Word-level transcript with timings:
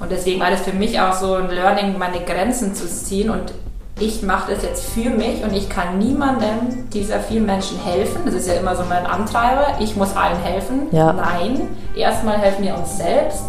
Und 0.00 0.10
deswegen 0.10 0.40
war 0.40 0.50
das 0.50 0.62
für 0.62 0.72
mich 0.72 0.98
auch 0.98 1.12
so 1.12 1.34
ein 1.34 1.50
Learning, 1.50 1.98
meine 1.98 2.20
Grenzen 2.20 2.74
zu 2.74 2.88
ziehen 2.88 3.28
und 3.28 3.52
ich 4.00 4.22
mache 4.22 4.54
das 4.54 4.62
jetzt 4.62 4.86
für 4.86 5.10
mich 5.10 5.44
und 5.44 5.52
ich 5.52 5.68
kann 5.68 5.98
niemandem 5.98 6.88
dieser 6.90 7.20
vielen 7.20 7.44
Menschen 7.44 7.78
helfen. 7.84 8.22
Das 8.24 8.34
ist 8.34 8.48
ja 8.48 8.54
immer 8.54 8.74
so 8.74 8.82
mein 8.88 9.04
Antreiber. 9.04 9.76
Ich 9.78 9.94
muss 9.94 10.16
allen 10.16 10.38
helfen. 10.42 10.86
Ja. 10.90 11.12
Nein, 11.12 11.68
erstmal 11.94 12.38
helfen 12.38 12.64
wir 12.64 12.78
uns 12.78 12.96
selbst, 12.96 13.42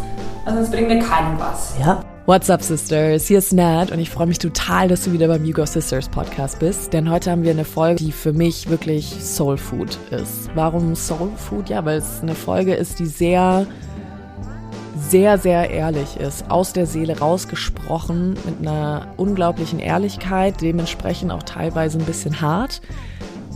sonst 0.45 0.71
bringen 0.71 0.89
wir 0.89 0.99
keinem 0.99 1.39
was. 1.39 1.75
Ja. 1.79 2.03
What's 2.25 2.49
up, 2.49 2.61
Sisters? 2.61 3.27
Hier 3.27 3.39
ist 3.39 3.51
Nat 3.53 3.91
und 3.91 3.99
ich 3.99 4.09
freue 4.09 4.27
mich 4.27 4.37
total, 4.37 4.89
dass 4.89 5.05
du 5.05 5.13
wieder 5.13 5.27
beim 5.27 5.43
Hugo 5.43 5.65
Sisters 5.65 6.07
Podcast 6.07 6.59
bist. 6.59 6.93
Denn 6.93 7.09
heute 7.09 7.31
haben 7.31 7.43
wir 7.43 7.51
eine 7.51 7.65
Folge, 7.65 8.03
die 8.03 8.11
für 8.11 8.31
mich 8.31 8.69
wirklich 8.69 9.15
Soul 9.21 9.57
Food 9.57 9.97
ist. 10.11 10.49
Warum 10.53 10.95
Soul 10.95 11.31
Food? 11.35 11.69
Ja, 11.69 11.83
weil 11.83 11.97
es 11.97 12.21
eine 12.21 12.35
Folge 12.35 12.75
ist, 12.75 12.99
die 12.99 13.07
sehr 13.07 13.65
sehr, 15.09 15.37
sehr 15.37 15.69
ehrlich 15.69 16.17
ist, 16.17 16.49
aus 16.49 16.73
der 16.73 16.85
Seele 16.85 17.19
rausgesprochen, 17.19 18.35
mit 18.45 18.59
einer 18.59 19.07
unglaublichen 19.17 19.79
Ehrlichkeit, 19.79 20.61
dementsprechend 20.61 21.31
auch 21.31 21.43
teilweise 21.43 21.97
ein 21.97 22.05
bisschen 22.05 22.41
hart, 22.41 22.81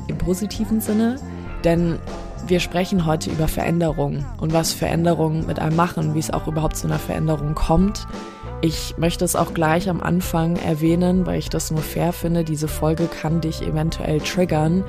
im 0.08 0.18
positiven 0.18 0.82
Sinne, 0.82 1.16
denn 1.64 2.00
wir 2.48 2.60
sprechen 2.60 3.06
heute 3.06 3.32
über 3.32 3.48
Veränderungen 3.48 4.26
und 4.40 4.54
was 4.54 4.74
Veränderungen 4.74 5.48
mit 5.48 5.60
einem 5.60 5.76
machen, 5.76 6.14
wie 6.14 6.20
es 6.20 6.32
auch 6.32 6.48
überhaupt 6.48 6.78
zu 6.78 6.88
einer 6.88 7.00
Veränderung 7.00 7.56
kommt. 7.56 8.06
Ich 8.62 8.96
möchte 8.98 9.26
es 9.26 9.36
auch 9.36 9.54
gleich 9.54 9.90
am 9.90 10.02
Anfang 10.02 10.56
erwähnen, 10.58 11.26
weil 11.26 11.40
ich 11.40 11.50
das 11.50 11.72
nur 11.72 11.82
fair 11.82 12.14
finde. 12.14 12.44
Diese 12.44 12.68
Folge 12.68 13.08
kann 13.08 13.42
dich 13.42 13.62
eventuell 13.62 14.20
triggern, 14.20 14.84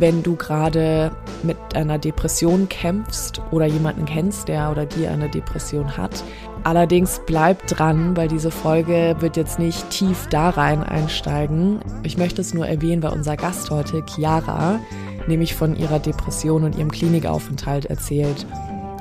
wenn 0.00 0.22
du 0.22 0.36
gerade 0.36 1.12
mit 1.42 1.56
einer 1.74 1.98
Depression 1.98 2.68
kämpfst 2.68 3.40
oder 3.50 3.66
jemanden 3.66 4.04
kennst, 4.06 4.48
der 4.48 4.70
oder 4.70 4.86
die 4.86 5.06
eine 5.06 5.28
Depression 5.28 5.96
hat. 5.96 6.24
Allerdings 6.64 7.20
bleib 7.26 7.66
dran, 7.66 8.16
weil 8.16 8.28
diese 8.28 8.50
Folge 8.50 9.16
wird 9.20 9.36
jetzt 9.36 9.58
nicht 9.58 9.88
tief 9.90 10.26
da 10.28 10.50
rein 10.50 10.82
einsteigen. 10.82 11.80
Ich 12.02 12.18
möchte 12.18 12.40
es 12.40 12.52
nur 12.52 12.66
erwähnen, 12.66 13.02
weil 13.02 13.12
unser 13.12 13.36
Gast 13.36 13.70
heute, 13.70 14.02
Chiara, 14.04 14.80
nämlich 15.26 15.54
von 15.54 15.76
ihrer 15.76 15.98
Depression 15.98 16.64
und 16.64 16.76
ihrem 16.76 16.90
Klinikaufenthalt 16.90 17.86
erzählt. 17.86 18.46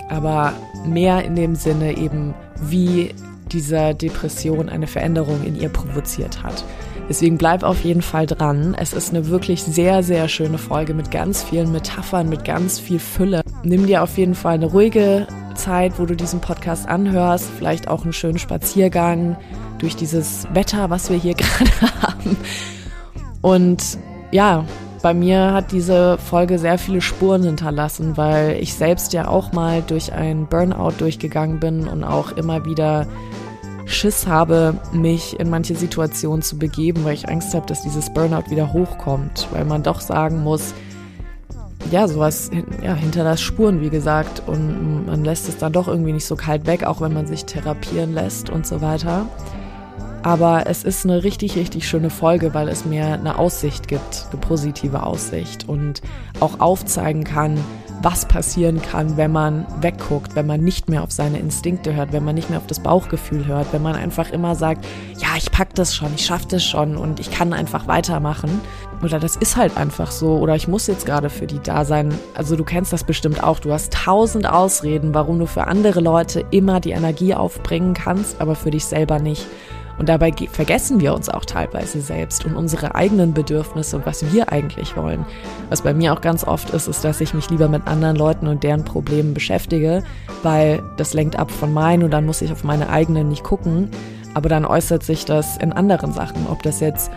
Aber 0.10 0.54
mehr 0.86 1.24
in 1.26 1.36
dem 1.36 1.56
Sinne 1.56 1.98
eben, 1.98 2.34
wie 2.62 3.14
diese 3.52 3.94
Depression 3.96 4.70
eine 4.70 4.88
Veränderung 4.88 5.44
in 5.44 5.60
ihr 5.60 5.70
provoziert 5.70 6.44
hat. 6.44 6.64
Deswegen 7.10 7.40
bleib 7.40 7.64
auf 7.64 7.84
jeden 7.84 8.04
Fall 8.04 8.28
dran. 8.28 8.76
Es 8.80 8.94
ist 8.94 9.10
eine 9.10 9.28
wirklich 9.28 9.64
sehr, 9.64 10.04
sehr 10.04 10.28
schöne 10.28 10.60
Folge 10.60 10.94
mit 10.94 11.10
ganz 11.10 11.44
vielen 11.44 11.72
Metaphern, 11.72 12.30
mit 12.30 12.46
ganz 12.46 12.80
viel 12.80 13.00
Fülle. 13.00 13.42
Nimm 13.64 13.88
dir 13.88 14.04
auf 14.04 14.16
jeden 14.20 14.36
Fall 14.36 14.54
eine 14.54 14.68
ruhige 14.68 15.28
Zeit, 15.56 15.98
wo 15.98 16.06
du 16.06 16.16
diesen 16.16 16.40
Podcast 16.40 16.88
anhörst. 16.88 17.50
Vielleicht 17.58 17.88
auch 17.88 18.04
einen 18.04 18.14
schönen 18.14 18.38
Spaziergang 18.38 19.38
durch 19.80 19.96
dieses 19.96 20.48
Wetter, 20.54 20.92
was 20.92 21.10
wir 21.10 21.18
hier 21.18 21.34
gerade 21.36 21.72
haben. 22.02 22.38
Und 23.42 23.98
ja, 24.32 24.66
bei 25.02 25.14
mir 25.14 25.54
hat 25.54 25.72
diese 25.72 26.18
Folge 26.18 26.60
sehr 26.60 26.78
viele 26.78 27.02
Spuren 27.02 27.44
hinterlassen, 27.44 28.18
weil 28.18 28.58
ich 28.62 28.76
selbst 28.76 29.14
ja 29.14 29.28
auch 29.28 29.52
mal 29.52 29.82
durch 29.82 30.14
ein 30.14 30.46
Burnout 30.46 30.94
durchgegangen 31.00 31.60
bin 31.60 31.88
und 31.88 32.04
auch 32.04 32.34
immer 32.34 32.66
wieder 32.66 33.08
Schiss 33.90 34.28
habe, 34.28 34.76
mich 34.92 35.40
in 35.40 35.50
manche 35.50 35.76
Situationen 35.76 36.42
zu 36.42 36.58
begeben, 36.58 37.04
weil 37.04 37.14
ich 37.14 37.30
Angst 37.30 37.54
habe, 37.54 37.66
dass 37.66 37.82
dieses 37.82 38.14
Burnout 38.14 38.50
wieder 38.50 38.72
hochkommt, 38.72 39.48
weil 39.52 39.66
man 39.66 39.84
doch 39.84 40.02
sagen 40.02 40.44
muss, 40.44 40.74
ja, 41.92 42.08
sowas 42.08 42.52
ja, 42.84 42.94
hinterlässt 42.94 43.42
Spuren, 43.42 43.82
wie 43.82 43.90
gesagt, 43.90 44.44
und 44.48 45.08
man 45.08 45.24
lässt 45.24 45.50
es 45.50 45.58
dann 45.58 45.74
doch 45.74 45.88
irgendwie 45.88 46.14
nicht 46.14 46.26
so 46.26 46.36
kalt 46.36 46.68
weg, 46.68 46.84
auch 46.84 47.02
wenn 47.02 47.14
man 47.14 47.26
sich 47.26 47.46
therapieren 47.46 48.14
lässt 48.14 48.50
und 48.50 48.68
so 48.68 48.82
weiter. 48.82 49.26
Aber 50.22 50.68
es 50.68 50.84
ist 50.84 51.06
eine 51.06 51.24
richtig, 51.24 51.56
richtig 51.56 51.88
schöne 51.88 52.10
Folge, 52.10 52.54
weil 52.54 52.68
es 52.68 52.86
mir 52.86 53.06
eine 53.06 53.40
Aussicht 53.40 53.88
gibt, 53.88 54.28
eine 54.32 54.42
positive 54.42 55.04
Aussicht. 55.04 55.68
Und 55.68 56.02
auch 56.42 56.60
aufzeigen 56.60 57.24
kann, 57.24 57.58
was 58.02 58.26
passieren 58.26 58.82
kann, 58.82 59.18
wenn 59.18 59.32
man 59.32 59.66
wegguckt, 59.82 60.36
wenn 60.36 60.48
man 60.48 60.62
nicht 60.62 60.90
mehr 60.90 61.04
auf 61.04 61.12
seine 61.12 61.40
Instinkte 61.40 61.94
hört, 61.96 62.14
wenn 62.14 62.24
man 62.24 62.36
nicht 62.36 62.50
mehr 62.50 62.60
auf 62.60 62.68
das 62.68 62.80
Bauchgefühl 62.80 63.46
hört, 63.46 63.74
wenn 63.74 63.82
man 63.82 63.96
einfach 63.96 64.32
immer 64.32 64.56
sagt, 64.56 64.86
ja, 65.18 65.30
ich 65.38 65.52
pack 65.52 65.76
das 65.76 65.96
schon, 65.96 66.14
ich 66.16 66.26
schaff 66.26 66.46
das 66.46 66.64
schon 66.64 66.98
und 66.98 67.20
ich 67.20 67.32
kann 67.32 67.54
einfach 67.54 67.88
weitermachen. 67.88 68.62
Oder 69.04 69.20
das 69.20 69.36
ist 69.36 69.56
halt 69.56 69.78
einfach 69.78 70.12
so 70.12 70.38
oder 70.38 70.56
ich 70.56 70.68
muss 70.68 70.88
jetzt 70.88 71.06
gerade 71.06 71.30
für 71.30 71.48
die 71.48 71.60
da 71.60 71.86
sein. 71.86 72.14
Also 72.36 72.56
du 72.56 72.64
kennst 72.64 72.92
das 72.92 73.04
bestimmt 73.04 73.44
auch. 73.44 73.60
Du 73.60 73.72
hast 73.72 73.94
tausend 73.94 74.50
Ausreden, 74.50 75.14
warum 75.14 75.40
du 75.40 75.46
für 75.46 75.68
andere 75.68 76.02
Leute 76.02 76.46
immer 76.52 76.80
die 76.80 76.92
Energie 76.92 77.34
aufbringen 77.34 77.94
kannst, 77.94 78.42
aber 78.42 78.56
für 78.56 78.72
dich 78.72 78.86
selber 78.86 79.20
nicht. 79.20 79.46
Und 80.00 80.08
dabei 80.08 80.34
vergessen 80.52 81.02
wir 81.02 81.14
uns 81.14 81.28
auch 81.30 81.44
teilweise 81.44 82.00
selbst 82.00 82.46
und 82.46 82.56
unsere 82.56 82.96
eigenen 82.96 83.34
Bedürfnisse 83.34 83.98
und 83.98 84.06
was 84.06 84.32
wir 84.34 84.52
eigentlich 84.52 84.96
wollen. 84.96 85.26
Was 85.70 85.82
bei 85.82 85.94
mir 85.94 86.14
auch 86.14 86.22
ganz 86.22 86.46
oft 86.46 86.70
ist, 86.70 86.88
ist, 86.88 87.04
dass 87.04 87.20
ich 87.20 87.34
mich 87.34 87.50
lieber 87.50 87.68
mit 87.68 87.86
anderen 87.86 88.16
Leuten 88.16 88.48
und 88.48 88.64
deren 88.64 88.86
Problemen 88.86 89.34
beschäftige, 89.34 90.04
weil 90.42 90.82
das 90.96 91.14
lenkt 91.14 91.38
ab 91.38 91.52
von 91.52 91.74
meinen 91.74 92.04
und 92.04 92.12
dann 92.12 92.26
muss 92.26 92.42
ich 92.42 92.52
auf 92.52 92.64
meine 92.64 92.90
eigenen 92.90 93.28
nicht 93.28 93.44
gucken. 93.44 93.90
Aber 94.34 94.48
dann 94.48 94.66
äußert 94.66 95.04
sich 95.04 95.26
das 95.26 95.58
in 95.58 95.74
anderen 95.74 96.14
Sachen, 96.14 96.48
ob 96.50 96.64
das 96.64 96.80
jetzt 96.80 97.12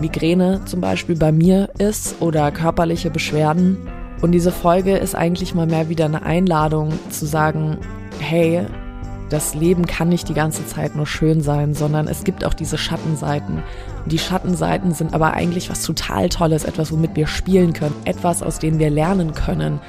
Migräne 0.00 0.60
zum 0.64 0.80
Beispiel 0.80 1.16
bei 1.16 1.32
mir 1.32 1.70
ist 1.78 2.20
oder 2.20 2.52
körperliche 2.52 3.10
Beschwerden. 3.10 3.78
Und 4.22 4.32
diese 4.32 4.52
Folge 4.52 4.96
ist 4.96 5.14
eigentlich 5.14 5.54
mal 5.54 5.66
mehr 5.66 5.88
wieder 5.88 6.04
eine 6.04 6.22
Einladung 6.22 6.92
zu 7.10 7.26
sagen, 7.26 7.78
hey, 8.20 8.66
das 9.28 9.54
Leben 9.54 9.86
kann 9.86 10.08
nicht 10.08 10.28
die 10.28 10.34
ganze 10.34 10.66
Zeit 10.66 10.94
nur 10.94 11.06
schön 11.06 11.40
sein, 11.40 11.74
sondern 11.74 12.06
es 12.06 12.22
gibt 12.22 12.44
auch 12.44 12.54
diese 12.54 12.78
Schattenseiten. 12.78 13.62
Und 14.04 14.12
die 14.12 14.18
Schattenseiten 14.18 14.94
sind 14.94 15.14
aber 15.14 15.34
eigentlich 15.34 15.68
was 15.68 15.82
total 15.82 16.28
Tolles, 16.28 16.64
etwas, 16.64 16.92
womit 16.92 17.16
wir 17.16 17.26
spielen 17.26 17.72
können, 17.72 17.94
etwas, 18.04 18.42
aus 18.42 18.58
dem 18.58 18.78
wir 18.78 18.90
lernen 18.90 19.32
können. 19.32 19.80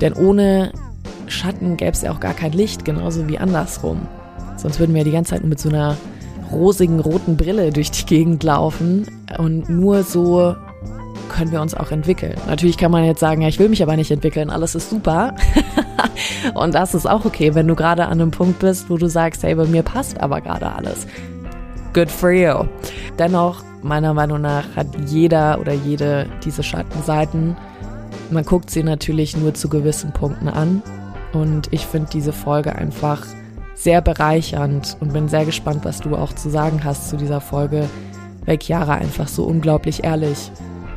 Denn 0.00 0.12
ohne 0.12 0.72
Schatten 1.26 1.76
gäbe 1.76 1.92
es 1.92 2.02
ja 2.02 2.12
auch 2.12 2.20
gar 2.20 2.34
kein 2.34 2.52
Licht, 2.52 2.84
genauso 2.84 3.26
wie 3.28 3.38
andersrum. 3.38 4.06
Sonst 4.56 4.78
würden 4.78 4.94
wir 4.94 5.04
die 5.04 5.10
ganze 5.10 5.32
Zeit 5.32 5.44
mit 5.44 5.58
so 5.58 5.68
einer 5.68 5.96
rosigen 6.52 7.00
roten 7.00 7.36
Brille 7.36 7.72
durch 7.72 7.90
die 7.90 8.06
Gegend 8.06 8.44
laufen 8.44 9.06
und 9.38 9.68
nur 9.68 10.04
so 10.04 10.54
können 11.28 11.52
wir 11.52 11.60
uns 11.60 11.74
auch 11.74 11.90
entwickeln. 11.90 12.34
Natürlich 12.46 12.78
kann 12.78 12.90
man 12.90 13.04
jetzt 13.04 13.20
sagen, 13.20 13.42
ja, 13.42 13.48
ich 13.48 13.58
will 13.58 13.68
mich 13.68 13.82
aber 13.82 13.96
nicht 13.96 14.10
entwickeln, 14.10 14.50
alles 14.50 14.74
ist 14.74 14.90
super. 14.90 15.34
und 16.54 16.74
das 16.74 16.94
ist 16.94 17.06
auch 17.06 17.24
okay, 17.24 17.54
wenn 17.54 17.68
du 17.68 17.74
gerade 17.74 18.06
an 18.06 18.20
einem 18.20 18.30
Punkt 18.30 18.58
bist, 18.58 18.90
wo 18.90 18.96
du 18.96 19.08
sagst, 19.08 19.42
hey, 19.42 19.54
bei 19.54 19.66
mir 19.66 19.82
passt 19.82 20.20
aber 20.20 20.40
gerade 20.40 20.72
alles. 20.72 21.06
Good 21.92 22.10
for 22.10 22.30
you. 22.30 22.64
Dennoch, 23.18 23.62
meiner 23.82 24.12
Meinung 24.12 24.40
nach, 24.40 24.64
hat 24.76 24.86
jeder 25.06 25.58
oder 25.60 25.72
jede 25.72 26.26
diese 26.44 26.62
Schattenseiten. 26.62 27.56
Man 28.30 28.44
guckt 28.44 28.70
sie 28.70 28.82
natürlich 28.82 29.36
nur 29.36 29.54
zu 29.54 29.68
gewissen 29.68 30.12
Punkten 30.12 30.48
an. 30.48 30.82
Und 31.32 31.72
ich 31.72 31.86
finde 31.86 32.08
diese 32.12 32.32
Folge 32.32 32.74
einfach 32.74 33.24
sehr 33.74 34.00
bereichernd 34.00 34.96
und 35.00 35.12
bin 35.12 35.28
sehr 35.28 35.44
gespannt, 35.44 35.84
was 35.84 36.00
du 36.00 36.16
auch 36.16 36.32
zu 36.32 36.50
sagen 36.50 36.82
hast 36.82 37.10
zu 37.10 37.16
dieser 37.16 37.40
Folge, 37.40 37.88
weil 38.46 38.58
Chiara 38.58 38.94
einfach 38.94 39.28
so 39.28 39.44
unglaublich 39.44 40.04
ehrlich 40.04 40.50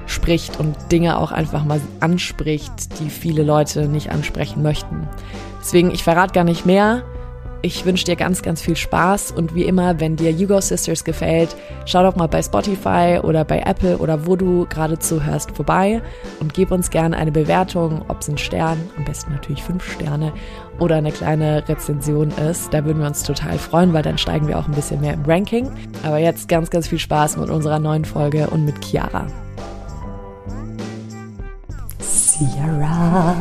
spricht 0.10 0.60
und 0.60 0.76
Dinge 0.92 1.18
auch 1.18 1.32
einfach 1.32 1.64
mal 1.64 1.80
anspricht, 2.00 3.00
die 3.00 3.10
viele 3.10 3.44
Leute 3.44 3.88
nicht 3.88 4.12
ansprechen 4.12 4.64
möchten. 4.64 5.08
Deswegen, 5.62 5.92
ich 5.92 6.04
verrate 6.04 6.34
gar 6.34 6.44
nicht 6.44 6.66
mehr. 6.66 7.04
Ich 7.62 7.86
wünsche 7.86 8.06
dir 8.06 8.16
ganz, 8.16 8.42
ganz 8.42 8.62
viel 8.62 8.78
Spaß 8.78 9.32
und 9.32 9.54
wie 9.54 9.66
immer, 9.66 10.00
wenn 10.00 10.16
dir 10.16 10.32
Hugo 10.32 10.62
Sisters 10.62 11.04
gefällt, 11.04 11.58
schau 11.86 12.04
doch 12.04 12.16
mal 12.16 12.28
bei 12.28 12.42
Spotify 12.42 13.20
oder 13.22 13.44
bei 13.44 13.60
Apple 13.60 13.98
oder 13.98 14.26
wo 14.26 14.38
du 14.38 14.66
gerade 14.70 14.98
zuhörst 14.98 15.52
vorbei 15.52 16.02
und 16.40 16.54
gib 16.54 16.72
uns 16.72 16.90
gerne 16.90 17.18
eine 17.18 17.34
Bewertung, 17.34 18.06
ob 18.08 18.22
es 18.22 18.30
ein 18.30 18.38
Stern, 18.38 18.78
am 18.96 19.04
besten 19.04 19.34
natürlich 19.34 19.62
fünf 19.62 19.92
Sterne 19.92 20.32
oder 20.80 20.96
eine 20.96 21.12
kleine 21.12 21.68
Rezension 21.68 22.30
ist. 22.50 22.74
Da 22.74 22.86
würden 22.86 23.00
wir 23.00 23.08
uns 23.08 23.24
total 23.24 23.58
freuen, 23.58 23.92
weil 23.92 24.04
dann 24.04 24.18
steigen 24.18 24.48
wir 24.48 24.58
auch 24.58 24.68
ein 24.68 24.74
bisschen 24.74 25.02
mehr 25.02 25.14
im 25.14 25.26
Ranking. 25.26 25.70
Aber 26.04 26.18
jetzt 26.18 26.48
ganz, 26.48 26.70
ganz 26.70 26.88
viel 26.88 27.00
Spaß 27.00 27.36
mit 27.36 27.50
unserer 27.50 27.80
neuen 27.80 28.06
Folge 28.06 28.50
und 28.50 28.64
mit 28.64 28.86
Chiara. 28.86 29.28
Sierra. 32.40 33.36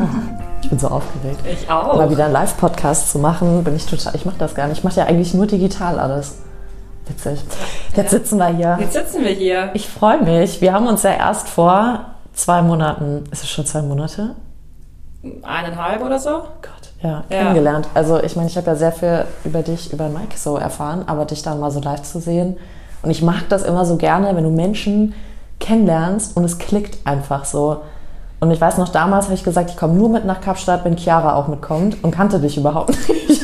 Ich 0.61 0.71
bin 0.71 0.79
so 0.79 0.89
aufgeregt. 0.89 1.41
Ich 1.51 1.71
auch. 1.71 1.97
Mal 1.97 2.11
wieder 2.11 2.25
einen 2.25 2.33
Live-Podcast 2.33 3.13
zu 3.13 3.21
machen, 3.21 3.63
bin 3.63 3.77
ich 3.77 3.87
total. 3.87 4.15
Ich 4.17 4.25
mache 4.25 4.39
das 4.39 4.57
gar 4.57 4.67
nicht. 4.67 4.79
Ich 4.79 4.85
mache 4.85 4.97
ja 4.97 5.07
eigentlich 5.07 5.35
nur 5.35 5.47
digital 5.47 6.01
alles. 6.01 6.39
Witzig. 7.07 7.41
Jetzt 7.95 8.13
ja. 8.13 8.19
sitzen 8.19 8.39
wir 8.39 8.49
hier. 8.49 8.77
Jetzt 8.81 8.95
sitzen 8.95 9.23
wir 9.23 9.31
hier. 9.31 9.71
Ich 9.75 9.89
freue 9.89 10.21
mich. 10.23 10.61
Wir 10.61 10.73
haben 10.73 10.89
uns 10.89 11.05
ja 11.05 11.13
erst 11.13 11.49
vor 11.49 12.07
zwei 12.35 12.61
Monaten, 12.61 13.25
ist 13.31 13.45
es 13.45 13.49
schon 13.49 13.67
zwei 13.67 13.83
Monate? 13.83 14.35
Eineinhalb 15.43 16.03
oder 16.05 16.19
so? 16.19 16.31
Gott, 16.31 16.93
ja, 17.01 17.09
ja. 17.09 17.23
kennengelernt. 17.29 17.89
Also 17.95 18.21
ich 18.23 18.37
meine, 18.37 18.49
ich 18.49 18.57
habe 18.57 18.67
ja 18.67 18.77
sehr 18.77 18.93
viel 18.93 19.25
über 19.45 19.63
dich, 19.63 19.93
über 19.93 20.09
Mike 20.09 20.37
so 20.37 20.57
erfahren, 20.57 21.05
aber 21.07 21.25
dich 21.25 21.43
dann 21.43 21.61
mal 21.61 21.71
so 21.71 21.81
live 21.81 22.03
zu 22.03 22.21
sehen. 22.21 22.57
Und 23.03 23.11
ich 23.11 23.23
mag 23.23 23.49
das 23.49 23.63
immer 23.63 23.85
so 23.85 23.97
gerne, 23.97 24.35
wenn 24.35 24.45
du 24.45 24.51
Menschen 24.51 25.15
kennenlernst 25.61 26.37
und 26.37 26.45
es 26.45 26.59
klickt 26.59 27.07
einfach 27.07 27.45
so. 27.45 27.83
Und 28.41 28.51
ich 28.53 28.61
weiß 28.61 28.79
noch, 28.79 28.89
damals 28.91 29.27
habe 29.27 29.35
ich 29.35 29.43
gesagt, 29.43 29.71
ich 29.71 29.77
komme 29.77 29.95
nur 29.95 30.09
mit 30.09 30.25
nach 30.25 30.41
Kapstadt, 30.41 30.85
wenn 30.85 30.97
Chiara 30.97 31.35
auch 31.35 31.49
mitkommt 31.49 32.03
und 32.05 32.13
kannte 32.13 32.39
dich 32.39 32.57
überhaupt 32.57 32.91
nicht. 33.09 33.43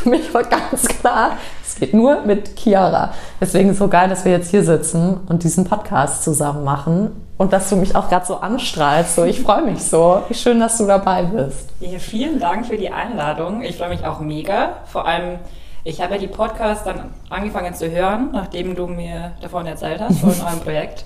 für 0.00 0.08
mich 0.08 0.32
war 0.32 0.42
ganz 0.42 0.88
klar, 0.88 1.32
es 1.62 1.74
geht 1.74 1.92
nur 1.92 2.22
mit 2.22 2.56
Chiara. 2.58 3.12
Deswegen 3.40 3.68
ist 3.68 3.74
es 3.74 3.78
so 3.80 3.88
geil, 3.88 4.08
dass 4.08 4.24
wir 4.24 4.32
jetzt 4.32 4.50
hier 4.50 4.64
sitzen 4.64 5.20
und 5.28 5.42
diesen 5.42 5.64
Podcast 5.64 6.24
zusammen 6.24 6.64
machen 6.64 7.10
und 7.36 7.52
dass 7.52 7.68
du 7.68 7.76
mich 7.76 7.94
auch 7.94 8.08
gerade 8.08 8.24
so 8.24 8.36
anstrahlst. 8.36 9.16
So, 9.16 9.24
ich 9.24 9.40
freue 9.42 9.62
mich 9.62 9.82
so. 9.82 10.22
Wie 10.28 10.34
schön, 10.34 10.60
dass 10.60 10.78
du 10.78 10.86
dabei 10.86 11.24
bist. 11.24 11.68
Ja, 11.80 11.98
vielen 11.98 12.40
Dank 12.40 12.66
für 12.66 12.78
die 12.78 12.90
Einladung. 12.90 13.62
Ich 13.62 13.76
freue 13.76 13.90
mich 13.90 14.06
auch 14.06 14.20
mega. 14.20 14.78
Vor 14.86 15.06
allem, 15.06 15.38
ich 15.84 16.00
habe 16.00 16.14
ja 16.14 16.20
die 16.20 16.28
Podcasts 16.28 16.84
dann 16.84 17.10
angefangen 17.28 17.74
zu 17.74 17.90
hören, 17.90 18.30
nachdem 18.32 18.74
du 18.74 18.86
mir 18.86 19.32
davon 19.42 19.66
erzählt 19.66 20.00
hast, 20.00 20.20
von 20.20 20.30
eurem 20.46 20.60
Projekt. 20.60 21.04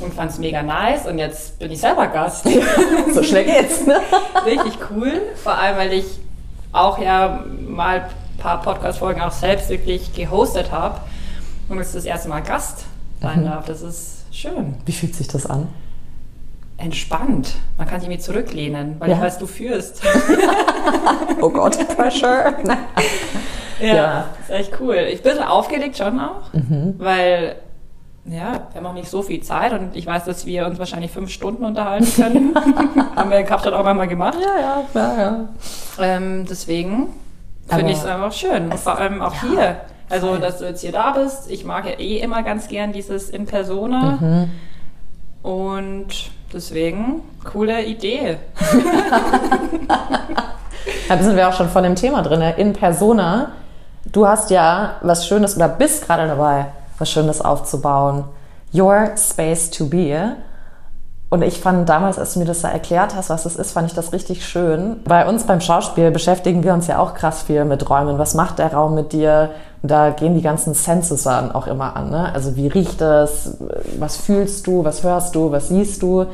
Und 0.00 0.14
fand 0.14 0.30
es 0.30 0.38
mega 0.38 0.62
nice 0.62 1.06
und 1.06 1.18
jetzt 1.18 1.58
bin 1.58 1.70
ich 1.70 1.80
selber 1.80 2.06
Gast. 2.06 2.48
so 3.14 3.22
schnell 3.22 3.44
geht's, 3.44 3.86
ne? 3.86 4.00
Richtig 4.46 4.78
cool. 4.90 5.20
Vor 5.36 5.52
allem, 5.52 5.76
weil 5.76 5.92
ich 5.92 6.06
auch 6.72 6.98
ja 6.98 7.44
mal 7.68 8.00
ein 8.00 8.38
paar 8.38 8.62
Podcast-Folgen 8.62 9.20
auch 9.20 9.32
selbst 9.32 9.68
wirklich 9.68 10.14
gehostet 10.14 10.72
habe 10.72 11.00
und 11.68 11.78
jetzt 11.78 11.94
das 11.94 12.04
erste 12.04 12.28
Mal 12.28 12.40
Gast 12.40 12.84
sein 13.20 13.40
mhm. 13.40 13.44
darf. 13.46 13.66
Das 13.66 13.82
ist 13.82 14.24
schön. 14.32 14.76
Wie 14.86 14.92
fühlt 14.92 15.14
sich 15.14 15.28
das 15.28 15.46
an? 15.46 15.68
Entspannt. 16.78 17.56
Man 17.76 17.86
kann 17.86 18.00
sich 18.00 18.08
mir 18.08 18.18
zurücklehnen, 18.18 18.96
weil 18.98 19.10
ja. 19.10 19.16
ich 19.16 19.22
weiß, 19.22 19.38
du 19.38 19.46
führst. 19.46 20.00
oh 21.40 21.50
Gott, 21.50 21.76
Pressure. 21.96 22.54
Ja, 23.80 23.94
ja, 23.94 24.26
ist 24.42 24.50
echt 24.50 24.72
cool. 24.80 24.96
Ich 25.10 25.22
bin 25.22 25.38
aufgeregt 25.38 25.96
schon 25.96 26.20
auch, 26.20 26.52
mhm. 26.52 26.96
weil 26.98 27.56
ja, 28.24 28.68
wir 28.72 28.80
haben 28.80 28.86
auch 28.86 28.92
nicht 28.92 29.08
so 29.08 29.22
viel 29.22 29.42
Zeit 29.42 29.72
und 29.72 29.96
ich 29.96 30.06
weiß, 30.06 30.24
dass 30.24 30.44
wir 30.46 30.66
uns 30.66 30.78
wahrscheinlich 30.78 31.10
fünf 31.10 31.30
Stunden 31.30 31.64
unterhalten 31.64 32.06
können. 32.14 32.54
haben 33.16 33.30
wir 33.30 33.38
in 33.38 33.46
Kapstadt 33.46 33.72
auch 33.72 33.86
einmal 33.86 34.08
gemacht. 34.08 34.36
Ja, 34.40 34.60
ja, 34.60 34.84
ja, 34.94 35.22
ja. 35.22 35.48
Ähm, 35.98 36.46
deswegen 36.48 37.08
finde 37.66 37.92
ich 37.92 37.98
es 37.98 38.04
einfach 38.04 38.32
schön. 38.32 38.72
Vor 38.72 38.98
allem 38.98 39.22
auch 39.22 39.34
ja, 39.34 39.48
hier. 39.48 39.76
Also, 40.10 40.28
voll. 40.28 40.40
dass 40.40 40.58
du 40.58 40.66
jetzt 40.66 40.82
hier 40.82 40.92
da 40.92 41.12
bist. 41.12 41.50
Ich 41.50 41.64
mag 41.64 41.86
ja 41.86 41.98
eh 41.98 42.18
immer 42.18 42.42
ganz 42.42 42.68
gern 42.68 42.92
dieses 42.92 43.30
In 43.30 43.46
Persona. 43.46 44.18
Mhm. 44.20 44.50
Und 45.42 46.30
deswegen, 46.52 47.22
coole 47.50 47.82
Idee. 47.84 48.36
da 51.08 51.22
sind 51.22 51.36
wir 51.36 51.48
auch 51.48 51.54
schon 51.54 51.70
von 51.70 51.84
dem 51.84 51.94
Thema 51.94 52.22
drin. 52.22 52.42
In 52.58 52.74
Persona 52.74 53.52
Du 54.06 54.26
hast 54.26 54.50
ja 54.50 54.96
was 55.02 55.26
Schönes 55.26 55.56
oder 55.56 55.68
bist 55.68 56.06
gerade 56.06 56.26
dabei, 56.26 56.66
was 57.00 57.10
Schönes 57.10 57.40
aufzubauen. 57.40 58.24
Your 58.72 59.10
Space 59.16 59.70
to 59.70 59.86
Be. 59.86 60.36
Und 61.30 61.42
ich 61.42 61.60
fand 61.60 61.88
damals, 61.88 62.18
als 62.18 62.34
du 62.34 62.40
mir 62.40 62.44
das 62.44 62.62
da 62.62 62.68
erklärt 62.68 63.14
hast, 63.14 63.30
was 63.30 63.44
das 63.44 63.54
ist, 63.54 63.72
fand 63.72 63.86
ich 63.86 63.94
das 63.94 64.12
richtig 64.12 64.44
schön. 64.44 64.96
Bei 65.04 65.28
uns 65.28 65.44
beim 65.44 65.60
Schauspiel 65.60 66.10
beschäftigen 66.10 66.64
wir 66.64 66.74
uns 66.74 66.88
ja 66.88 66.98
auch 66.98 67.14
krass 67.14 67.42
viel 67.42 67.64
mit 67.64 67.88
Räumen. 67.88 68.18
Was 68.18 68.34
macht 68.34 68.58
der 68.58 68.72
Raum 68.72 68.96
mit 68.96 69.12
dir? 69.12 69.50
Und 69.80 69.90
da 69.90 70.10
gehen 70.10 70.34
die 70.34 70.42
ganzen 70.42 70.74
Senses 70.74 71.22
dann 71.22 71.52
auch 71.52 71.68
immer 71.68 71.96
an. 71.96 72.10
Ne? 72.10 72.34
Also 72.34 72.56
wie 72.56 72.66
riecht 72.66 73.00
es? 73.00 73.56
Was 73.98 74.16
fühlst 74.16 74.66
du? 74.66 74.84
Was 74.84 75.04
hörst 75.04 75.36
du? 75.36 75.52
Was 75.52 75.68
siehst 75.68 76.02
du? 76.02 76.26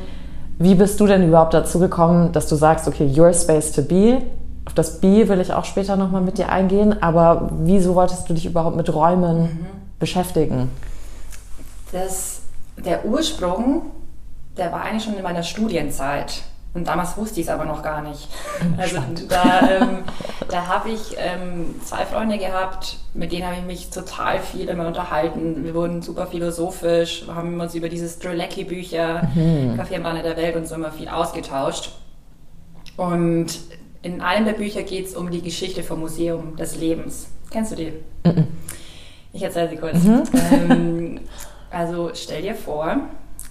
Wie 0.59 0.75
bist 0.75 0.99
du 0.99 1.07
denn 1.07 1.29
überhaupt 1.29 1.53
dazu 1.53 1.79
gekommen, 1.79 2.33
dass 2.33 2.49
du 2.49 2.57
sagst, 2.57 2.89
okay, 2.89 3.13
your 3.15 3.33
space 3.35 3.73
to 3.73 3.83
be, 3.83 4.23
auf 4.67 4.73
das 4.75 5.01
B 5.01 5.29
will 5.29 5.41
ich 5.41 5.53
auch 5.53 5.65
später 5.65 5.97
nochmal 5.97 6.23
mit 6.23 6.39
dir 6.39 6.49
eingehen, 6.51 7.03
aber 7.03 7.51
wieso 7.61 7.95
wolltest 7.95 8.29
du 8.29 8.35
dich 8.35 8.47
überhaupt 8.47 8.77
mit 8.77 8.93
Räumen 8.93 9.43
mhm. 9.43 9.67
Beschäftigen? 9.99 10.71
Das, 11.93 12.41
der 12.77 13.05
Ursprung, 13.05 13.91
der 14.57 14.73
war 14.73 14.83
eigentlich 14.83 15.05
schon 15.05 15.15
in 15.15 15.23
meiner 15.23 15.43
Studienzeit. 15.43 16.43
Und 16.75 16.87
damals 16.89 17.17
wusste 17.17 17.41
ich 17.41 17.47
es 17.47 17.53
aber 17.53 17.65
noch 17.65 17.83
gar 17.83 18.03
nicht. 18.03 18.29
Also 18.77 18.99
da, 19.29 19.71
ähm, 19.71 20.05
da 20.51 20.67
habe 20.67 20.91
ich 20.91 21.17
ähm, 21.17 21.75
zwei 21.83 22.05
Freunde 22.05 22.37
gehabt, 22.37 22.99
mit 23.15 23.33
denen 23.33 23.47
habe 23.47 23.57
ich 23.57 23.63
mich 23.63 23.91
total 23.91 24.41
viel 24.41 24.69
immer 24.69 24.87
unterhalten. 24.87 25.65
Wir 25.65 25.75
wurden 25.75 26.03
super 26.03 26.27
philosophisch, 26.27 27.25
haben 27.29 27.59
uns 27.59 27.75
über 27.75 27.89
diese 27.89 28.09
Strelecki-Bücher, 28.09 29.29
mhm. 29.35 29.77
Kaffee 29.77 29.97
am 29.97 30.05
Rande 30.05 30.23
der 30.23 30.37
Welt 30.37 30.57
und 30.57 30.69
so 30.69 30.75
immer 30.75 30.93
viel 30.93 31.09
ausgetauscht. 31.09 31.93
Und 32.99 33.47
in 34.03 34.21
einem 34.21 34.45
der 34.45 34.53
Bücher 34.53 34.83
geht 34.83 35.07
es 35.07 35.15
um 35.15 35.31
die 35.31 35.43
Geschichte 35.43 35.83
vom 35.83 36.01
Museum 36.01 36.57
des 36.57 36.77
Lebens. 36.77 37.29
Kennst 37.51 37.73
du 37.73 37.77
die? 37.77 37.93
Mhm. 38.25 38.49
Ich 39.37 39.43
erzähle 39.43 39.69
sie 39.69 39.77
kurz. 39.77 40.03
Mhm. 40.03 40.23
Ähm, 40.51 41.21
also 41.71 42.11
stell 42.15 42.41
dir 42.41 42.55
vor, 42.55 42.97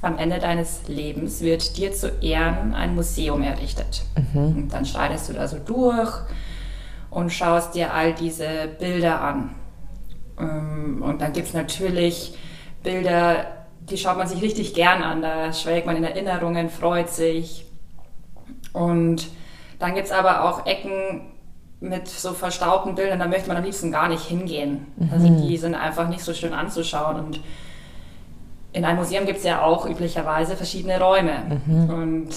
am 0.01 0.17
Ende 0.17 0.39
deines 0.39 0.87
Lebens 0.87 1.41
wird 1.41 1.77
dir 1.77 1.93
zu 1.93 2.09
Ehren 2.21 2.73
ein 2.73 2.95
Museum 2.95 3.43
errichtet. 3.43 4.03
Mhm. 4.33 4.57
Und 4.57 4.69
dann 4.73 4.85
schreitest 4.85 5.29
du 5.29 5.33
da 5.33 5.47
so 5.47 5.57
durch 5.59 6.11
und 7.11 7.31
schaust 7.31 7.75
dir 7.75 7.93
all 7.93 8.13
diese 8.13 8.67
Bilder 8.79 9.21
an. 9.21 9.51
Ähm, 10.39 11.03
und 11.03 11.21
dann 11.21 11.33
gibt 11.33 11.49
es 11.49 11.53
natürlich 11.53 12.35
Bilder, 12.81 13.45
die 13.81 13.99
schaut 13.99 14.17
man 14.17 14.27
sich 14.27 14.41
richtig 14.41 14.73
gern 14.73 15.03
an. 15.03 15.21
Da 15.21 15.53
schwelgt 15.53 15.85
man 15.85 15.97
in 15.97 16.03
Erinnerungen, 16.03 16.69
freut 16.69 17.09
sich. 17.09 17.67
Und 18.73 19.27
dann 19.77 19.93
gibt 19.93 20.07
es 20.07 20.11
aber 20.11 20.45
auch 20.45 20.65
Ecken 20.65 21.34
mit 21.85 22.07
so 22.07 22.33
verstaubten 22.33 22.95
Bildern, 22.95 23.19
da 23.19 23.27
möchte 23.27 23.47
man 23.47 23.57
am 23.57 23.63
liebsten 23.63 23.91
gar 23.91 24.09
nicht 24.09 24.23
hingehen. 24.23 24.87
Mhm. 24.97 25.09
Also 25.11 25.27
die 25.27 25.57
sind 25.57 25.75
einfach 25.75 26.09
nicht 26.09 26.23
so 26.23 26.33
schön 26.33 26.53
anzuschauen. 26.53 27.17
Und 27.17 27.39
in 28.73 28.83
einem 28.85 28.97
Museum 28.97 29.25
gibt 29.25 29.39
es 29.39 29.45
ja 29.45 29.61
auch 29.61 29.85
üblicherweise 29.85 30.55
verschiedene 30.55 30.99
Räume. 30.99 31.59
Mhm. 31.65 31.89
Und 31.89 32.29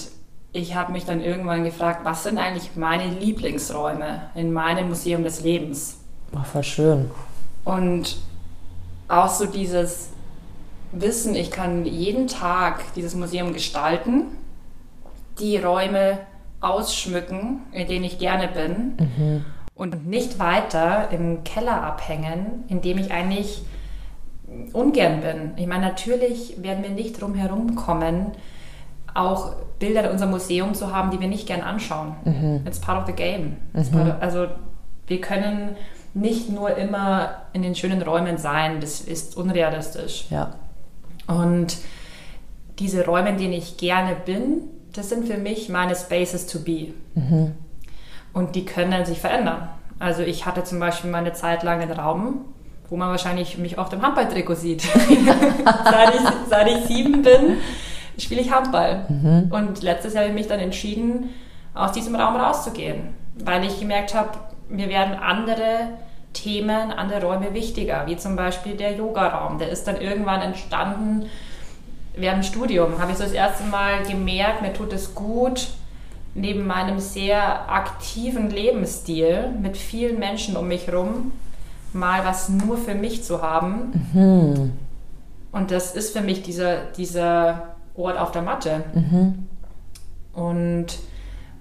ich 0.53 0.75
habe 0.75 0.91
mich 0.91 1.05
dann 1.05 1.21
irgendwann 1.21 1.63
gefragt, 1.63 2.01
was 2.03 2.23
sind 2.23 2.37
eigentlich 2.37 2.75
meine 2.75 3.07
Lieblingsräume 3.07 4.21
in 4.35 4.53
meinem 4.53 4.89
Museum 4.89 5.23
des 5.23 5.41
Lebens? 5.41 5.97
Ach, 6.35 6.45
voll 6.45 6.63
schön. 6.63 7.11
Und 7.65 8.17
auch 9.07 9.29
so 9.29 9.45
dieses 9.45 10.09
Wissen, 10.91 11.35
ich 11.35 11.51
kann 11.51 11.85
jeden 11.85 12.27
Tag 12.27 12.93
dieses 12.95 13.15
Museum 13.15 13.53
gestalten, 13.53 14.25
die 15.39 15.57
Räume 15.57 16.19
ausschmücken, 16.61 17.61
in 17.71 17.87
denen 17.87 18.05
ich 18.05 18.19
gerne 18.19 18.47
bin. 18.47 18.93
Mhm. 18.97 19.45
Und 19.75 20.07
nicht 20.07 20.39
weiter 20.39 21.09
im 21.11 21.43
Keller 21.43 21.83
abhängen, 21.83 22.65
in 22.67 22.81
dem 22.81 22.97
ich 22.97 23.11
eigentlich 23.11 23.63
ungern 24.73 25.21
bin. 25.21 25.51
Ich 25.55 25.67
meine, 25.67 25.87
natürlich 25.87 26.61
werden 26.61 26.83
wir 26.83 26.89
nicht 26.89 27.21
drum 27.21 27.35
herum 27.35 27.75
kommen, 27.75 28.31
auch 29.13 29.53
Bilder 29.79 30.05
in 30.05 30.11
unserem 30.11 30.31
Museum 30.31 30.73
zu 30.73 30.93
haben, 30.93 31.11
die 31.11 31.19
wir 31.19 31.27
nicht 31.27 31.47
gern 31.47 31.61
anschauen. 31.61 32.15
Mhm. 32.25 32.61
It's 32.65 32.79
part 32.79 32.99
of 32.99 33.05
the 33.07 33.13
game. 33.13 33.57
Mhm. 33.73 33.79
Of, 33.79 34.21
also 34.21 34.47
wir 35.07 35.21
können 35.21 35.75
nicht 36.13 36.49
nur 36.49 36.75
immer 36.75 37.43
in 37.53 37.61
den 37.61 37.75
schönen 37.75 38.01
Räumen 38.01 38.37
sein, 38.37 38.81
das 38.81 39.01
ist 39.01 39.37
unrealistisch. 39.37 40.25
Ja. 40.29 40.55
Und 41.27 41.77
diese 42.79 43.05
Räume, 43.05 43.29
in 43.29 43.37
denen 43.37 43.53
ich 43.53 43.77
gerne 43.77 44.15
bin, 44.15 44.61
das 44.93 45.09
sind 45.09 45.27
für 45.27 45.37
mich 45.37 45.69
meine 45.69 45.95
Spaces 45.95 46.47
to 46.47 46.59
be. 46.59 46.93
Mhm. 47.15 47.53
Und 48.33 48.55
die 48.55 48.65
können 48.65 49.05
sich 49.05 49.19
verändern. 49.19 49.69
Also 49.99 50.21
ich 50.21 50.45
hatte 50.45 50.63
zum 50.63 50.79
Beispiel 50.79 51.09
meine 51.09 51.33
Zeit 51.33 51.63
lang 51.63 51.81
einen 51.81 51.91
Raum, 51.91 52.45
wo 52.89 52.95
man 52.95 53.09
wahrscheinlich 53.09 53.57
mich 53.57 53.77
auch 53.77 53.91
im 53.91 54.01
Handballtrikot 54.01 54.55
sieht. 54.55 54.81
seit, 55.83 56.15
ich, 56.15 56.21
seit, 56.49 56.67
ich, 56.67 56.85
sieben 56.85 57.21
bin, 57.21 57.57
spiele 58.17 58.41
ich 58.41 58.51
Handball. 58.51 59.05
Mhm. 59.09 59.51
Und 59.51 59.83
letztes 59.83 60.13
Jahr 60.13 60.23
habe 60.23 60.33
ich 60.33 60.39
mich 60.39 60.47
dann 60.47 60.59
entschieden, 60.59 61.29
aus 61.73 61.91
diesem 61.91 62.15
Raum 62.15 62.35
rauszugehen, 62.35 63.13
weil 63.35 63.63
ich 63.65 63.79
gemerkt 63.79 64.15
habe, 64.15 64.31
mir 64.69 64.89
werden 64.89 65.15
andere 65.15 65.89
Themen, 66.33 66.91
andere 66.91 67.23
Räume 67.25 67.53
wichtiger, 67.53 68.05
wie 68.07 68.17
zum 68.17 68.35
Beispiel 68.35 68.75
der 68.75 68.95
Yoga-Raum. 68.95 69.59
Der 69.59 69.69
ist 69.69 69.87
dann 69.87 69.99
irgendwann 69.99 70.41
entstanden 70.41 71.25
während 72.15 72.43
dem 72.43 72.47
Studium 72.47 72.99
habe 72.99 73.11
ich 73.11 73.17
so 73.17 73.23
das 73.23 73.33
erste 73.33 73.63
Mal 73.65 74.03
gemerkt, 74.03 74.61
mir 74.61 74.73
tut 74.73 74.93
es 74.93 75.15
gut, 75.15 75.69
neben 76.35 76.67
meinem 76.67 76.99
sehr 76.99 77.69
aktiven 77.71 78.49
Lebensstil 78.49 79.49
mit 79.61 79.77
vielen 79.77 80.19
Menschen 80.19 80.57
um 80.57 80.67
mich 80.67 80.87
herum 80.87 81.31
mal 81.93 82.23
was 82.25 82.49
nur 82.49 82.77
für 82.77 82.95
mich 82.95 83.23
zu 83.23 83.41
haben. 83.41 84.07
Mhm. 84.13 84.73
Und 85.51 85.71
das 85.71 85.95
ist 85.95 86.15
für 86.15 86.21
mich 86.21 86.43
dieser, 86.43 86.85
dieser 86.97 87.75
Ort 87.95 88.17
auf 88.17 88.31
der 88.31 88.41
Matte. 88.41 88.83
Mhm. 88.93 89.47
Und 90.33 90.87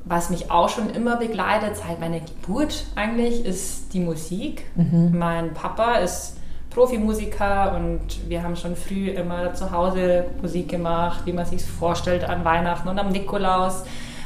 was 0.05 0.31
mich 0.31 0.51
auch 0.51 0.69
schon 0.69 0.91
immer 0.91 1.17
begleitet, 1.17 1.77
seit 1.77 2.01
meiner 2.01 2.21
Geburt 2.21 2.85
eigentlich, 2.95 3.45
ist 3.45 3.93
die 3.93 4.01
Musik. 4.01 4.65
Mhm. 4.75 5.19
Mein 5.19 5.55
Papa 5.55 5.97
ist 5.97 6.38
Profimusiker 6.79 7.75
und 7.75 8.29
wir 8.29 8.45
haben 8.45 8.55
schon 8.55 8.77
früh 8.77 9.09
immer 9.09 9.53
zu 9.53 9.73
Hause 9.73 10.27
Musik 10.41 10.69
gemacht, 10.69 11.23
wie 11.25 11.33
man 11.33 11.45
sich 11.45 11.65
vorstellt 11.65 12.23
an 12.23 12.45
Weihnachten 12.45 12.87
und 12.87 12.97
am 13.01 13.09
Nikolaus 13.09 13.83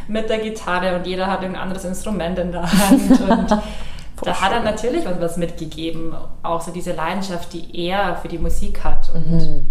mit 0.06 0.28
der 0.28 0.38
Gitarre 0.38 0.94
und 0.96 1.06
jeder 1.06 1.28
hat 1.28 1.42
ein 1.42 1.56
anderes 1.56 1.86
Instrument 1.86 2.38
in 2.38 2.52
der 2.52 2.70
Hand 2.70 3.20
und 3.30 3.50
da 4.22 4.40
hat 4.42 4.52
er 4.52 4.60
natürlich 4.60 5.06
uns 5.06 5.18
was 5.18 5.38
mitgegeben, 5.38 6.14
auch 6.42 6.60
so 6.60 6.72
diese 6.72 6.92
Leidenschaft, 6.92 7.54
die 7.54 7.86
er 7.86 8.16
für 8.16 8.28
die 8.28 8.38
Musik 8.38 8.84
hat 8.84 9.10
und 9.14 9.66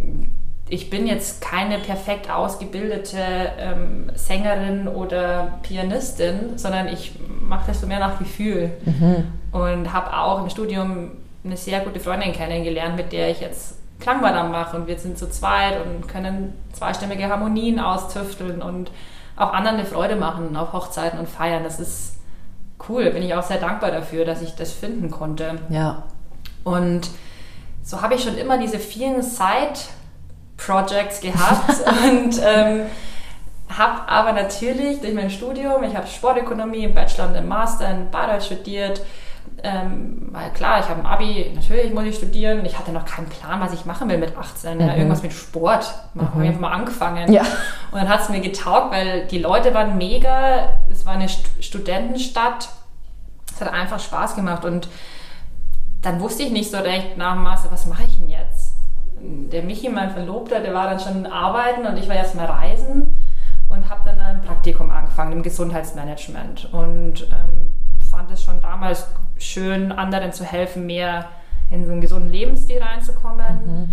mhm. 0.00 0.28
ich 0.70 0.88
bin 0.88 1.06
jetzt 1.06 1.42
keine 1.42 1.76
perfekt 1.80 2.30
ausgebildete 2.30 3.18
ähm, 3.58 4.10
Sängerin 4.14 4.88
oder 4.88 5.58
Pianistin, 5.62 6.56
sondern 6.56 6.88
ich 6.88 7.12
mache 7.46 7.64
das 7.66 7.82
so 7.82 7.86
mehr 7.86 8.00
nach 8.00 8.18
Gefühl. 8.18 8.70
Mhm. 8.86 9.26
Und 9.52 9.92
habe 9.92 10.16
auch 10.16 10.42
im 10.42 10.50
Studium 10.50 11.12
eine 11.44 11.56
sehr 11.56 11.80
gute 11.80 12.00
Freundin 12.00 12.32
kennengelernt, 12.32 12.96
mit 12.96 13.12
der 13.12 13.30
ich 13.30 13.40
jetzt 13.40 13.76
Klangwandern 14.00 14.50
mache. 14.50 14.76
Und 14.76 14.86
wir 14.86 14.98
sind 14.98 15.18
zu 15.18 15.28
zweit 15.30 15.78
und 15.84 16.08
können 16.08 16.54
zweistimmige 16.72 17.28
Harmonien 17.28 17.78
austüfteln 17.78 18.62
und 18.62 18.90
auch 19.36 19.52
anderen 19.52 19.78
eine 19.78 19.86
Freude 19.86 20.16
machen 20.16 20.56
auf 20.56 20.72
Hochzeiten 20.72 21.18
und 21.18 21.28
Feiern. 21.28 21.64
Das 21.64 21.80
ist 21.80 22.16
cool. 22.88 23.10
Bin 23.10 23.22
ich 23.22 23.34
auch 23.34 23.42
sehr 23.42 23.58
dankbar 23.58 23.90
dafür, 23.90 24.24
dass 24.24 24.42
ich 24.42 24.54
das 24.54 24.72
finden 24.72 25.10
konnte. 25.10 25.58
Ja. 25.68 26.04
Und 26.64 27.10
so 27.82 28.00
habe 28.00 28.14
ich 28.14 28.22
schon 28.22 28.38
immer 28.38 28.56
diese 28.58 28.78
vielen 28.78 29.22
Side-Projects 29.22 31.20
gehabt 31.20 31.74
und 32.04 32.40
ähm, 32.42 32.86
habe 33.68 34.08
aber 34.08 34.32
natürlich 34.32 35.00
durch 35.00 35.14
mein 35.14 35.30
Studium, 35.30 35.82
ich 35.82 35.94
habe 35.96 36.06
Sportökonomie 36.06 36.84
im 36.84 36.94
Bachelor 36.94 37.28
und 37.28 37.34
im 37.34 37.48
Master 37.48 37.90
in 37.90 38.10
Bayreuth 38.10 38.44
studiert, 38.44 39.02
ähm, 39.62 40.28
weil 40.32 40.50
klar, 40.50 40.80
ich 40.80 40.88
habe 40.88 41.00
ein 41.00 41.06
Abi, 41.06 41.52
natürlich 41.54 41.92
muss 41.92 42.04
ich 42.04 42.16
studieren. 42.16 42.64
Ich 42.64 42.78
hatte 42.78 42.92
noch 42.92 43.04
keinen 43.04 43.28
Plan, 43.28 43.60
was 43.60 43.72
ich 43.72 43.86
machen 43.86 44.08
will 44.08 44.18
mit 44.18 44.36
18. 44.36 44.74
Mhm. 44.74 44.80
Ja, 44.80 44.94
irgendwas 44.94 45.22
mit 45.22 45.32
Sport. 45.32 45.94
Mhm. 46.14 46.20
Habe 46.20 46.42
ich 46.42 46.48
einfach 46.48 46.60
mal 46.60 46.72
angefangen. 46.72 47.32
Ja. 47.32 47.42
Und 47.90 48.00
dann 48.00 48.08
hat 48.08 48.22
es 48.22 48.28
mir 48.28 48.40
getaugt, 48.40 48.92
weil 48.92 49.26
die 49.26 49.38
Leute 49.38 49.72
waren 49.72 49.96
mega. 49.96 50.80
Es 50.90 51.06
war 51.06 51.14
eine 51.14 51.28
St 51.28 51.46
Studentenstadt. 51.60 52.68
Es 53.52 53.60
hat 53.60 53.72
einfach 53.72 54.00
Spaß 54.00 54.34
gemacht. 54.34 54.64
Und 54.64 54.88
dann 56.02 56.20
wusste 56.20 56.42
ich 56.42 56.50
nicht 56.50 56.70
so 56.70 56.78
recht 56.78 57.16
nach 57.16 57.34
dem 57.34 57.44
Master, 57.44 57.70
was 57.72 57.86
mache 57.86 58.02
ich 58.04 58.18
denn 58.18 58.28
jetzt? 58.28 58.74
Der 59.20 59.62
Michi, 59.62 59.88
mein 59.88 60.10
Verlobter, 60.10 60.60
der 60.60 60.74
war 60.74 60.90
dann 60.90 61.00
schon 61.00 61.24
arbeiten 61.24 61.86
und 61.86 61.96
ich 61.96 62.08
war 62.08 62.16
erst 62.16 62.34
mal 62.34 62.44
reisen 62.44 63.14
und 63.70 63.88
habe 63.88 64.02
dann 64.04 64.20
ein 64.20 64.42
Praktikum 64.42 64.90
angefangen 64.90 65.32
im 65.32 65.42
Gesundheitsmanagement. 65.42 66.68
Und 66.72 67.22
ähm, 67.30 67.72
fand 68.14 68.30
es 68.30 68.42
schon 68.42 68.60
damals 68.60 69.06
schön, 69.38 69.92
anderen 69.92 70.32
zu 70.32 70.44
helfen, 70.44 70.86
mehr 70.86 71.26
in 71.70 71.84
so 71.86 71.92
einen 71.92 72.00
gesunden 72.00 72.30
Lebensstil 72.30 72.80
reinzukommen. 72.80 73.90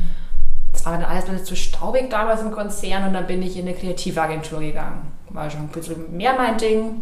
Es 0.71 0.81
mhm. 0.81 0.85
war 0.85 0.97
dann 0.97 1.05
alles 1.05 1.43
zu 1.43 1.55
staubig 1.55 2.09
damals 2.09 2.41
im 2.41 2.51
Konzern 2.51 3.07
und 3.07 3.13
dann 3.13 3.27
bin 3.27 3.41
ich 3.41 3.57
in 3.57 3.67
eine 3.67 3.75
Kreativagentur 3.75 4.59
gegangen. 4.59 5.11
War 5.29 5.49
schon 5.49 5.61
ein 5.61 5.67
bisschen 5.69 6.15
mehr 6.15 6.33
mein 6.37 6.57
Ding. 6.57 7.01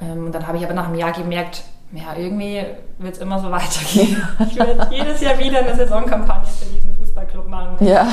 Ähm, 0.00 0.26
und 0.26 0.34
dann 0.34 0.46
habe 0.46 0.58
ich 0.58 0.64
aber 0.64 0.74
nach 0.74 0.86
einem 0.86 0.96
Jahr 0.96 1.12
gemerkt, 1.12 1.64
ja, 1.92 2.14
irgendwie 2.16 2.62
wird 2.98 3.14
es 3.14 3.20
immer 3.20 3.38
so 3.38 3.50
weitergehen. 3.50 4.22
ich 4.50 4.56
werde 4.56 4.88
jedes 4.90 5.20
Jahr 5.20 5.38
wieder 5.38 5.60
eine 5.60 5.74
Saisonkampagne 5.74 6.48
für 6.48 6.66
diesen 6.66 6.94
Fußballclub 6.96 7.48
machen. 7.48 7.86
Ja. 7.86 8.06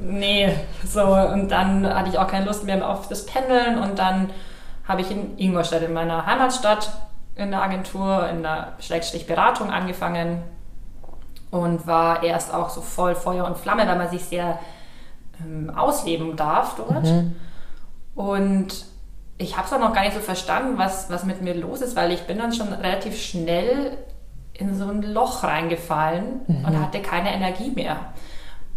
Nee, 0.00 0.54
so. 0.86 1.02
Und 1.02 1.48
dann 1.48 1.86
hatte 1.86 2.10
ich 2.10 2.18
auch 2.18 2.28
keine 2.28 2.46
Lust 2.46 2.64
mehr 2.64 2.88
auf 2.88 3.08
das 3.08 3.26
Pendeln 3.26 3.78
und 3.78 3.98
dann 3.98 4.30
habe 4.86 5.02
ich 5.02 5.10
in 5.10 5.36
Ingolstadt, 5.36 5.82
in 5.82 5.92
meiner 5.92 6.24
Heimatstadt, 6.24 6.92
in 7.38 7.50
der 7.50 7.62
Agentur, 7.62 8.28
in 8.28 8.42
der 8.42 8.72
Schrägstrich 8.80 9.26
Beratung 9.26 9.70
angefangen 9.70 10.42
und 11.50 11.86
war 11.86 12.22
erst 12.22 12.52
auch 12.52 12.68
so 12.68 12.82
voll 12.82 13.14
Feuer 13.14 13.46
und 13.46 13.56
Flamme, 13.56 13.86
weil 13.86 13.96
man 13.96 14.10
sich 14.10 14.24
sehr 14.24 14.58
ähm, 15.40 15.70
ausleben 15.74 16.36
darf 16.36 16.76
dort. 16.76 17.04
Mhm. 17.04 17.36
Und 18.14 18.86
ich 19.38 19.56
habe 19.56 19.66
es 19.66 19.72
auch 19.72 19.78
noch 19.78 19.94
gar 19.94 20.02
nicht 20.02 20.14
so 20.14 20.20
verstanden, 20.20 20.76
was, 20.76 21.08
was 21.10 21.24
mit 21.24 21.40
mir 21.40 21.54
los 21.54 21.80
ist, 21.80 21.96
weil 21.96 22.10
ich 22.10 22.22
bin 22.22 22.38
dann 22.38 22.52
schon 22.52 22.72
relativ 22.72 23.16
schnell 23.16 23.96
in 24.52 24.74
so 24.76 24.90
ein 24.90 25.02
Loch 25.02 25.44
reingefallen 25.44 26.40
mhm. 26.46 26.64
und 26.64 26.80
hatte 26.80 27.00
keine 27.00 27.32
Energie 27.32 27.70
mehr. 27.70 27.96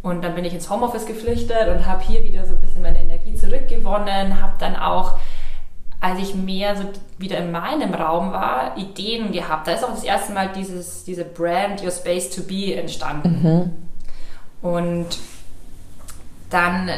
Und 0.04 0.24
dann 0.24 0.36
bin 0.36 0.46
ich 0.46 0.54
ins 0.54 0.70
Homeoffice 0.70 1.06
geflüchtet 1.06 1.68
und 1.68 1.86
habe 1.86 2.04
hier 2.04 2.24
wieder 2.24 2.46
so 2.46 2.54
ein 2.54 2.60
bisschen 2.60 2.84
meine 2.84 3.02
Energie 3.02 3.36
zurückgewonnen, 3.36 4.42
habe 4.42 4.54
dann 4.60 4.76
auch 4.76 5.18
als 6.02 6.20
ich 6.20 6.36
mehr 6.36 6.76
so 6.76 6.84
wieder 7.20 7.38
in 7.38 7.52
meinem 7.52 7.94
Raum 7.94 8.34
war, 8.34 8.76
Ideen 8.76 9.32
gehabt. 9.32 9.68
Da 9.68 9.74
ist 9.74 9.84
auch 9.84 9.92
das 9.92 10.04
erste 10.04 10.34
Mal 10.34 10.50
dieses, 10.54 11.04
diese 11.04 11.24
Brand 11.24 11.84
Your 11.84 11.92
Space 11.92 12.30
to 12.32 12.42
Be 12.42 12.76
entstanden. 12.76 13.72
Mhm. 14.62 14.68
Und 14.68 15.08
dann 16.50 16.90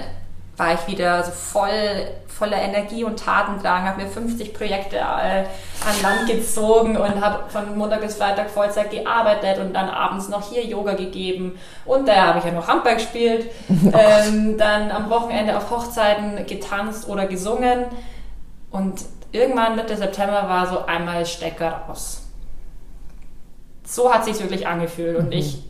war 0.56 0.74
ich 0.74 0.88
wieder 0.88 1.24
so 1.24 1.32
voll 1.32 2.08
voller 2.34 2.58
Energie 2.58 3.04
und 3.04 3.20
Tatendrang, 3.20 3.84
habe 3.84 4.04
mir 4.04 4.10
50 4.10 4.54
Projekte 4.54 4.98
äh, 4.98 5.00
an 5.00 6.02
Land 6.02 6.28
gezogen 6.28 6.98
und 6.98 7.22
habe 7.22 7.50
von 7.50 7.78
Montag 7.78 8.02
bis 8.02 8.16
Freitag 8.16 8.50
Vollzeit 8.50 8.90
gearbeitet 8.90 9.60
und 9.60 9.74
dann 9.74 9.88
abends 9.90 10.30
noch 10.30 10.50
hier 10.50 10.66
Yoga 10.66 10.94
gegeben. 10.94 11.58
Und 11.86 12.08
da 12.08 12.28
habe 12.28 12.40
ich 12.40 12.46
ja 12.46 12.52
noch 12.52 12.68
Handball 12.68 12.96
gespielt, 12.96 13.52
ähm, 13.70 14.58
dann 14.58 14.92
am 14.92 15.10
Wochenende 15.10 15.56
auf 15.56 15.70
Hochzeiten 15.70 16.46
getanzt 16.48 17.08
oder 17.08 17.28
gesungen. 17.28 17.86
Und 18.74 19.06
irgendwann 19.32 19.76
Mitte 19.76 19.96
September 19.96 20.50
war 20.50 20.68
so 20.68 20.86
einmal 20.86 21.28
Stecker 21.28 21.84
raus. 21.88 22.24
So 23.86 24.12
hat 24.12 24.26
sich 24.26 24.40
wirklich 24.40 24.66
angefühlt. 24.66 25.16
Und 25.16 25.28
mhm. 25.28 25.34
ich, 25.34 25.64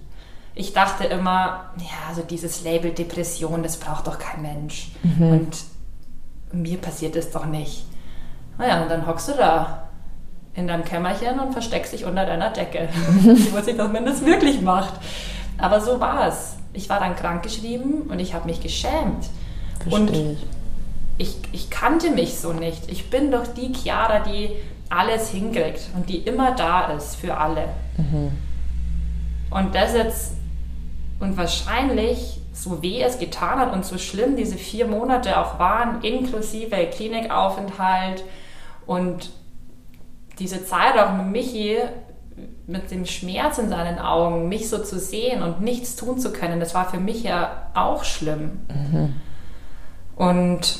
ich 0.55 0.71
dachte 0.71 1.03
immer, 1.03 1.71
ja, 1.79 2.07
also 2.07 2.21
dieses 2.21 2.63
Label 2.63 2.91
Depression, 2.91 3.61
das 3.61 3.75
braucht 3.75 4.07
doch 4.07 4.17
kein 4.17 4.41
Mensch. 4.41 4.91
Mhm. 5.03 5.31
Und 5.31 5.57
mir 6.53 6.77
passiert 6.77 7.17
es 7.17 7.29
doch 7.29 7.45
nicht. 7.45 7.85
Naja, 8.57 8.83
und 8.83 8.89
dann 8.89 9.05
hockst 9.05 9.27
du 9.27 9.33
da 9.33 9.89
in 10.53 10.69
deinem 10.69 10.85
Kämmerchen 10.85 11.41
und 11.41 11.51
versteckst 11.51 11.91
dich 11.91 12.05
unter 12.05 12.25
deiner 12.25 12.51
Decke. 12.51 12.87
ich 13.25 13.53
was 13.53 13.67
man 13.91 14.05
das 14.05 14.23
wirklich 14.23 14.61
macht. 14.61 14.93
Aber 15.57 15.81
so 15.81 15.99
war 15.99 16.29
es. 16.29 16.55
Ich 16.71 16.87
war 16.87 17.01
dann 17.01 17.17
krankgeschrieben 17.17 18.03
und 18.03 18.19
ich 18.19 18.33
habe 18.33 18.45
mich 18.45 18.61
geschämt. 18.61 19.25
Verstehe 19.89 20.29
und 20.29 20.37
ich 21.23 21.37
ich, 21.51 21.69
kannte 21.69 22.11
mich 22.11 22.39
so 22.39 22.53
nicht. 22.53 22.91
Ich 22.91 23.09
bin 23.09 23.31
doch 23.31 23.47
die 23.47 23.73
Chiara, 23.73 24.19
die 24.19 24.49
alles 24.89 25.29
hinkriegt 25.29 25.89
und 25.95 26.09
die 26.09 26.17
immer 26.17 26.55
da 26.55 26.91
ist 26.93 27.15
für 27.15 27.37
alle. 27.37 27.69
Mhm. 27.97 28.31
Und 29.49 29.75
das 29.75 29.93
jetzt, 29.93 30.33
und 31.19 31.37
wahrscheinlich, 31.37 32.39
so 32.53 32.83
weh 32.83 33.01
es 33.01 33.17
getan 33.17 33.59
hat 33.59 33.73
und 33.73 33.85
so 33.85 33.97
schlimm 33.97 34.35
diese 34.35 34.57
vier 34.57 34.87
Monate 34.87 35.39
auch 35.39 35.57
waren, 35.57 36.01
inklusive 36.03 36.75
Klinikaufenthalt 36.87 38.23
und 38.85 39.31
diese 40.39 40.65
Zeit 40.65 40.97
auch 40.97 41.13
mit 41.13 41.27
Michi, 41.27 41.77
mit 42.67 42.91
dem 42.91 43.05
Schmerz 43.05 43.57
in 43.57 43.69
seinen 43.69 43.99
Augen, 43.99 44.49
mich 44.49 44.69
so 44.69 44.79
zu 44.79 44.99
sehen 44.99 45.43
und 45.43 45.61
nichts 45.61 45.95
tun 45.95 46.19
zu 46.19 46.31
können, 46.31 46.59
das 46.59 46.73
war 46.73 46.89
für 46.89 46.99
mich 46.99 47.23
ja 47.23 47.67
auch 47.73 48.03
schlimm. 48.03 48.59
Mhm. 48.69 49.15
Und 50.15 50.79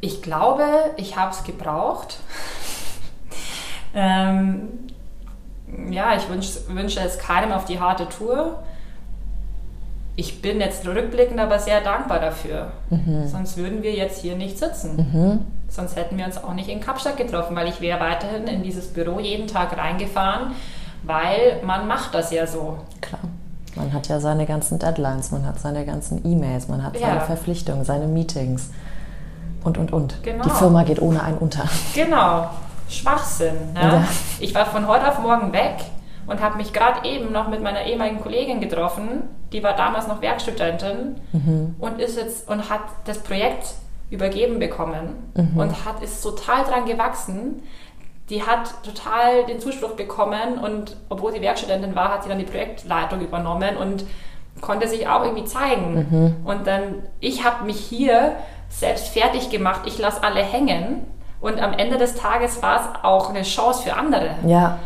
ich 0.00 0.22
glaube, 0.22 0.64
ich 0.96 1.16
habe 1.16 1.32
es 1.32 1.44
gebraucht. 1.44 2.18
ähm, 3.94 4.68
ja, 5.90 6.16
ich 6.16 6.28
wünsch, 6.28 6.48
wünsche 6.68 7.00
es 7.00 7.18
keinem 7.18 7.52
auf 7.52 7.64
die 7.64 7.80
harte 7.80 8.08
Tour. 8.08 8.62
Ich 10.16 10.42
bin 10.42 10.60
jetzt 10.60 10.86
rückblickend 10.86 11.38
aber 11.38 11.58
sehr 11.58 11.80
dankbar 11.80 12.18
dafür. 12.18 12.72
Mhm. 12.90 13.26
Sonst 13.26 13.56
würden 13.56 13.82
wir 13.82 13.92
jetzt 13.92 14.20
hier 14.20 14.36
nicht 14.36 14.58
sitzen. 14.58 14.96
Mhm. 14.96 15.40
Sonst 15.68 15.96
hätten 15.96 16.18
wir 16.18 16.24
uns 16.24 16.36
auch 16.42 16.52
nicht 16.52 16.68
in 16.68 16.80
Kapstadt 16.80 17.16
getroffen, 17.16 17.54
weil 17.54 17.68
ich 17.68 17.80
wäre 17.80 18.00
weiterhin 18.00 18.46
in 18.48 18.62
dieses 18.62 18.88
Büro 18.88 19.20
jeden 19.20 19.46
Tag 19.46 19.76
reingefahren, 19.78 20.52
weil 21.04 21.62
man 21.64 21.86
macht 21.86 22.12
das 22.14 22.32
ja 22.32 22.46
so. 22.46 22.78
Klar. 23.00 23.22
Man 23.76 23.92
hat 23.92 24.08
ja 24.08 24.18
seine 24.18 24.46
ganzen 24.46 24.80
Deadlines, 24.80 25.30
man 25.30 25.46
hat 25.46 25.60
seine 25.60 25.86
ganzen 25.86 26.26
E-Mails, 26.26 26.66
man 26.66 26.82
hat 26.82 26.98
seine 26.98 27.14
ja. 27.14 27.20
Verpflichtungen, 27.20 27.84
seine 27.84 28.08
Meetings 28.08 28.70
und, 29.64 29.78
und, 29.78 29.92
und. 29.92 30.22
Genau. 30.22 30.44
Die 30.44 30.50
Firma 30.50 30.82
geht 30.82 31.00
ohne 31.00 31.22
einen 31.22 31.38
unter. 31.38 31.64
Genau. 31.94 32.50
Schwachsinn. 32.88 33.72
Ne? 33.74 33.80
Ja. 33.80 34.04
Ich 34.40 34.54
war 34.54 34.66
von 34.66 34.86
heute 34.88 35.08
auf 35.08 35.18
morgen 35.20 35.52
weg 35.52 35.76
und 36.26 36.40
habe 36.40 36.56
mich 36.56 36.72
gerade 36.72 37.08
eben 37.08 37.32
noch 37.32 37.48
mit 37.48 37.62
meiner 37.62 37.84
ehemaligen 37.84 38.20
Kollegin 38.20 38.60
getroffen, 38.60 39.22
die 39.52 39.62
war 39.62 39.74
damals 39.74 40.06
noch 40.06 40.22
Werkstudentin 40.22 41.16
mhm. 41.32 41.74
und 41.78 42.00
ist 42.00 42.16
jetzt 42.16 42.48
und 42.48 42.70
hat 42.70 42.82
das 43.04 43.18
Projekt 43.18 43.74
übergeben 44.10 44.58
bekommen 44.58 45.30
mhm. 45.34 45.58
und 45.58 45.84
hat 45.84 46.02
ist 46.02 46.22
total 46.22 46.64
dran 46.64 46.86
gewachsen. 46.86 47.62
Die 48.28 48.44
hat 48.44 48.72
total 48.84 49.44
den 49.46 49.58
Zuspruch 49.58 49.92
bekommen 49.92 50.58
und 50.62 50.96
obwohl 51.08 51.32
sie 51.32 51.40
Werkstudentin 51.40 51.96
war, 51.96 52.14
hat 52.14 52.22
sie 52.22 52.28
dann 52.28 52.38
die 52.38 52.44
Projektleitung 52.44 53.20
übernommen 53.20 53.76
und 53.76 54.04
konnte 54.60 54.86
sich 54.86 55.08
auch 55.08 55.24
irgendwie 55.24 55.46
zeigen. 55.46 56.06
Mhm. 56.10 56.36
Und 56.44 56.66
dann, 56.66 57.02
ich 57.18 57.44
habe 57.44 57.64
mich 57.64 57.78
hier 57.78 58.36
selbst 58.70 59.08
fertig 59.08 59.50
gemacht, 59.50 59.82
ich 59.84 59.98
lasse 59.98 60.22
alle 60.22 60.42
hängen. 60.42 61.04
Und 61.40 61.60
am 61.60 61.72
Ende 61.72 61.98
des 61.98 62.14
Tages 62.14 62.62
war 62.62 62.80
es 62.80 63.04
auch 63.04 63.30
eine 63.30 63.42
Chance 63.42 63.82
für 63.82 63.94
andere. 63.94 64.34
Ja. 64.46 64.78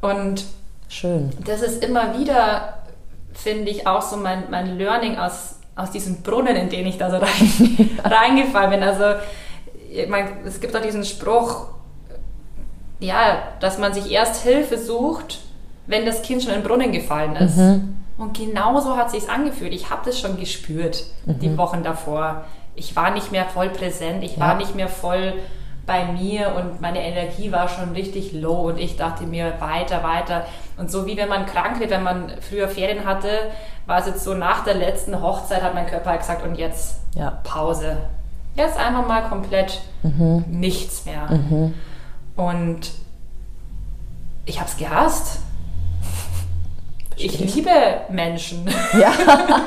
Und 0.00 0.44
schön. 0.88 1.30
Das 1.44 1.62
ist 1.62 1.84
immer 1.84 2.18
wieder, 2.18 2.78
finde 3.32 3.70
ich, 3.70 3.86
auch 3.86 4.02
so 4.02 4.16
mein, 4.16 4.44
mein 4.50 4.78
Learning 4.78 5.18
aus, 5.18 5.56
aus 5.76 5.90
diesem 5.90 6.22
Brunnen, 6.22 6.56
in 6.56 6.70
den 6.70 6.86
ich 6.86 6.96
da 6.96 7.10
so 7.10 7.16
rein, 7.16 7.90
reingefallen 8.04 8.70
bin. 8.70 8.82
Also, 8.82 9.20
ich 9.92 10.08
mein, 10.08 10.28
es 10.46 10.60
gibt 10.60 10.76
auch 10.76 10.82
diesen 10.82 11.04
Spruch, 11.04 11.66
ja, 13.00 13.38
dass 13.58 13.78
man 13.78 13.92
sich 13.92 14.10
erst 14.10 14.42
Hilfe 14.42 14.78
sucht, 14.78 15.40
wenn 15.86 16.06
das 16.06 16.22
Kind 16.22 16.42
schon 16.42 16.52
in 16.52 16.60
den 16.60 16.66
Brunnen 16.66 16.92
gefallen 16.92 17.34
ist. 17.36 17.56
Mhm. 17.56 17.96
Und 18.16 18.36
genauso 18.36 18.96
hat 18.96 19.06
es 19.06 19.12
sich 19.12 19.30
angefühlt. 19.30 19.72
Ich 19.72 19.90
habe 19.90 20.02
das 20.04 20.20
schon 20.20 20.38
gespürt, 20.38 21.04
mhm. 21.26 21.40
die 21.40 21.58
Wochen 21.58 21.82
davor 21.82 22.44
ich 22.80 22.96
war 22.96 23.10
nicht 23.10 23.30
mehr 23.30 23.44
voll 23.44 23.68
präsent, 23.68 24.24
ich 24.24 24.36
ja. 24.36 24.40
war 24.40 24.54
nicht 24.56 24.74
mehr 24.74 24.88
voll 24.88 25.34
bei 25.86 26.04
mir 26.06 26.54
und 26.54 26.80
meine 26.80 27.02
Energie 27.02 27.52
war 27.52 27.68
schon 27.68 27.92
richtig 27.92 28.32
low 28.32 28.68
und 28.68 28.78
ich 28.78 28.96
dachte 28.96 29.24
mir 29.24 29.54
weiter, 29.60 30.02
weiter. 30.02 30.46
Und 30.78 30.90
so 30.90 31.06
wie 31.06 31.16
wenn 31.16 31.28
man 31.28 31.46
krank 31.46 31.78
wird, 31.78 31.90
wenn 31.90 32.02
man 32.02 32.32
früher 32.40 32.68
Ferien 32.68 33.04
hatte, 33.04 33.28
war 33.86 33.98
es 33.98 34.06
jetzt 34.06 34.24
so 34.24 34.34
nach 34.34 34.64
der 34.64 34.74
letzten 34.74 35.20
Hochzeit 35.20 35.62
hat 35.62 35.74
mein 35.74 35.86
Körper 35.86 36.16
gesagt 36.16 36.42
und 36.44 36.56
jetzt 36.56 37.00
ja. 37.14 37.38
Pause. 37.44 37.98
Jetzt 38.54 38.78
einfach 38.78 39.06
mal 39.06 39.22
komplett 39.28 39.80
mhm. 40.02 40.44
nichts 40.48 41.04
mehr. 41.04 41.30
Mhm. 41.30 41.74
Und 42.36 42.92
ich 44.46 44.58
habe 44.58 44.70
es 44.70 44.76
gehasst. 44.76 45.40
Ich 47.22 47.38
liebe 47.38 47.70
Menschen. 48.08 48.66
Ja. 48.98 49.12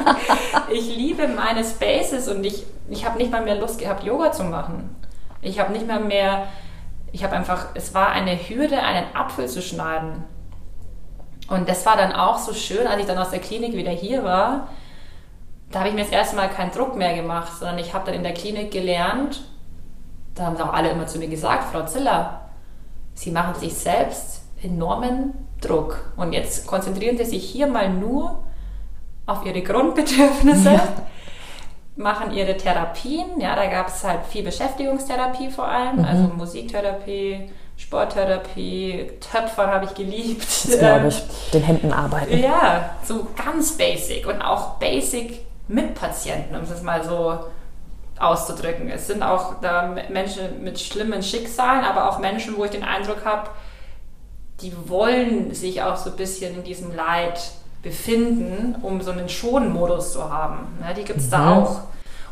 ich 0.72 0.96
liebe 0.96 1.28
meine 1.28 1.64
Spaces 1.64 2.28
und 2.28 2.44
ich, 2.44 2.64
ich 2.90 3.06
habe 3.06 3.18
nicht 3.20 3.32
mal 3.32 3.44
mehr 3.44 3.56
Lust 3.56 3.80
gehabt, 3.80 4.04
Yoga 4.04 4.32
zu 4.32 4.44
machen. 4.44 4.96
Ich 5.42 5.60
habe 5.60 5.72
nicht 5.72 5.88
mal 5.88 6.00
mehr, 6.00 6.48
ich 7.12 7.24
habe 7.24 7.36
einfach, 7.36 7.68
es 7.76 7.94
war 7.94 8.10
eine 8.10 8.36
Hürde, 8.36 8.80
einen 8.82 9.16
Apfel 9.16 9.48
zu 9.48 9.62
schneiden. 9.62 10.24
Und 11.48 11.70
das 11.70 11.86
war 11.86 11.96
dann 11.96 12.14
auch 12.14 12.40
so 12.40 12.54
schön, 12.54 12.88
als 12.88 13.02
ich 13.02 13.06
dann 13.06 13.20
aus 13.20 13.30
der 13.30 13.40
Klinik 13.40 13.74
wieder 13.74 13.92
hier 13.92 14.24
war. 14.24 14.70
Da 15.70 15.80
habe 15.80 15.90
ich 15.90 15.96
mir 15.96 16.02
das 16.02 16.12
erste 16.12 16.36
Mal 16.36 16.50
keinen 16.50 16.72
Druck 16.72 16.96
mehr 16.96 17.14
gemacht, 17.16 17.54
sondern 17.60 17.78
ich 17.78 17.94
habe 17.94 18.06
dann 18.06 18.16
in 18.16 18.24
der 18.24 18.34
Klinik 18.34 18.72
gelernt, 18.72 19.42
da 20.34 20.46
haben 20.46 20.58
auch 20.58 20.74
alle 20.74 20.90
immer 20.90 21.06
zu 21.06 21.20
mir 21.20 21.28
gesagt, 21.28 21.72
Frau 21.72 21.86
Ziller, 21.86 22.42
Sie 23.14 23.30
machen 23.30 23.54
sich 23.54 23.76
selbst 23.76 24.42
enormen 24.64 25.34
Druck. 25.68 26.00
Und 26.16 26.34
jetzt 26.34 26.68
konzentrieren 26.68 27.18
Sie 27.18 27.26
sich 27.26 27.44
hier 27.44 27.68
mal 27.68 27.90
nur 27.90 28.44
auf 29.26 29.46
Ihre 29.46 29.62
Grundbedürfnisse, 29.62 30.74
ja. 30.74 30.88
machen 31.96 32.32
Ihre 32.34 32.58
Therapien. 32.58 33.40
Ja, 33.40 33.56
da 33.56 33.68
gab 33.68 33.88
es 33.88 34.04
halt 34.04 34.26
viel 34.26 34.44
Beschäftigungstherapie 34.44 35.50
vor 35.50 35.68
allem, 35.68 35.98
mhm. 35.98 36.06
also 36.06 36.24
Musiktherapie, 36.36 37.50
Sporttherapie, 37.78 39.12
Töpfern 39.20 39.72
habe 39.72 39.86
ich 39.86 39.94
geliebt. 39.94 40.44
Das 40.44 40.80
glaube 40.80 41.08
ich, 41.08 41.24
den 41.52 41.64
Händen 41.64 41.92
arbeiten. 41.92 42.38
Ja, 42.38 42.92
so 43.04 43.28
ganz 43.36 43.78
basic 43.78 44.28
und 44.28 44.42
auch 44.42 44.76
basic 44.76 45.40
mit 45.68 45.96
Patienten, 45.96 46.56
um 46.56 46.64
es 46.64 46.82
mal 46.82 47.04
so 47.04 47.40
auszudrücken. 48.20 48.90
Es 48.90 49.08
sind 49.08 49.24
auch 49.24 49.56
da 49.62 49.96
Menschen 50.10 50.64
mit 50.64 50.80
schlimmen 50.80 51.24
Schicksalen, 51.24 51.84
aber 51.84 52.10
auch 52.10 52.20
Menschen, 52.20 52.58
wo 52.58 52.66
ich 52.66 52.72
den 52.72 52.84
Eindruck 52.84 53.26
habe, 53.26 53.50
die 54.64 54.74
wollen 54.90 55.54
sich 55.54 55.82
auch 55.84 55.98
so 55.98 56.10
ein 56.10 56.16
bisschen 56.16 56.56
in 56.56 56.64
diesem 56.64 56.96
Leid 56.96 57.40
befinden, 57.84 58.76
um 58.82 59.02
so 59.02 59.12
einen 59.12 59.30
Schonmodus 59.30 60.14
zu 60.14 60.32
haben. 60.32 60.68
Ja, 60.82 60.94
die 60.94 61.04
gibt 61.04 61.20
es 61.20 61.28
mhm. 61.28 61.32
da 61.32 61.56
auch. 61.56 61.80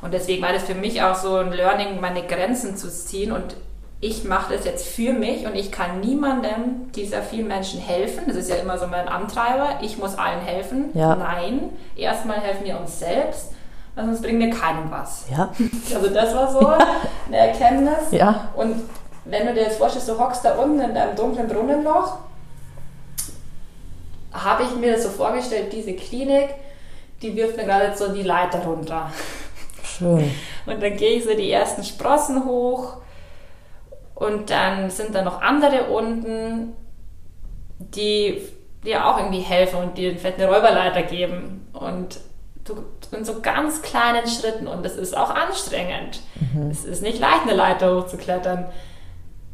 Und 0.02 0.14
deswegen 0.14 0.42
war 0.42 0.54
das 0.54 0.64
für 0.64 0.74
mich 0.74 1.04
auch 1.04 1.16
so 1.16 1.36
ein 1.36 1.52
Learning, 1.52 2.00
meine 2.00 2.24
Grenzen 2.24 2.76
zu 2.76 2.90
ziehen 2.90 3.32
und 3.32 3.56
ich 4.04 4.24
mache 4.24 4.56
das 4.56 4.66
jetzt 4.66 4.88
für 4.88 5.14
mich 5.14 5.46
und 5.46 5.56
ich 5.56 5.72
kann 5.72 6.00
niemandem 6.00 6.92
dieser 6.96 7.22
vielen 7.22 7.48
Menschen 7.48 7.80
helfen. 7.80 8.24
Das 8.26 8.36
ist 8.36 8.50
ja 8.50 8.56
immer 8.56 8.80
so 8.80 8.88
mein 8.88 9.08
Antreiber. 9.08 9.78
Ich 9.82 10.00
muss 10.00 10.18
allen 10.18 10.42
helfen. 10.42 10.86
Ja. 10.96 11.16
Nein, 11.16 11.70
erstmal 11.96 12.40
helfen 12.40 12.66
wir 12.66 12.80
uns 12.80 12.98
selbst, 12.98 13.52
weil 13.94 14.06
sonst 14.06 14.24
bringen 14.24 14.40
wir 14.40 14.50
keinem 14.50 14.90
was. 14.90 15.26
Ja. 15.30 15.52
Also 15.96 16.10
das 16.10 16.34
war 16.34 16.52
so 16.52 16.66
eine 16.66 17.38
Erkenntnis. 17.38 18.12
Ja. 18.12 18.50
Und 18.56 18.76
wenn 19.26 19.48
du 19.48 19.54
dir 19.54 19.64
jetzt 19.64 19.78
vorstellst, 19.78 20.10
du 20.10 20.20
hockst 20.20 20.44
da 20.44 20.56
unten 20.56 20.82
in 20.82 20.94
deinem 20.94 21.16
dunklen 21.16 21.48
Brunnenloch, 21.48 22.18
habe 24.34 24.64
ich 24.64 24.76
mir 24.76 24.94
das 24.94 25.04
so 25.04 25.10
vorgestellt, 25.10 25.72
diese 25.74 25.94
Klinik, 25.94 26.50
die 27.22 27.36
wirft 27.36 27.58
mir 27.58 27.66
gerade 27.66 27.96
so 27.96 28.14
die 28.14 28.24
Leiter 28.24 28.60
runter. 28.60 29.12
Schön. 29.84 30.32
Und 30.66 30.82
dann 30.82 30.98
gehe 30.98 31.18
ich 31.18 31.24
so 31.24 31.36
die 31.36 31.52
ersten 31.52 31.84
Sprossen 31.84 32.46
hoch 32.46 32.98
und 34.16 34.50
dann 34.50 34.90
sind 34.90 35.14
da 35.14 35.22
noch 35.24 35.42
andere 35.42 35.86
unten, 35.86 36.74
die 37.80 38.42
dir 38.84 39.06
auch 39.06 39.18
irgendwie 39.18 39.42
helfen 39.42 39.80
und 39.80 39.98
dir 39.98 40.16
eine 40.24 40.48
Räuberleiter 40.48 41.04
geben. 41.04 41.68
Und 41.74 42.20
du 42.64 42.84
in 43.12 43.26
so 43.26 43.42
ganz 43.42 43.82
kleinen 43.82 44.26
Schritten 44.28 44.68
und 44.68 44.84
das 44.84 44.96
ist 44.96 45.18
auch 45.18 45.30
anstrengend. 45.30 46.22
Mhm. 46.54 46.72
Es 46.72 46.86
ist 46.86 47.02
nicht 47.02 47.20
leicht, 47.20 47.44
eine 47.44 47.54
Leiter 47.54 47.96
hochzuklettern 47.96 48.66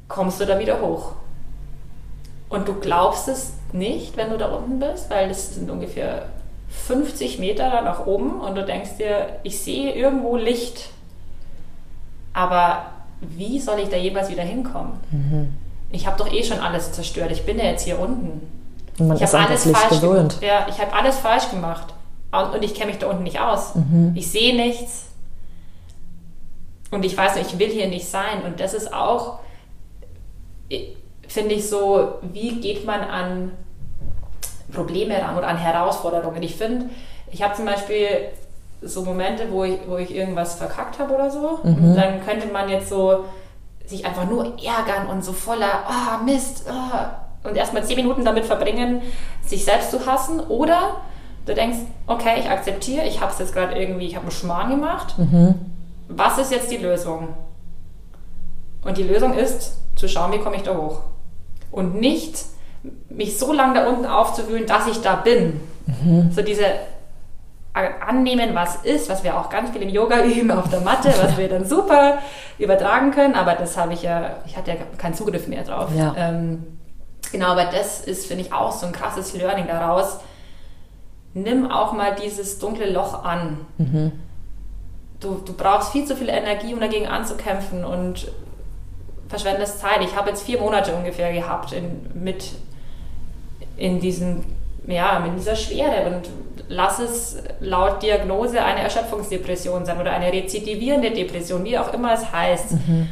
kommst 0.08 0.40
du 0.40 0.46
da 0.46 0.60
wieder 0.60 0.82
hoch. 0.82 1.14
Und 2.50 2.68
du 2.68 2.76
glaubst 2.76 3.28
es 3.28 3.54
nicht, 3.74 4.16
wenn 4.16 4.30
du 4.30 4.38
da 4.38 4.48
unten 4.48 4.80
bist, 4.80 5.10
weil 5.10 5.30
es 5.30 5.56
sind 5.56 5.70
ungefähr 5.70 6.28
50 6.70 7.40
Meter 7.40 7.82
nach 7.82 8.06
oben 8.06 8.40
und 8.40 8.56
du 8.56 8.66
denkst 8.66 8.98
dir, 8.98 9.40
ich 9.44 9.60
sehe 9.60 9.94
irgendwo 9.94 10.38
Licht. 10.38 10.90
Aber 12.34 12.86
wie 13.20 13.60
soll 13.60 13.80
ich 13.80 13.90
da 13.90 13.98
jemals 13.98 14.30
wieder 14.30 14.44
hinkommen? 14.44 14.94
Mhm. 15.12 15.54
Ich 15.90 16.06
habe 16.06 16.18
doch 16.18 16.32
eh 16.32 16.44
schon 16.44 16.60
alles 16.60 16.92
zerstört. 16.92 17.32
Ich 17.32 17.46
bin 17.46 17.58
ja 17.58 17.66
jetzt 17.66 17.84
hier 17.84 18.00
unten. 18.00 18.42
Und 19.00 19.08
man 19.08 19.18
ich 19.18 19.24
habe 19.24 19.40
alles 19.40 19.70
falsch 19.70 20.02
gewöhnt. 20.02 20.38
Ja, 20.42 20.68
ich 20.70 20.80
habe 20.80 20.94
alles 20.94 21.18
falsch 21.18 21.50
gemacht. 21.50 21.94
Und 22.32 22.64
ich 22.64 22.76
kenne 22.76 22.92
mich 22.92 23.00
da 23.00 23.08
unten 23.08 23.24
nicht 23.24 23.40
aus. 23.40 23.76
Mhm. 23.76 24.12
Ich 24.16 24.30
sehe 24.30 24.56
nichts. 24.56 25.08
Und 26.92 27.04
ich 27.06 27.18
weiß, 27.18 27.38
ich 27.38 27.58
will 27.58 27.70
hier 27.70 27.88
nicht 27.88 28.08
sein. 28.08 28.44
Und 28.46 28.60
das 28.60 28.74
ist 28.74 28.94
auch 28.94 29.40
finde 31.28 31.56
ich 31.56 31.70
so, 31.70 32.16
wie 32.22 32.60
geht 32.62 32.86
man 32.86 33.02
an 33.02 33.52
Probleme 34.72 35.22
ran 35.22 35.38
oder 35.38 35.48
an 35.48 35.58
Herausforderungen. 35.58 36.42
Ich 36.44 36.56
finde, 36.56 36.90
ich 37.32 37.42
habe 37.42 37.56
zum 37.56 37.66
Beispiel 37.66 38.08
so 38.82 39.04
Momente, 39.04 39.46
wo 39.50 39.64
ich, 39.64 39.80
wo 39.88 39.98
ich 39.98 40.14
irgendwas 40.14 40.56
verkackt 40.56 41.00
habe 41.00 41.14
oder 41.16 41.32
so. 41.32 41.60
Mhm. 41.64 41.96
Dann 41.96 42.24
könnte 42.26 42.48
man 42.48 42.70
jetzt 42.70 42.90
so 42.90 43.26
sich 43.86 44.06
einfach 44.06 44.30
nur 44.30 44.46
ärgern 44.46 45.08
und 45.10 45.24
so 45.24 45.32
voller, 45.32 45.84
ah, 45.88 46.20
oh, 46.20 46.24
Mist, 46.26 46.66
oh, 46.70 47.48
und 47.48 47.56
erstmal 47.56 47.84
zehn 47.86 47.96
Minuten 47.96 48.26
damit 48.26 48.46
verbringen, 48.46 49.02
sich 49.46 49.64
selbst 49.64 49.92
zu 49.92 50.06
hassen. 50.06 50.42
Oder 50.42 50.98
du 51.46 51.54
denkst, 51.54 51.80
okay, 52.06 52.40
ich 52.40 52.50
akzeptiere, 52.50 53.06
ich 53.06 53.22
habe 53.22 53.32
es 53.32 53.40
jetzt 53.40 53.54
gerade 53.54 53.80
irgendwie, 53.80 54.08
ich 54.08 54.16
habe 54.16 54.24
einen 54.24 54.32
Schmarrn 54.32 54.70
gemacht. 54.70 55.18
Mhm. 55.18 55.56
Was 56.10 56.38
ist 56.38 56.52
jetzt 56.52 56.70
die 56.70 56.78
Lösung? 56.78 57.30
Und 58.84 58.98
die 58.98 59.04
Lösung 59.04 59.34
ist, 59.34 59.78
zu 59.98 60.08
schauen, 60.08 60.32
wie 60.32 60.40
komme 60.40 60.56
ich 60.56 60.64
da 60.64 60.78
hoch. 60.78 61.02
Und 61.72 61.96
nicht 62.00 62.38
mich 63.10 63.38
so 63.38 63.52
lange 63.52 63.74
da 63.74 63.90
unten 63.90 64.06
aufzuwühlen, 64.06 64.66
dass 64.66 64.88
ich 64.88 65.02
da 65.02 65.16
bin. 65.16 65.60
Mhm. 65.86 66.32
So 66.32 66.42
diese 66.42 66.66
annehmen, 67.74 68.56
was 68.56 68.78
ist, 68.78 69.08
was 69.08 69.24
wir 69.24 69.38
auch 69.38 69.50
ganz 69.50 69.70
viel 69.70 69.82
im 69.84 69.90
Yoga 69.90 70.24
üben 70.24 70.52
auf 70.52 70.70
der 70.70 70.82
Matte, 70.82 71.14
was 71.22 71.38
wir 71.38 71.48
dann 71.48 71.66
super 71.66 72.20
übertragen 72.58 73.12
können, 73.12 73.36
aber 73.36 73.54
das 73.54 73.78
habe 73.78 73.94
ich 73.94 74.02
ja, 74.02 74.38
ich 74.46 74.58
hatte 74.58 74.72
ja 74.72 74.78
keinen 74.98 75.14
Zugriff 75.14 75.48
mehr 75.48 75.64
drauf. 75.64 75.90
Ja. 75.96 76.16
Ähm, 76.18 76.66
genau, 77.32 77.48
aber 77.48 77.66
das 77.66 78.02
ist, 78.02 78.26
finde 78.26 78.44
ich, 78.44 78.54
auch 78.54 78.72
so 78.72 78.88
ein 78.88 78.94
krasses 78.94 79.36
Learning 79.36 79.68
daraus. 79.68 80.20
Nimm 81.34 81.70
auch 81.70 81.94
mal 81.94 82.16
dieses 82.16 82.58
dunkle 82.58 82.90
Loch 82.90 83.24
an. 83.24 83.58
Mhm. 83.78 84.12
Du, 85.20 85.42
du 85.46 85.54
brauchst 85.54 85.92
viel 85.92 86.06
zu 86.06 86.16
viel 86.16 86.30
Energie, 86.30 86.74
um 86.74 86.80
dagegen 86.80 87.08
anzukämpfen 87.08 87.86
und 87.86 88.32
verschwendest 89.28 89.80
Zeit. 89.80 90.02
Ich 90.02 90.16
habe 90.16 90.30
jetzt 90.30 90.44
vier 90.44 90.60
Monate 90.60 90.94
ungefähr 90.96 91.34
gehabt 91.34 91.74
in, 91.74 92.10
mit 92.14 92.52
in 93.76 94.00
diesem, 94.00 94.44
ja, 94.88 95.20
mit 95.20 95.38
dieser 95.38 95.56
Schwere 95.56 96.08
und 96.08 96.30
lass 96.70 97.00
es 97.00 97.38
laut 97.60 98.02
Diagnose 98.02 98.64
eine 98.64 98.82
Erschöpfungsdepression 98.82 99.86
sein 99.86 100.00
oder 100.00 100.12
eine 100.12 100.32
rezidivierende 100.32 101.12
Depression, 101.12 101.64
wie 101.64 101.78
auch 101.78 101.94
immer 101.94 102.14
es 102.14 102.32
heißt. 102.32 102.72
Mhm. 102.72 103.10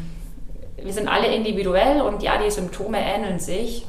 Wir 0.78 0.94
sind 0.94 1.08
alle 1.08 1.28
individuell 1.28 2.02
und 2.02 2.22
ja, 2.22 2.34
die 2.38 2.52
Symptome 2.52 3.00
ähneln 3.00 3.40
sich. 3.40 3.86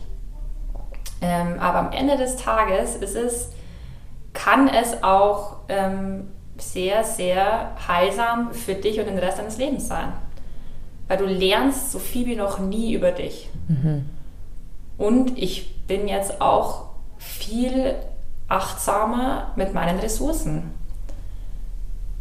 Ähm, 1.20 1.58
aber 1.58 1.78
am 1.78 1.92
Ende 1.92 2.16
des 2.16 2.36
Tages 2.36 2.96
ist 2.96 3.16
es, 3.16 3.50
kann 4.34 4.68
es 4.68 5.02
auch 5.02 5.56
ähm, 5.68 6.28
sehr, 6.58 7.04
sehr 7.04 7.72
heilsam 7.88 8.52
für 8.52 8.74
dich 8.74 9.00
und 9.00 9.06
den 9.06 9.18
Rest 9.18 9.38
deines 9.38 9.56
Lebens 9.56 9.88
sein 9.88 10.12
weil 11.08 11.18
du 11.18 11.26
lernst 11.26 11.92
so 11.92 11.98
viel 11.98 12.26
wie 12.26 12.36
noch 12.36 12.58
nie 12.58 12.92
über 12.92 13.12
dich. 13.12 13.48
Mhm. 13.68 14.06
Und 14.98 15.38
ich 15.38 15.74
bin 15.86 16.08
jetzt 16.08 16.40
auch 16.40 16.86
viel 17.18 17.94
achtsamer 18.48 19.52
mit 19.56 19.74
meinen 19.74 19.98
Ressourcen. 19.98 20.74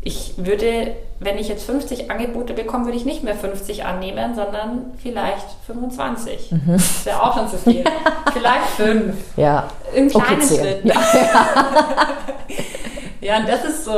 Ich 0.02 0.34
würde, 0.38 0.96
wenn 1.20 1.40
ich 1.40 1.48
jetzt 1.48 1.66
50 1.66 2.12
Angebote 2.12 2.54
bekomme, 2.54 2.86
würde 2.86 2.98
ich 2.98 3.06
nicht 3.06 3.24
mehr 3.24 3.34
50 3.34 3.86
annehmen, 3.86 4.36
sondern 4.36 4.92
vielleicht 5.02 5.48
25. 5.66 6.52
Mhm. 6.52 6.74
Das 6.74 7.06
wäre 7.06 7.24
auch 7.24 7.36
schon 7.36 7.50
zu 7.50 7.58
viel. 7.58 7.84
vielleicht 8.34 8.68
fünf. 8.78 9.16
Ja. 9.36 9.68
In 9.96 10.10
kleinen 10.10 10.42
okay, 10.42 10.58
Schritten. 10.58 10.90
Ja. 10.90 10.96
ja, 13.22 13.38
und 13.38 13.50
das 13.50 13.66
ist 13.66 13.86
so, 13.86 13.94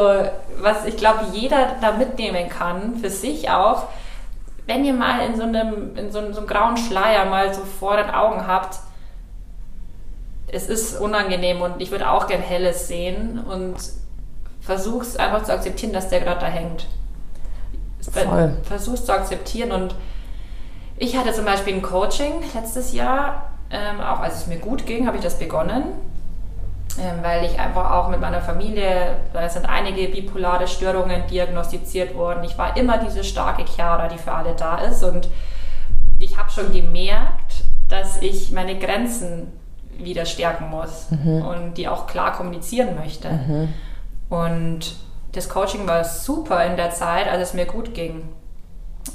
was 0.62 0.86
ich 0.86 0.96
glaube, 0.96 1.26
jeder 1.34 1.76
da 1.82 1.92
mitnehmen 1.92 2.48
kann, 2.48 2.96
für 3.02 3.10
sich 3.10 3.50
auch 3.50 3.84
wenn 4.68 4.86
ihr 4.86 4.94
mal 4.94 5.26
in 5.26 5.36
so 5.36 5.44
einem, 5.44 5.98
in 5.98 6.12
so 6.12 6.20
einem, 6.20 6.34
so 6.34 6.40
einem 6.40 6.48
grauen 6.48 6.78
Schleier 6.78 7.26
mal 7.26 7.54
so 7.54 7.62
vor 7.62 7.98
den 7.98 8.10
Augen 8.10 8.46
habt, 8.46 8.80
es 10.50 10.70
ist 10.70 11.00
unangenehm 11.00 11.62
und 11.62 11.82
ich 11.82 11.92
würde 11.92 12.10
auch 12.10 12.28
gern 12.28 12.42
Helles 12.42 12.88
sehen 12.88 13.40
und 13.40 13.76
versuch's 14.62 15.16
einfach 15.16 15.44
zu 15.44 15.54
akzeptieren, 15.54 15.94
dass 15.94 16.10
der 16.10 16.20
gerade 16.20 16.42
da 16.42 16.48
hängt. 16.48 16.88
Voll. 18.02 18.58
Versuch's 18.64 19.06
zu 19.06 19.14
akzeptieren 19.14 19.72
und 19.72 19.96
Ich 21.00 21.16
hatte 21.16 21.32
zum 21.32 21.46
Beispiel 21.46 21.76
ein 21.76 21.82
Coaching 21.82 22.44
letztes 22.56 22.92
Jahr, 22.92 23.52
ähm, 23.70 24.02
auch 24.02 24.20
als 24.20 24.36
es 24.36 24.48
mir 24.48 24.58
gut 24.58 24.86
ging, 24.88 25.06
habe 25.06 25.18
ich 25.18 25.24
das 25.24 25.38
begonnen, 25.38 25.84
weil 27.22 27.46
ich 27.46 27.60
einfach 27.60 27.92
auch 27.92 28.10
mit 28.10 28.20
meiner 28.20 28.42
Familie, 28.42 29.18
da 29.34 29.48
sind 29.50 29.68
einige 29.68 30.08
bipolare 30.08 30.68
Störungen 30.68 31.28
diagnostiziert 31.28 32.16
worden. 32.16 32.44
Ich 32.44 32.58
war 32.58 32.76
immer 32.78 32.98
diese 32.98 33.24
starke 33.24 33.66
Chiara, 33.66 34.08
die 34.08 34.18
für 34.18 34.32
alle 34.32 34.54
da 34.56 34.78
ist 34.80 35.04
und 35.04 35.30
ich 36.20 36.38
habe 36.38 36.50
schon 36.50 36.72
gemerkt, 36.72 37.64
dass 37.88 38.22
ich 38.22 38.52
meine 38.52 38.78
Grenzen 38.78 39.52
wieder 39.98 40.26
stärken 40.26 40.70
muss 40.70 41.08
mhm. 41.12 41.42
und 41.42 41.74
die 41.76 41.88
auch 41.88 42.08
klar 42.08 42.34
kommunizieren 42.34 42.96
möchte. 42.96 43.30
Mhm. 43.30 43.74
Und 44.30 44.96
das 45.34 45.50
Coaching 45.50 45.88
war 45.88 46.04
super 46.04 46.66
in 46.66 46.78
der 46.78 46.92
Zeit, 46.92 47.28
als 47.28 47.50
es 47.50 47.54
mir 47.54 47.66
gut 47.66 47.94
ging. 47.94 48.28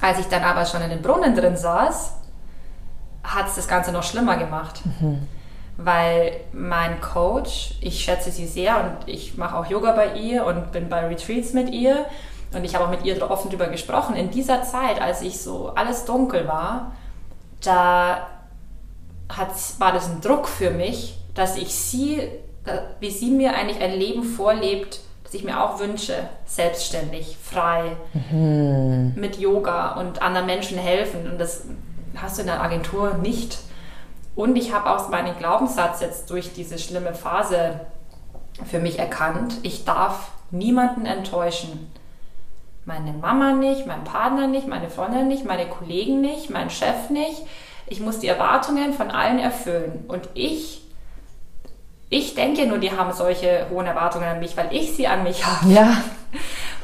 Als 0.00 0.18
ich 0.18 0.26
dann 0.26 0.42
aber 0.42 0.64
schon 0.66 0.82
in 0.82 0.90
den 0.90 1.02
Brunnen 1.02 1.34
drin 1.34 1.56
saß, 1.56 2.14
hat 3.24 3.48
es 3.48 3.56
das 3.56 3.68
Ganze 3.68 3.92
noch 3.92 4.02
schlimmer 4.02 4.36
gemacht. 4.36 4.80
Mhm. 5.00 5.26
Weil 5.78 6.32
mein 6.52 7.00
Coach, 7.00 7.74
ich 7.80 8.04
schätze 8.04 8.30
sie 8.30 8.46
sehr 8.46 8.76
und 8.78 9.08
ich 9.08 9.36
mache 9.36 9.56
auch 9.56 9.66
Yoga 9.66 9.92
bei 9.92 10.14
ihr 10.14 10.44
und 10.44 10.70
bin 10.70 10.88
bei 10.88 11.06
Retreats 11.06 11.54
mit 11.54 11.70
ihr 11.70 12.06
und 12.54 12.64
ich 12.64 12.74
habe 12.74 12.84
auch 12.84 12.90
mit 12.90 13.04
ihr 13.04 13.30
offen 13.30 13.50
darüber 13.50 13.68
gesprochen. 13.68 14.14
In 14.14 14.30
dieser 14.30 14.62
Zeit, 14.62 15.00
als 15.00 15.22
ich 15.22 15.40
so 15.40 15.72
alles 15.74 16.04
dunkel 16.04 16.46
war, 16.46 16.92
da 17.62 18.26
hat, 19.28 19.50
war 19.78 19.92
das 19.92 20.10
ein 20.10 20.20
Druck 20.20 20.48
für 20.48 20.70
mich, 20.70 21.16
dass 21.34 21.56
ich 21.56 21.74
sie, 21.74 22.20
wie 23.00 23.10
sie 23.10 23.30
mir 23.30 23.54
eigentlich 23.54 23.80
ein 23.80 23.92
Leben 23.92 24.24
vorlebt, 24.24 25.00
das 25.24 25.34
ich 25.34 25.44
mir 25.44 25.62
auch 25.62 25.78
wünsche, 25.78 26.14
selbstständig, 26.44 27.38
frei, 27.42 27.96
mhm. 28.30 29.14
mit 29.16 29.38
Yoga 29.38 29.92
und 29.92 30.20
anderen 30.20 30.46
Menschen 30.46 30.76
helfen. 30.76 31.30
Und 31.30 31.38
das 31.38 31.64
hast 32.16 32.36
du 32.36 32.42
in 32.42 32.48
der 32.48 32.62
Agentur 32.62 33.14
nicht. 33.14 33.58
Und 34.34 34.56
ich 34.56 34.72
habe 34.72 34.90
auch 34.90 35.08
meinen 35.08 35.36
Glaubenssatz 35.38 36.00
jetzt 36.00 36.30
durch 36.30 36.54
diese 36.54 36.78
schlimme 36.78 37.14
Phase 37.14 37.80
für 38.70 38.78
mich 38.78 38.98
erkannt. 38.98 39.56
Ich 39.62 39.84
darf 39.84 40.30
niemanden 40.50 41.06
enttäuschen. 41.06 41.92
Meine 42.84 43.12
Mama 43.12 43.52
nicht, 43.52 43.86
mein 43.86 44.04
Partner 44.04 44.46
nicht, 44.46 44.66
meine 44.66 44.90
Freundin 44.90 45.28
nicht, 45.28 45.44
meine 45.44 45.66
Kollegen 45.66 46.20
nicht, 46.20 46.50
mein 46.50 46.70
Chef 46.70 47.10
nicht. 47.10 47.42
Ich 47.86 48.00
muss 48.00 48.18
die 48.18 48.26
Erwartungen 48.26 48.92
von 48.92 49.10
allen 49.10 49.38
erfüllen. 49.38 50.04
Und 50.08 50.28
ich, 50.34 50.82
ich 52.08 52.34
denke 52.34 52.66
nur, 52.66 52.78
die 52.78 52.96
haben 52.96 53.12
solche 53.12 53.66
hohen 53.70 53.86
Erwartungen 53.86 54.24
an 54.24 54.40
mich, 54.40 54.56
weil 54.56 54.74
ich 54.74 54.92
sie 54.92 55.06
an 55.06 55.22
mich 55.22 55.44
habe. 55.46 55.72
Ja. 55.72 55.96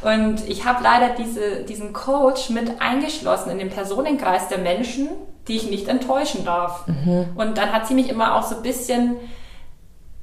Und 0.02 0.48
ich 0.48 0.64
habe 0.64 0.82
leider 0.82 1.10
diese, 1.10 1.64
diesen 1.64 1.92
Coach 1.92 2.50
mit 2.50 2.80
eingeschlossen 2.80 3.50
in 3.50 3.58
den 3.58 3.70
Personenkreis 3.70 4.48
der 4.48 4.58
Menschen, 4.58 5.08
die 5.48 5.56
ich 5.56 5.70
nicht 5.70 5.88
enttäuschen 5.88 6.44
darf. 6.44 6.86
Mhm. 6.86 7.26
Und 7.34 7.58
dann 7.58 7.72
hat 7.72 7.86
sie 7.86 7.94
mich 7.94 8.08
immer 8.08 8.36
auch 8.36 8.44
so 8.44 8.56
ein 8.56 8.62
bisschen 8.62 9.16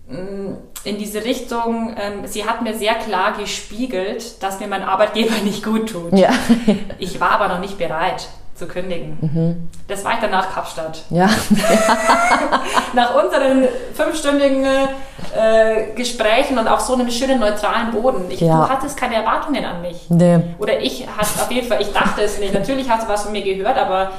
mm, 0.07 0.53
in 0.85 0.97
diese 0.97 1.25
Richtung, 1.25 1.95
ähm, 1.99 2.25
sie 2.25 2.45
hat 2.45 2.61
mir 2.61 2.75
sehr 2.75 2.93
klar 2.95 3.33
gespiegelt, 3.37 4.41
dass 4.41 4.59
mir 4.59 4.67
mein 4.67 4.83
Arbeitgeber 4.83 5.35
nicht 5.43 5.63
gut 5.63 5.89
tut. 5.89 6.17
Ja. 6.17 6.29
ich 6.99 7.19
war 7.19 7.31
aber 7.31 7.47
noch 7.47 7.59
nicht 7.59 7.77
bereit 7.77 8.27
zu 8.55 8.67
kündigen. 8.67 9.17
Mhm. 9.21 9.69
Das 9.87 10.03
war 10.05 10.13
ich 10.13 10.19
dann 10.19 10.31
nach 10.31 10.53
Kapstadt. 10.53 11.03
Ja. 11.09 11.25
nach 12.93 13.15
unseren 13.21 13.67
fünfstündigen 13.93 14.63
äh, 14.63 15.93
Gesprächen 15.95 16.57
und 16.57 16.67
auf 16.67 16.79
so 16.79 16.93
einem 16.93 17.09
schönen 17.11 17.39
neutralen 17.39 17.91
Boden. 17.91 18.25
Ich, 18.29 18.39
ja. 18.39 18.65
Du 18.65 18.69
hattest 18.69 18.97
keine 18.97 19.15
Erwartungen 19.15 19.63
an 19.65 19.81
mich. 19.81 20.09
Nee. 20.09 20.39
Oder 20.57 20.79
ich 20.79 21.05
hatte 21.05 21.41
auf 21.41 21.51
jeden 21.51 21.67
Fall, 21.67 21.81
ich 21.81 21.91
dachte 21.91 22.21
es 22.21 22.39
nicht. 22.39 22.53
Natürlich 22.53 22.89
hast 22.89 23.07
du 23.07 23.11
was 23.11 23.23
von 23.23 23.33
mir 23.33 23.43
gehört, 23.43 23.77
aber 23.77 24.11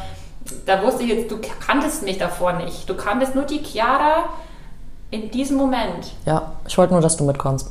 da 0.66 0.83
wusste 0.83 1.03
ich 1.05 1.11
jetzt, 1.11 1.31
du 1.31 1.38
kanntest 1.66 2.03
mich 2.03 2.18
davor 2.18 2.53
nicht. 2.53 2.88
Du 2.88 2.94
kanntest 2.94 3.35
nur 3.35 3.44
die 3.44 3.62
Chiara 3.64 4.25
in 5.11 5.31
diesem 5.31 5.57
Moment. 5.57 6.12
Ja, 6.25 6.53
ich 6.66 6.77
wollte 6.77 6.92
nur, 6.92 7.03
dass 7.03 7.16
du 7.16 7.25
mitkommst. 7.25 7.71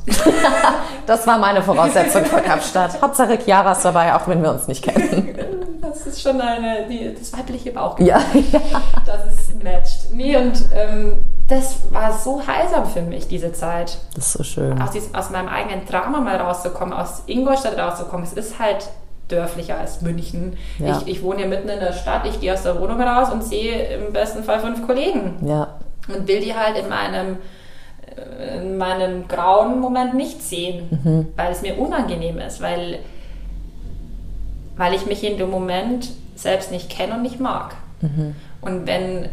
das 1.06 1.26
war 1.26 1.38
meine 1.38 1.62
Voraussetzung 1.62 2.24
für 2.24 2.40
Kapstadt. 2.40 3.00
Hauptsache 3.00 3.38
Chiara 3.38 3.72
ist 3.72 3.84
dabei, 3.84 4.14
auch 4.14 4.26
wenn 4.26 4.42
wir 4.42 4.50
uns 4.50 4.68
nicht 4.68 4.82
kennen. 4.84 5.34
Das 5.88 6.04
ist 6.04 6.20
schon 6.20 6.40
eine, 6.40 6.86
die, 6.88 7.14
das 7.14 7.32
weibliche 7.32 7.70
Bauchgefühl. 7.70 8.08
Ja. 8.08 8.20
Das 9.06 9.32
ist 9.32 9.62
matched. 9.62 10.12
Nee, 10.12 10.36
und 10.36 10.64
ähm, 10.74 11.24
das 11.46 11.76
war 11.90 12.12
so 12.12 12.42
heilsam 12.44 12.86
für 12.86 13.02
mich, 13.02 13.28
diese 13.28 13.52
Zeit. 13.52 13.96
Das 14.14 14.26
ist 14.26 14.32
so 14.32 14.42
schön. 14.42 14.82
Aus, 14.82 14.90
diesem, 14.90 15.14
aus 15.14 15.30
meinem 15.30 15.48
eigenen 15.48 15.86
Drama 15.86 16.20
mal 16.20 16.36
rauszukommen, 16.36 16.92
aus 16.92 17.22
Ingolstadt 17.26 17.78
rauszukommen. 17.78 18.26
Es 18.26 18.32
ist 18.32 18.58
halt 18.58 18.88
dörflicher 19.28 19.78
als 19.78 20.02
München. 20.02 20.56
Ja. 20.78 20.98
Ich, 20.98 21.08
ich 21.08 21.22
wohne 21.22 21.38
hier 21.38 21.48
mitten 21.48 21.68
in 21.68 21.80
der 21.80 21.92
Stadt, 21.92 22.26
ich 22.26 22.40
gehe 22.40 22.52
aus 22.52 22.62
der 22.62 22.80
Wohnung 22.80 23.00
raus 23.00 23.30
und 23.32 23.42
sehe 23.42 23.96
im 23.96 24.12
besten 24.12 24.42
Fall 24.44 24.60
fünf 24.60 24.86
Kollegen. 24.86 25.36
Ja. 25.46 25.68
Und 26.08 26.28
will 26.28 26.40
die 26.40 26.54
halt 26.54 26.76
in 26.78 26.88
meinem, 26.88 27.36
in 28.54 28.76
meinem 28.76 29.28
grauen 29.28 29.80
Moment 29.80 30.14
nicht 30.14 30.42
sehen, 30.42 30.88
mhm. 30.90 31.26
weil 31.36 31.52
es 31.52 31.62
mir 31.62 31.78
unangenehm 31.78 32.38
ist, 32.38 32.60
weil, 32.60 33.00
weil 34.76 34.94
ich 34.94 35.06
mich 35.06 35.24
in 35.24 35.38
dem 35.38 35.50
Moment 35.50 36.10
selbst 36.34 36.70
nicht 36.70 36.90
kenne 36.90 37.14
und 37.14 37.22
nicht 37.22 37.40
mag. 37.40 37.74
Mhm. 38.00 38.34
Und 38.60 38.86
wenn, 38.86 39.28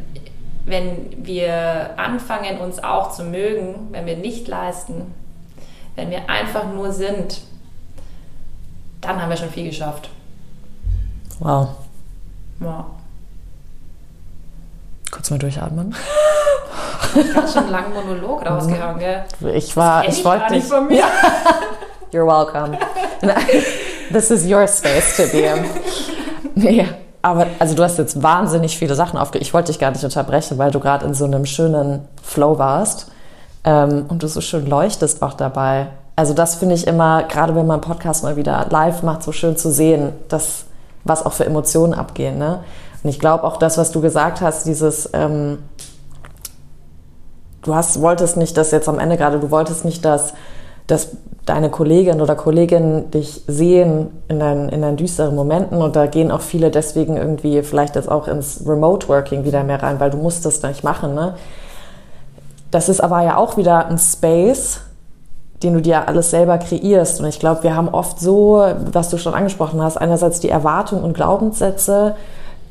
wenn 0.65 1.25
wir 1.25 1.91
anfangen, 1.97 2.59
uns 2.59 2.83
auch 2.83 3.11
zu 3.11 3.23
mögen, 3.23 3.89
wenn 3.91 4.05
wir 4.05 4.17
nicht 4.17 4.47
leisten, 4.47 5.13
wenn 5.95 6.09
wir 6.09 6.29
einfach 6.29 6.71
nur 6.73 6.91
sind, 6.91 7.41
dann 9.01 9.21
haben 9.21 9.29
wir 9.29 9.37
schon 9.37 9.49
viel 9.49 9.65
geschafft. 9.65 10.09
Wow. 11.39 11.69
Ja. 12.61 12.85
Kurz 15.13 15.29
mal 15.29 15.37
durchatmen. 15.37 15.93
Ich 17.15 17.35
habe 17.35 17.47
schon 17.47 17.63
einen 17.65 17.71
langen 17.71 17.93
Monolog 17.93 18.43
rausgehauen, 18.49 18.97
gell? 18.97 19.23
Ich 19.53 19.77
war, 19.77 20.03
ich, 20.05 20.17
ich 20.17 20.25
wollte 20.25 20.53
nicht. 20.53 20.67
Von 20.67 20.87
mir. 20.87 21.03
You're 22.11 22.25
welcome. 22.25 22.75
This 24.11 24.31
is 24.31 24.49
your 24.49 24.67
space 24.67 25.17
to 25.17 25.23
be 25.31 25.43
in. 25.43 25.65
Nee, 26.55 26.87
aber 27.21 27.45
also 27.59 27.75
du 27.75 27.83
hast 27.83 27.99
jetzt 27.99 28.23
wahnsinnig 28.23 28.75
viele 28.75 28.95
Sachen 28.95 29.19
aufge... 29.19 29.37
Ich 29.37 29.53
wollte 29.53 29.71
dich 29.71 29.79
gar 29.79 29.91
nicht 29.91 30.03
unterbrechen, 30.03 30.57
weil 30.57 30.71
du 30.71 30.79
gerade 30.79 31.05
in 31.05 31.13
so 31.13 31.25
einem 31.25 31.45
schönen 31.45 32.07
Flow 32.23 32.57
warst 32.57 33.11
ähm, 33.65 34.05
und 34.09 34.23
du 34.23 34.27
so 34.27 34.41
schön 34.41 34.65
leuchtest 34.65 35.21
auch 35.21 35.35
dabei. 35.35 35.87
Also 36.15 36.33
das 36.33 36.55
finde 36.55 36.73
ich 36.73 36.87
immer, 36.87 37.23
gerade 37.23 37.55
wenn 37.55 37.67
man 37.67 37.81
Podcast 37.81 38.23
mal 38.23 38.35
wieder 38.35 38.65
live 38.71 39.03
macht, 39.03 39.21
so 39.21 39.31
schön 39.31 39.57
zu 39.57 39.71
sehen, 39.71 40.13
dass, 40.29 40.65
was 41.03 41.23
auch 41.23 41.33
für 41.33 41.45
Emotionen 41.45 41.93
abgehen. 41.93 42.39
Ne? 42.39 42.63
Und 43.03 43.09
ich 43.09 43.19
glaube 43.19 43.43
auch 43.43 43.57
das, 43.57 43.77
was 43.77 43.91
du 43.91 44.01
gesagt 44.01 44.41
hast, 44.41 44.65
dieses, 44.65 45.09
ähm, 45.13 45.59
du 47.61 47.75
hast, 47.75 48.01
wolltest 48.01 48.37
nicht, 48.37 48.57
dass 48.57 48.71
jetzt 48.71 48.87
am 48.87 48.99
Ende 48.99 49.17
gerade, 49.17 49.39
du 49.39 49.51
wolltest 49.51 49.83
nicht, 49.83 50.05
dass, 50.05 50.33
dass 50.87 51.09
deine 51.45 51.69
Kollegin 51.69 52.21
oder 52.21 52.35
Kolleginnen 52.35 53.11
dich 53.11 53.43
sehen 53.47 54.07
in 54.29 54.39
deinen, 54.39 54.69
in 54.69 54.81
deinen 54.81 54.95
düsteren 54.95 55.35
Momenten 55.35 55.81
und 55.81 55.95
da 55.95 56.05
gehen 56.05 56.31
auch 56.31 56.41
viele 56.41 56.71
deswegen 56.71 57.17
irgendwie 57.17 57.61
vielleicht 57.63 57.95
jetzt 57.95 58.09
auch 58.09 58.29
ins 58.29 58.63
Remote 58.65 59.09
Working 59.09 59.43
wieder 59.43 59.63
mehr 59.63 59.83
rein, 59.83 59.99
weil 59.99 60.09
du 60.09 60.17
musst 60.17 60.45
das 60.45 60.61
nicht 60.63 60.85
machen. 60.85 61.13
Ne? 61.13 61.35
Das 62.71 62.87
ist 62.87 63.01
aber 63.01 63.21
ja 63.23 63.35
auch 63.35 63.57
wieder 63.57 63.87
ein 63.87 63.97
Space, 63.97 64.79
den 65.61 65.73
du 65.73 65.81
dir 65.81 66.07
alles 66.07 66.31
selber 66.31 66.57
kreierst. 66.57 67.19
Und 67.19 67.27
ich 67.27 67.39
glaube, 67.39 67.63
wir 67.63 67.75
haben 67.75 67.89
oft 67.89 68.19
so, 68.19 68.65
was 68.91 69.09
du 69.09 69.17
schon 69.17 69.33
angesprochen 69.33 69.81
hast, 69.81 69.97
einerseits 69.97 70.39
die 70.39 70.49
Erwartungen 70.49 71.03
und 71.03 71.13
Glaubenssätze 71.13 72.15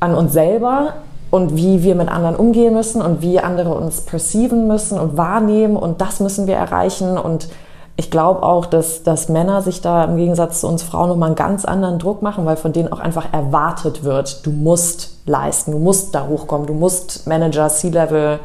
an 0.03 0.15
uns 0.15 0.33
selber 0.33 0.93
und 1.31 1.55
wie 1.55 1.81
wir 1.81 1.95
mit 1.95 2.09
anderen 2.09 2.35
umgehen 2.35 2.73
müssen 2.73 3.01
und 3.01 3.21
wie 3.21 3.39
andere 3.39 3.73
uns 3.73 4.01
perceiven 4.01 4.67
müssen 4.67 4.99
und 4.99 5.17
wahrnehmen 5.17 5.77
und 5.77 6.01
das 6.01 6.19
müssen 6.19 6.45
wir 6.45 6.55
erreichen. 6.55 7.17
Und 7.17 7.47
ich 7.95 8.11
glaube 8.11 8.43
auch, 8.43 8.65
dass, 8.65 9.03
dass 9.03 9.29
Männer 9.29 9.61
sich 9.61 9.81
da 9.81 10.03
im 10.03 10.17
Gegensatz 10.17 10.61
zu 10.61 10.67
uns 10.67 10.83
Frauen 10.83 11.09
nochmal 11.09 11.27
einen 11.27 11.35
ganz 11.35 11.65
anderen 11.65 11.99
Druck 11.99 12.21
machen, 12.21 12.45
weil 12.45 12.57
von 12.57 12.73
denen 12.73 12.91
auch 12.91 12.99
einfach 12.99 13.33
erwartet 13.33 14.03
wird, 14.03 14.45
du 14.45 14.51
musst 14.51 15.21
leisten, 15.25 15.71
du 15.71 15.79
musst 15.79 16.13
da 16.13 16.27
hochkommen, 16.27 16.67
du 16.67 16.73
musst 16.73 17.25
Manager, 17.25 17.69
C-Level 17.69 18.39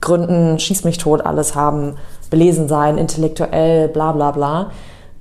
gründen, 0.00 0.58
schieß 0.58 0.84
mich 0.84 0.98
tot, 0.98 1.24
alles 1.24 1.54
haben 1.54 1.96
belesen 2.30 2.68
sein, 2.68 2.98
intellektuell, 2.98 3.88
bla 3.88 4.12
bla 4.12 4.30
bla, 4.30 4.70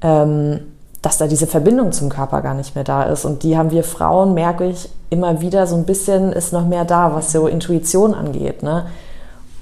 ähm, 0.02 0.71
dass 1.02 1.18
da 1.18 1.28
diese 1.28 1.48
Verbindung 1.48 1.92
zum 1.92 2.10
Körper 2.10 2.42
gar 2.42 2.54
nicht 2.54 2.76
mehr 2.76 2.84
da 2.84 3.04
ist. 3.04 3.26
Und 3.26 3.44
die 3.44 3.58
haben 3.58 3.72
wir 3.72 3.84
Frauen, 3.84 4.34
merke 4.34 4.66
ich, 4.68 4.90
immer 5.10 5.42
wieder 5.42 5.66
so 5.66 5.76
ein 5.76 5.86
bisschen 5.86 6.32
ist 6.32 6.54
noch 6.54 6.66
mehr 6.66 6.86
da, 6.86 7.16
was 7.16 7.32
so 7.32 7.48
Intuition 7.48 8.14
angeht. 8.14 8.62
Ne? 8.62 8.86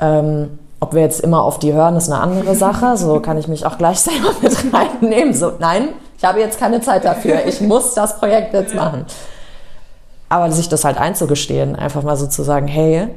Ähm, 0.01 0.59
ob 0.81 0.93
wir 0.93 1.01
jetzt 1.01 1.21
immer 1.21 1.43
auf 1.43 1.59
die 1.59 1.73
hören, 1.73 1.95
ist 1.95 2.09
eine 2.09 2.21
andere 2.21 2.55
Sache. 2.55 2.97
So 2.97 3.19
kann 3.21 3.37
ich 3.37 3.47
mich 3.47 3.65
auch 3.65 3.77
gleich 3.77 3.99
selber 3.99 4.31
mit 4.41 4.55
reinnehmen. 4.73 5.33
So, 5.33 5.53
nein, 5.59 5.89
ich 6.17 6.25
habe 6.25 6.39
jetzt 6.39 6.59
keine 6.59 6.81
Zeit 6.81 7.05
dafür. 7.05 7.45
Ich 7.45 7.61
muss 7.61 7.93
das 7.93 8.17
Projekt 8.19 8.53
jetzt 8.53 8.75
machen. 8.75 9.05
Aber 10.27 10.51
sich 10.51 10.69
das 10.69 10.83
halt 10.83 10.97
einzugestehen, 10.97 11.75
einfach 11.75 12.03
mal 12.03 12.17
so 12.17 12.27
zu 12.27 12.43
sagen, 12.43 12.67
hey, 12.67 13.07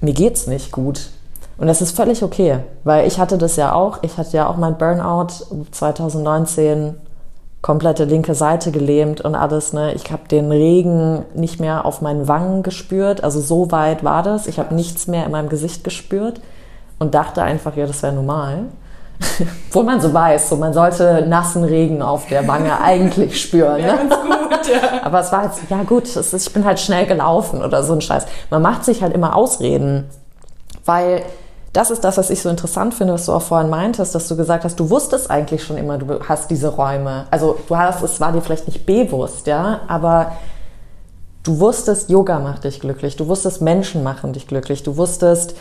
mir 0.00 0.14
geht's 0.14 0.46
nicht 0.46 0.72
gut. 0.72 1.10
Und 1.60 1.66
das 1.66 1.82
ist 1.82 1.94
völlig 1.94 2.22
okay, 2.22 2.60
weil 2.84 3.06
ich 3.06 3.18
hatte 3.18 3.36
das 3.36 3.56
ja 3.56 3.74
auch. 3.74 3.98
Ich 4.00 4.16
hatte 4.16 4.34
ja 4.34 4.48
auch 4.48 4.56
mein 4.56 4.78
Burnout 4.78 5.44
2019 5.70 6.94
komplette 7.60 8.04
linke 8.04 8.34
Seite 8.34 8.70
gelähmt 8.72 9.20
und 9.20 9.34
alles. 9.34 9.74
Ne? 9.74 9.92
Ich 9.92 10.10
habe 10.10 10.26
den 10.26 10.50
Regen 10.50 11.26
nicht 11.34 11.60
mehr 11.60 11.84
auf 11.84 12.00
meinen 12.00 12.26
Wangen 12.28 12.62
gespürt. 12.62 13.22
Also 13.22 13.40
so 13.40 13.70
weit 13.70 14.02
war 14.02 14.22
das. 14.22 14.46
Ich 14.46 14.58
habe 14.58 14.74
nichts 14.74 15.06
mehr 15.06 15.26
in 15.26 15.32
meinem 15.32 15.50
Gesicht 15.50 15.84
gespürt 15.84 16.40
und 16.98 17.14
dachte 17.14 17.42
einfach, 17.42 17.76
ja, 17.76 17.86
das 17.86 18.02
wäre 18.02 18.14
normal. 18.14 18.64
Wo 19.70 19.82
man 19.82 20.00
so 20.00 20.14
weiß, 20.14 20.48
so 20.48 20.56
man 20.56 20.72
sollte 20.72 21.26
nassen 21.28 21.64
Regen 21.64 22.00
auf 22.00 22.26
der 22.28 22.48
Wange 22.48 22.80
eigentlich 22.82 23.38
spüren. 23.38 23.82
Ne? 23.82 23.98
Gut, 24.48 24.66
ja. 24.66 25.02
Aber 25.04 25.20
es 25.20 25.30
war 25.30 25.44
jetzt, 25.44 25.60
ja 25.68 25.82
gut, 25.82 26.04
ist, 26.04 26.32
ich 26.32 26.52
bin 26.54 26.64
halt 26.64 26.80
schnell 26.80 27.04
gelaufen 27.04 27.62
oder 27.62 27.82
so 27.82 27.92
ein 27.92 28.00
Scheiß. 28.00 28.24
Man 28.48 28.62
macht 28.62 28.86
sich 28.86 29.02
halt 29.02 29.12
immer 29.12 29.36
Ausreden, 29.36 30.08
weil 30.86 31.22
das 31.72 31.90
ist 31.90 32.02
das, 32.02 32.18
was 32.18 32.30
ich 32.30 32.42
so 32.42 32.48
interessant 32.48 32.94
finde, 32.94 33.12
was 33.12 33.26
du 33.26 33.32
auch 33.32 33.42
vorhin 33.42 33.70
meintest, 33.70 34.14
dass 34.14 34.26
du 34.26 34.36
gesagt 34.36 34.64
hast, 34.64 34.80
du 34.80 34.90
wusstest 34.90 35.30
eigentlich 35.30 35.62
schon 35.62 35.76
immer, 35.76 35.98
du 35.98 36.18
hast 36.28 36.50
diese 36.50 36.68
Räume. 36.68 37.26
Also 37.30 37.58
du 37.68 37.76
hast, 37.76 38.02
es 38.02 38.20
war 38.20 38.32
dir 38.32 38.42
vielleicht 38.42 38.66
nicht 38.66 38.86
bewusst, 38.86 39.46
ja, 39.46 39.80
aber 39.86 40.32
du 41.44 41.60
wusstest, 41.60 42.10
Yoga 42.10 42.40
macht 42.40 42.64
dich 42.64 42.80
glücklich, 42.80 43.14
du 43.16 43.28
wusstest, 43.28 43.62
Menschen 43.62 44.02
machen 44.02 44.32
dich 44.32 44.48
glücklich, 44.48 44.82
du 44.82 44.96
wusstest, 44.96 45.54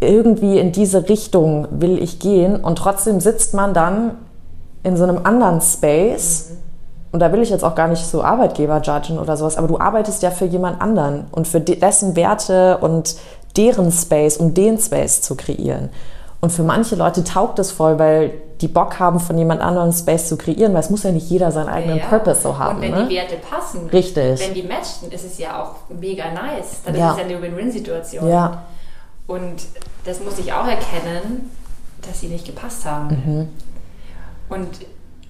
irgendwie 0.00 0.58
in 0.58 0.72
diese 0.72 1.08
Richtung 1.08 1.68
will 1.70 2.02
ich 2.02 2.18
gehen 2.18 2.56
und 2.56 2.76
trotzdem 2.76 3.20
sitzt 3.20 3.54
man 3.54 3.72
dann 3.74 4.18
in 4.82 4.96
so 4.96 5.04
einem 5.04 5.20
anderen 5.24 5.60
Space. 5.60 6.50
Mhm. 6.50 6.56
Und 7.12 7.20
da 7.20 7.32
will 7.32 7.40
ich 7.40 7.48
jetzt 7.48 7.64
auch 7.64 7.74
gar 7.74 7.88
nicht 7.88 8.04
so 8.04 8.22
Arbeitgeber 8.22 8.82
judgen 8.82 9.18
oder 9.18 9.38
sowas, 9.38 9.56
aber 9.56 9.68
du 9.68 9.78
arbeitest 9.78 10.22
ja 10.22 10.30
für 10.30 10.44
jemand 10.44 10.82
anderen 10.82 11.26
und 11.30 11.48
für 11.48 11.60
dessen 11.60 12.14
Werte 12.14 12.76
und 12.78 13.16
deren 13.56 13.90
Space, 13.92 14.36
um 14.36 14.54
den 14.54 14.78
Space 14.78 15.22
zu 15.22 15.34
kreieren. 15.34 15.90
Und 16.40 16.50
für 16.50 16.62
manche 16.62 16.96
Leute 16.96 17.24
taugt 17.24 17.58
es 17.58 17.72
voll, 17.72 17.98
weil 17.98 18.32
die 18.60 18.68
Bock 18.68 18.98
haben, 18.98 19.20
von 19.20 19.36
jemand 19.36 19.60
anderem 19.60 19.92
Space 19.92 20.28
zu 20.28 20.36
kreieren, 20.36 20.72
weil 20.74 20.80
es 20.80 20.90
muss 20.90 21.02
ja 21.02 21.10
nicht 21.10 21.28
jeder 21.28 21.50
seinen 21.50 21.68
eigenen 21.68 21.98
ja. 21.98 22.06
Purpose 22.06 22.42
so 22.42 22.58
haben. 22.58 22.76
Und 22.76 22.82
wenn 22.82 22.90
ne? 22.92 23.06
die 23.08 23.16
Werte 23.16 23.36
passen, 23.36 23.88
Richtig. 23.88 24.40
wenn 24.40 24.54
die 24.54 24.62
matchen, 24.62 25.10
ist 25.10 25.24
es 25.24 25.38
ja 25.38 25.62
auch 25.62 25.74
mega 25.88 26.24
nice. 26.32 26.82
Dann 26.84 26.94
ja. 26.94 27.10
ist 27.10 27.16
es 27.16 27.22
ja 27.22 27.24
eine 27.28 27.42
Win-Win-Situation. 27.42 28.28
Ja. 28.28 28.62
Und 29.26 29.62
das 30.04 30.20
muss 30.20 30.38
ich 30.38 30.52
auch 30.52 30.66
erkennen, 30.66 31.50
dass 32.06 32.20
sie 32.20 32.28
nicht 32.28 32.46
gepasst 32.46 32.84
haben. 32.84 33.08
Mhm. 33.08 33.48
Und 34.48 34.68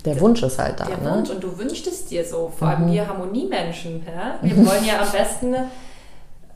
der 0.05 0.21
Wunsch 0.21 0.43
ist 0.43 0.59
halt 0.59 0.79
da. 0.79 0.85
Der 0.85 0.99
ne? 0.99 1.17
Wunsch 1.17 1.31
und 1.31 1.43
du 1.43 1.59
wünschst 1.59 1.87
es 1.87 2.07
dir 2.07 2.25
so. 2.25 2.53
Vor 2.57 2.69
allem 2.69 2.87
mhm. 2.87 2.93
wir 2.93 3.09
Harmoniemenschen. 3.09 4.05
Ja? 4.07 4.35
Wir 4.41 4.57
wollen 4.59 4.85
ja 4.85 5.01
am 5.01 5.11
besten 5.11 5.55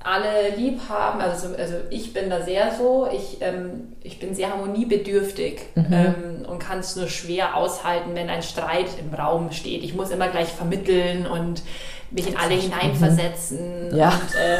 alle 0.02 0.56
lieb 0.56 0.80
haben. 0.88 1.20
Also, 1.20 1.48
also 1.56 1.74
ich 1.90 2.12
bin 2.12 2.30
da 2.30 2.40
sehr 2.42 2.72
so. 2.72 3.08
Ich, 3.12 3.38
ähm, 3.40 3.92
ich 4.02 4.18
bin 4.18 4.34
sehr 4.34 4.50
harmoniebedürftig 4.50 5.60
mhm. 5.74 5.86
ähm, 5.92 6.46
und 6.48 6.58
kann 6.58 6.78
es 6.78 6.96
nur 6.96 7.08
schwer 7.08 7.56
aushalten, 7.56 8.10
wenn 8.14 8.30
ein 8.30 8.42
Streit 8.42 8.86
im 8.98 9.14
Raum 9.14 9.52
steht. 9.52 9.84
Ich 9.84 9.94
muss 9.94 10.10
immer 10.10 10.28
gleich 10.28 10.48
vermitteln 10.48 11.26
und 11.26 11.62
mich 12.10 12.28
in 12.28 12.36
alle 12.36 12.54
hineinversetzen. 12.54 13.90
Mhm. 13.90 13.96
Ja. 13.96 14.08
Und, 14.08 14.34
äh, 14.34 14.58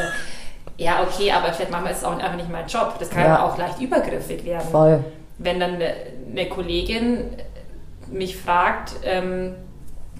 ja, 0.77 1.03
okay, 1.03 1.31
aber 1.31 1.53
vielleicht 1.53 1.71
machen 1.71 1.85
wir 1.85 1.91
es 1.91 2.03
auch 2.03 2.13
einfach 2.13 2.35
nicht 2.35 2.49
mein 2.49 2.67
Job. 2.67 2.95
Das 2.99 3.09
kann 3.09 3.23
Ja. 3.23 3.45
auch 3.45 3.57
leicht 3.57 3.81
übergriffig 3.81 4.45
werden. 4.45 4.67
Voll. 4.69 5.03
Wenn 5.37 5.59
dann 5.59 5.75
eine, 5.75 5.93
eine 6.29 6.49
Kollegin 6.49 7.25
mich 8.11 8.37
fragt, 8.37 8.93
ähm, 9.03 9.55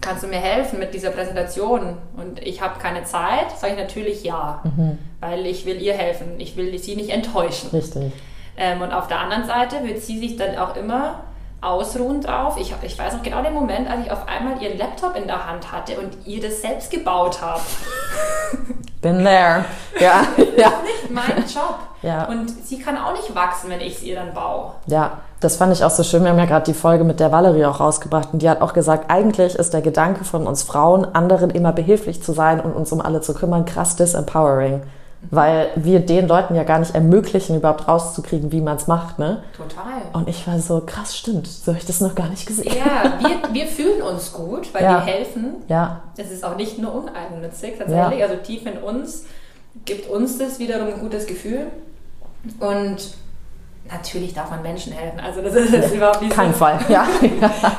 kannst 0.01 0.23
du 0.23 0.27
mir 0.27 0.39
helfen 0.39 0.79
mit 0.79 0.93
dieser 0.93 1.11
Präsentation? 1.11 1.97
Und 2.17 2.41
ich 2.45 2.61
habe 2.61 2.79
keine 2.79 3.03
Zeit, 3.03 3.51
sage 3.57 3.73
ich 3.73 3.79
natürlich 3.79 4.23
ja, 4.23 4.61
Mhm. 4.63 4.97
weil 5.19 5.45
ich 5.45 5.65
will 5.65 5.81
ihr 5.81 5.93
helfen. 5.93 6.39
Ich 6.39 6.57
will 6.57 6.77
sie 6.79 6.95
nicht 6.95 7.09
enttäuschen. 7.11 7.69
Richtig. 7.71 8.11
Ähm, 8.57 8.81
und 8.81 8.91
auf 8.91 9.07
der 9.07 9.19
anderen 9.19 9.45
Seite 9.45 9.83
wird 9.83 10.01
sie 10.01 10.19
sich 10.19 10.35
dann 10.35 10.57
auch 10.57 10.75
immer 10.75 11.23
ausruhen 11.61 12.21
drauf. 12.21 12.57
Ich, 12.59 12.73
ich 12.81 12.97
weiß 12.97 13.13
noch 13.13 13.23
genau 13.23 13.41
den 13.43 13.53
Moment, 13.53 13.89
als 13.89 14.05
ich 14.05 14.11
auf 14.11 14.27
einmal 14.27 14.61
ihren 14.61 14.77
Laptop 14.77 15.15
in 15.15 15.27
der 15.27 15.47
Hand 15.47 15.71
hatte 15.71 15.99
und 15.99 16.25
ihr 16.25 16.41
das 16.41 16.61
selbst 16.61 16.91
gebaut 16.91 17.41
habe. 17.41 17.61
Been 19.01 19.23
there. 19.23 19.65
Ja. 19.99 20.23
ja. 20.57 20.73
Nicht 20.83 21.09
mein 21.09 21.43
Job. 21.47 21.79
Ja. 22.03 22.25
Und 22.25 22.49
sie 22.49 22.79
kann 22.79 22.97
auch 22.97 23.13
nicht 23.13 23.33
wachsen, 23.35 23.69
wenn 23.69 23.79
ich 23.79 23.97
es 23.97 24.03
ihr 24.03 24.15
dann 24.15 24.33
baue. 24.33 24.71
Ja, 24.87 25.19
das 25.39 25.57
fand 25.57 25.73
ich 25.73 25.83
auch 25.83 25.91
so 25.91 26.03
schön. 26.03 26.23
Wir 26.23 26.31
haben 26.31 26.37
ja 26.39 26.45
gerade 26.45 26.65
die 26.65 26.73
Folge 26.73 27.03
mit 27.03 27.19
der 27.19 27.31
Valerie 27.31 27.65
auch 27.65 27.79
rausgebracht 27.79 28.29
und 28.31 28.41
die 28.41 28.49
hat 28.49 28.61
auch 28.61 28.73
gesagt, 28.73 29.09
eigentlich 29.09 29.55
ist 29.55 29.73
der 29.73 29.81
Gedanke 29.81 30.23
von 30.23 30.45
uns 30.47 30.63
Frauen, 30.63 31.05
anderen 31.15 31.49
immer 31.49 31.73
behilflich 31.73 32.21
zu 32.21 32.33
sein 32.33 32.59
und 32.59 32.73
uns 32.73 32.91
um 32.91 33.01
alle 33.01 33.21
zu 33.21 33.33
kümmern, 33.33 33.65
krass 33.65 33.95
disempowering. 33.95 34.83
Weil 35.29 35.69
wir 35.75 35.99
den 35.99 36.27
Leuten 36.27 36.55
ja 36.55 36.63
gar 36.63 36.79
nicht 36.79 36.95
ermöglichen, 36.95 37.55
überhaupt 37.55 37.87
rauszukriegen, 37.87 38.51
wie 38.51 38.59
man 38.59 38.77
es 38.77 38.87
macht, 38.87 39.19
ne? 39.19 39.43
Total. 39.55 40.01
Und 40.13 40.27
ich 40.27 40.47
war 40.47 40.59
so, 40.59 40.81
krass, 40.85 41.15
stimmt. 41.15 41.45
So 41.47 41.67
habe 41.67 41.77
ich 41.79 41.85
das 41.85 42.01
noch 42.01 42.15
gar 42.15 42.27
nicht 42.27 42.47
gesehen. 42.47 42.73
Ja, 42.75 43.19
wir, 43.19 43.53
wir 43.53 43.67
fühlen 43.67 44.01
uns 44.01 44.33
gut, 44.33 44.73
weil 44.73 44.83
Ja. 44.83 44.93
wir 45.05 45.13
helfen. 45.13 45.57
Ja, 45.67 46.01
Es 46.17 46.31
ist 46.31 46.43
auch 46.43 46.55
nicht 46.55 46.79
nur 46.79 46.93
uneigennützig, 46.95 47.77
tatsächlich. 47.77 48.19
Ja. 48.19 48.25
Also 48.27 48.37
tief 48.43 48.65
in 48.65 48.79
uns 48.79 49.25
gibt 49.85 50.09
uns 50.09 50.39
das 50.39 50.57
wiederum 50.57 50.87
ein 50.87 50.99
gutes 50.99 51.27
Gefühl. 51.27 51.67
Und 52.59 52.97
natürlich 53.89 54.33
darf 54.33 54.49
man 54.49 54.61
Menschen 54.63 54.91
helfen. 54.93 55.19
Also 55.19 55.41
das 55.41 55.53
ist, 55.53 55.73
das 55.73 55.85
ist 55.85 55.95
überhaupt 55.95 56.21
nicht 56.23 56.33
kein 56.33 56.51
so, 56.51 56.57
Fall. 56.59 56.79
Ja. 56.89 57.05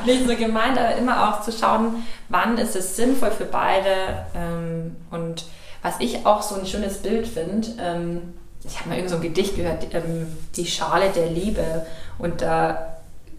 nicht 0.07 0.29
so 0.29 0.37
gemeint, 0.37 0.79
aber 0.79 0.95
immer 0.97 1.29
auch 1.29 1.43
zu 1.43 1.51
schauen, 1.53 2.05
wann 2.29 2.57
ist 2.57 2.77
es 2.77 2.95
sinnvoll 2.97 3.31
für 3.33 3.45
beide. 3.47 3.89
Ähm, 4.37 4.97
und 5.11 5.45
was 5.83 5.95
ich 6.01 6.25
auch 6.27 6.43
so 6.43 6.55
ein 6.55 6.67
schönes 6.67 6.99
Bild 6.99 7.27
finde, 7.27 7.69
ähm, 7.81 8.35
ich 8.65 8.79
habe 8.79 8.91
mal 8.91 8.95
irgend 8.97 9.11
so 9.11 9.17
ein 9.17 9.23
Gedicht 9.23 9.57
gehört, 9.57 9.87
ähm, 9.93 10.27
die 10.57 10.67
Schale 10.67 11.11
der 11.11 11.27
Liebe 11.31 11.85
und 12.19 12.41
da 12.41 12.97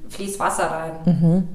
fließt 0.09 0.39
Wasser 0.39 0.69
rein. 0.69 0.91
Mhm. 1.05 1.47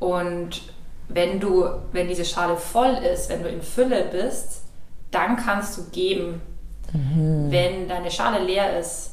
Und 0.00 0.62
wenn 1.08 1.38
du, 1.40 1.68
wenn 1.92 2.08
diese 2.08 2.24
Schale 2.24 2.56
voll 2.56 2.94
ist, 3.12 3.28
wenn 3.28 3.42
du 3.42 3.48
in 3.48 3.60
Fülle 3.62 4.06
bist, 4.10 4.62
dann 5.10 5.36
kannst 5.36 5.76
du 5.78 5.84
geben. 5.90 6.40
Wenn 7.50 7.88
deine 7.88 8.10
Schale 8.10 8.42
leer 8.44 8.78
ist, 8.78 9.10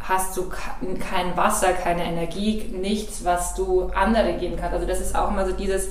hast 0.00 0.36
du 0.36 0.48
ke- 0.48 0.94
kein 0.98 1.36
Wasser, 1.36 1.72
keine 1.72 2.04
Energie, 2.04 2.64
nichts, 2.72 3.24
was 3.24 3.54
du 3.54 3.84
andere 3.94 4.34
geben 4.34 4.56
kannst. 4.56 4.74
Also 4.74 4.86
das 4.86 5.00
ist 5.00 5.14
auch 5.14 5.30
immer 5.30 5.46
so 5.46 5.52
dieses, 5.52 5.90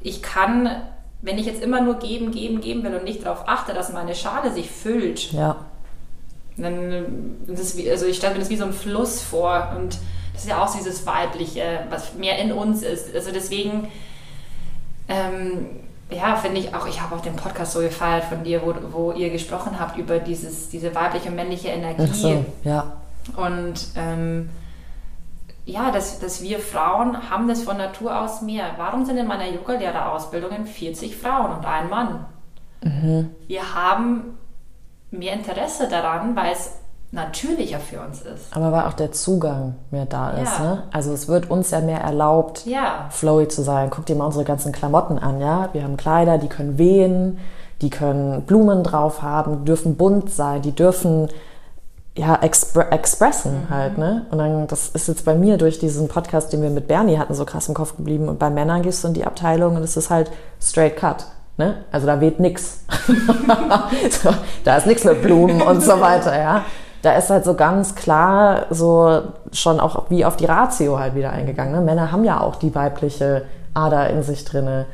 ich 0.00 0.22
kann, 0.22 0.82
wenn 1.26 1.38
ich 1.38 1.46
jetzt 1.46 1.60
immer 1.60 1.80
nur 1.80 1.98
geben, 1.98 2.30
geben, 2.30 2.60
geben 2.60 2.84
will 2.84 2.94
und 2.94 3.04
nicht 3.04 3.26
darauf 3.26 3.48
achte, 3.48 3.74
dass 3.74 3.92
meine 3.92 4.14
Schale 4.14 4.52
sich 4.52 4.70
füllt, 4.70 5.32
ja. 5.32 5.56
dann 6.56 7.36
das 7.48 7.76
also 7.90 8.06
ich 8.06 8.16
stelle 8.16 8.34
mir 8.34 8.38
das 8.38 8.48
wie 8.48 8.56
so 8.56 8.64
ein 8.64 8.72
Fluss 8.72 9.22
vor 9.22 9.72
und 9.76 9.98
das 10.32 10.44
ist 10.44 10.48
ja 10.48 10.62
auch 10.62 10.68
so 10.68 10.78
dieses 10.78 11.04
Weibliche, 11.04 11.80
was 11.90 12.14
mehr 12.14 12.38
in 12.38 12.52
uns 12.52 12.82
ist. 12.82 13.12
Also 13.12 13.32
deswegen, 13.32 13.88
ähm, 15.08 15.66
ja, 16.10 16.36
finde 16.36 16.60
ich 16.60 16.72
auch, 16.74 16.86
ich 16.86 17.00
habe 17.00 17.16
auch 17.16 17.22
den 17.22 17.34
Podcast 17.34 17.72
so 17.72 17.80
gefeiert 17.80 18.24
von 18.24 18.44
dir, 18.44 18.62
wo, 18.62 18.74
wo 18.92 19.12
ihr 19.12 19.30
gesprochen 19.30 19.80
habt 19.80 19.98
über 19.98 20.20
dieses, 20.20 20.68
diese 20.68 20.94
weibliche 20.94 21.30
und 21.30 21.34
männliche 21.34 21.68
Energie. 21.68 22.08
Ach 22.08 22.14
so, 22.14 22.44
ja. 22.62 22.92
Und 23.34 23.74
ähm, 23.96 24.48
ja, 25.66 25.90
dass, 25.90 26.20
dass 26.20 26.42
wir 26.42 26.60
Frauen 26.60 27.28
haben 27.28 27.48
das 27.48 27.62
von 27.62 27.76
Natur 27.76 28.20
aus 28.20 28.40
mehr. 28.40 28.64
Warum 28.78 29.04
sind 29.04 29.18
in 29.18 29.26
meiner 29.26 29.48
Yogalehrerausbildung 29.48 30.64
40 30.64 31.16
Frauen 31.16 31.56
und 31.56 31.66
ein 31.66 31.90
Mann? 31.90 32.24
Wir 33.48 33.74
haben 33.74 34.38
mehr 35.10 35.34
Interesse 35.34 35.88
daran, 35.88 36.36
weil 36.36 36.52
es 36.52 36.70
natürlicher 37.10 37.80
für 37.80 38.00
uns 38.00 38.22
ist. 38.22 38.54
Aber 38.54 38.70
weil 38.70 38.84
auch 38.84 38.92
der 38.92 39.10
Zugang 39.10 39.74
mehr 39.90 40.06
da 40.06 40.30
ist. 40.30 40.58
Ja. 40.58 40.64
Ne? 40.64 40.82
Also 40.92 41.12
es 41.12 41.26
wird 41.26 41.50
uns 41.50 41.70
ja 41.70 41.80
mehr 41.80 42.00
erlaubt, 42.00 42.64
Ja, 42.66 43.06
flowy 43.10 43.48
zu 43.48 43.62
sein. 43.62 43.90
Guck 43.90 44.06
dir 44.06 44.14
mal 44.14 44.26
unsere 44.26 44.44
ganzen 44.44 44.70
Klamotten 44.72 45.18
an, 45.18 45.40
ja. 45.40 45.70
Wir 45.72 45.82
haben 45.82 45.96
Kleider, 45.96 46.38
die 46.38 46.48
können 46.48 46.78
wehen, 46.78 47.38
die 47.80 47.90
können 47.90 48.42
Blumen 48.42 48.84
drauf 48.84 49.22
haben, 49.22 49.60
die 49.60 49.64
dürfen 49.64 49.96
bunt 49.96 50.30
sein, 50.30 50.62
die 50.62 50.72
dürfen 50.72 51.28
ja 52.16 52.36
expre 52.36 52.90
expressen 52.90 53.68
halt, 53.70 53.98
ne? 53.98 54.26
Und 54.30 54.38
dann, 54.38 54.66
das 54.66 54.88
ist 54.88 55.06
jetzt 55.08 55.24
bei 55.24 55.34
mir 55.34 55.58
durch 55.58 55.78
diesen 55.78 56.08
Podcast, 56.08 56.52
den 56.52 56.62
wir 56.62 56.70
mit 56.70 56.88
Bernie 56.88 57.18
hatten, 57.18 57.34
so 57.34 57.44
krass 57.44 57.68
im 57.68 57.74
Kopf 57.74 57.96
geblieben. 57.96 58.28
Und 58.28 58.38
bei 58.38 58.50
Männern 58.50 58.82
gehst 58.82 59.04
du 59.04 59.08
in 59.08 59.14
die 59.14 59.24
Abteilung 59.24 59.76
und 59.76 59.82
es 59.82 59.96
ist 59.96 60.10
halt 60.10 60.30
straight 60.60 60.96
cut. 60.96 61.26
Ne? 61.58 61.76
Also 61.92 62.06
da 62.06 62.20
weht 62.20 62.40
nix. 62.40 62.80
so, 64.10 64.30
da 64.64 64.76
ist 64.76 64.86
nichts 64.86 65.04
mit 65.04 65.22
Blumen 65.22 65.62
und 65.62 65.82
so 65.82 66.00
weiter, 66.00 66.38
ja. 66.38 66.64
Da 67.02 67.12
ist 67.12 67.30
halt 67.30 67.44
so 67.44 67.54
ganz 67.54 67.94
klar 67.94 68.66
so 68.70 69.22
schon 69.52 69.78
auch 69.78 70.10
wie 70.10 70.24
auf 70.24 70.36
die 70.36 70.46
Ratio 70.46 70.98
halt 70.98 71.14
wieder 71.14 71.30
eingegangen. 71.30 71.72
Ne? 71.72 71.80
Männer 71.80 72.12
haben 72.12 72.24
ja 72.24 72.40
auch 72.40 72.56
die 72.56 72.74
weibliche 72.74 73.44
Ader 73.74 74.10
in 74.10 74.22
sich 74.22 74.44
drinne. 74.44 74.86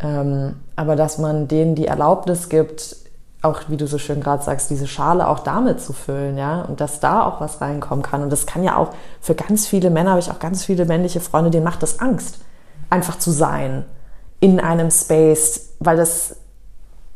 Ähm, 0.00 0.56
aber 0.76 0.96
dass 0.96 1.18
man 1.18 1.48
denen 1.48 1.74
die 1.74 1.86
Erlaubnis 1.86 2.48
gibt, 2.48 2.96
auch 3.44 3.62
wie 3.68 3.76
du 3.76 3.86
so 3.86 3.98
schön 3.98 4.20
gerade 4.20 4.42
sagst, 4.42 4.70
diese 4.70 4.86
Schale 4.86 5.28
auch 5.28 5.40
damit 5.40 5.80
zu 5.80 5.92
füllen, 5.92 6.38
ja, 6.38 6.62
und 6.62 6.80
dass 6.80 7.00
da 7.00 7.24
auch 7.24 7.40
was 7.40 7.60
reinkommen 7.60 8.02
kann. 8.02 8.22
Und 8.22 8.30
das 8.30 8.46
kann 8.46 8.62
ja 8.62 8.76
auch 8.76 8.90
für 9.20 9.34
ganz 9.34 9.66
viele 9.66 9.90
Männer, 9.90 10.10
habe 10.10 10.20
ich 10.20 10.30
auch 10.30 10.38
ganz 10.38 10.64
viele 10.64 10.84
männliche 10.86 11.20
Freunde, 11.20 11.50
denen 11.50 11.64
macht 11.64 11.82
das 11.82 12.00
Angst, 12.00 12.38
einfach 12.90 13.18
zu 13.18 13.30
sein 13.30 13.84
in 14.40 14.60
einem 14.60 14.90
Space, 14.90 15.74
weil 15.78 15.96
das 15.96 16.36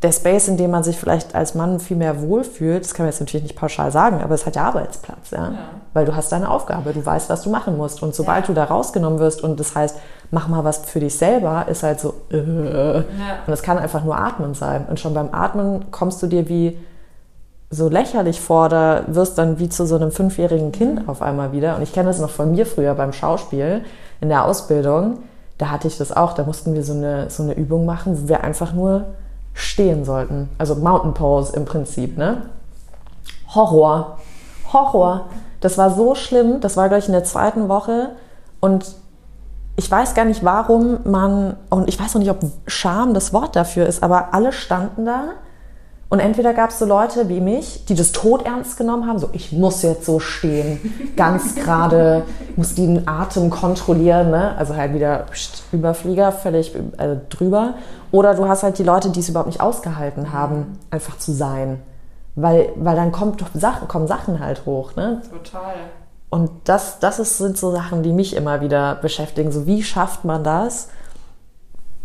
der 0.03 0.13
Space, 0.13 0.47
in 0.47 0.57
dem 0.57 0.71
man 0.71 0.85
sich 0.85 0.97
vielleicht 0.97 1.35
als 1.35 1.57
Mann 1.57 1.81
viel 1.81 1.97
mehr 1.97 2.23
wohlfühlt, 2.23 2.85
das 2.85 2.95
kann 2.95 3.05
man 3.05 3.11
jetzt 3.11 3.19
natürlich 3.19 3.43
nicht 3.43 3.57
pauschal 3.57 3.91
sagen, 3.91 4.21
aber 4.23 4.35
es 4.35 4.43
ist 4.43 4.47
halt 4.47 4.55
der 4.55 4.65
Arbeitsplatz, 4.65 5.33
ja? 5.33 5.39
ja. 5.39 5.59
Weil 5.93 6.05
du 6.05 6.15
hast 6.15 6.31
deine 6.31 6.49
Aufgabe, 6.49 6.93
du 6.93 7.05
weißt, 7.05 7.29
was 7.29 7.43
du 7.43 7.51
machen 7.51 7.77
musst. 7.77 8.01
Und 8.03 8.15
sobald 8.15 8.45
ja. 8.45 8.47
du 8.47 8.55
da 8.55 8.65
rausgenommen 8.65 9.19
wirst 9.19 9.43
und 9.43 9.59
das 9.59 9.75
heißt, 9.75 9.97
mach 10.31 10.47
mal 10.47 10.63
was 10.63 10.79
für 10.79 11.01
dich 11.01 11.17
selber, 11.17 11.67
ist 11.69 11.83
halt 11.83 11.99
so, 11.99 12.15
äh. 12.31 12.37
ja. 12.37 13.05
und 13.47 13.53
es 13.53 13.63
kann 13.63 13.77
einfach 13.77 14.05
nur 14.05 14.17
Atmen 14.17 14.55
sein. 14.55 14.87
Und 14.89 15.01
schon 15.01 15.15
beim 15.15 15.31
Atmen 15.33 15.91
kommst 15.91 16.23
du 16.23 16.29
dir 16.29 16.49
wie 16.49 16.79
so 17.71 17.89
lächerlich 17.89 18.41
vor, 18.41 18.69
da 18.69 19.03
wirst 19.09 19.37
dann 19.37 19.59
wie 19.59 19.69
zu 19.69 19.85
so 19.85 19.97
einem 19.97 20.13
fünfjährigen 20.13 20.71
Kind 20.71 21.03
mhm. 21.03 21.09
auf 21.09 21.23
einmal 21.23 21.51
wieder. 21.51 21.75
Und 21.75 21.83
ich 21.83 21.93
kenne 21.93 22.09
das 22.09 22.21
noch 22.21 22.31
von 22.31 22.53
mir 22.53 22.67
früher 22.67 22.95
beim 22.95 23.13
Schauspiel 23.13 23.83
in 24.21 24.29
der 24.29 24.45
Ausbildung. 24.45 25.19
Da 25.59 25.71
hatte 25.71 25.89
ich 25.89 25.99
das 25.99 26.17
auch, 26.17 26.35
da 26.35 26.45
mussten 26.45 26.75
wir 26.75 26.85
so 26.85 26.93
eine, 26.93 27.31
so 27.31 27.43
eine 27.43 27.55
Übung 27.55 27.85
machen, 27.85 28.17
wo 28.23 28.29
wir 28.29 28.45
einfach 28.45 28.73
nur 28.73 29.07
stehen 29.59 30.05
sollten. 30.05 30.49
Also 30.57 30.77
Mountain 30.77 31.15
Pose 31.15 31.55
im 31.57 31.65
Prinzip, 31.65 32.17
ne? 32.17 32.43
Horror. 33.55 34.19
Horror. 34.73 35.27
Das 35.61 35.77
war 35.77 35.91
so 35.91 36.15
schlimm. 36.15 36.61
Das 36.61 36.77
war 36.77 36.89
gleich 36.89 37.07
in 37.07 37.13
der 37.13 37.25
zweiten 37.25 37.69
Woche. 37.69 38.11
Und 38.61 38.95
ich 39.77 39.91
weiß 39.91 40.15
gar 40.15 40.25
nicht, 40.25 40.45
warum 40.45 40.99
man, 41.05 41.57
und 41.71 41.89
ich 41.89 41.99
weiß 41.99 42.15
auch 42.15 42.21
nicht, 42.21 42.31
ob 42.31 42.39
Scham 42.67 43.15
das 43.15 43.33
Wort 43.33 43.57
dafür 43.57 43.87
ist, 43.87 44.03
aber 44.03 44.33
alle 44.33 44.53
standen 44.53 45.07
da 45.07 45.25
und 46.11 46.21
entweder 46.21 46.55
gab 46.55 46.71
es 46.71 46.79
so 46.79 46.87
Leute 46.87 47.29
wie 47.29 47.41
mich, 47.41 47.85
die 47.85 47.95
das 47.95 48.13
Tod 48.13 48.47
ernst 48.47 48.79
genommen 48.79 49.07
haben, 49.07 49.19
so 49.19 49.29
ich 49.33 49.53
muss 49.53 49.83
jetzt 49.83 50.07
so 50.07 50.21
stehen, 50.21 51.13
ganz 51.17 51.55
gerade, 51.55 52.25
muss 52.57 52.75
den 52.75 53.07
Atem 53.07 53.51
kontrollieren, 53.51 54.31
ne? 54.31 54.57
also 54.57 54.75
halt 54.75 54.95
wieder 54.95 55.27
pst, 55.31 55.65
Überflieger, 55.71 56.33
völlig 56.33 56.75
äh, 56.75 57.17
drüber. 57.29 57.75
Oder 58.11 58.35
du 58.35 58.49
hast 58.49 58.63
halt 58.63 58.79
die 58.79 58.85
Leute, 58.85 59.11
die 59.11 59.21
es 59.21 59.29
überhaupt 59.29 59.49
nicht 59.49 59.61
ausgehalten 59.61 60.33
haben, 60.33 60.79
einfach 60.91 61.19
zu 61.19 61.33
sein. 61.33 61.81
Weil, 62.37 62.71
weil 62.77 62.97
dann 62.97 63.13
kommt, 63.13 63.45
Sachen, 63.53 63.87
kommen 63.87 64.07
Sachen 64.07 64.41
halt 64.41 64.65
hoch. 64.65 64.97
Ne? 64.97 65.21
Total. 65.31 65.75
Und 66.31 66.51
das, 66.65 67.01
das 67.01 67.19
ist, 67.19 67.37
sind 67.37 67.59
so 67.59 67.71
Sachen, 67.71 68.03
die 68.03 68.13
mich 68.13 68.35
immer 68.35 68.63
wieder 68.63 68.95
beschäftigen. 68.95 69.53
So, 69.53 69.67
wie 69.67 69.83
schafft 69.83 70.25
man 70.25 70.43
das? 70.43 70.89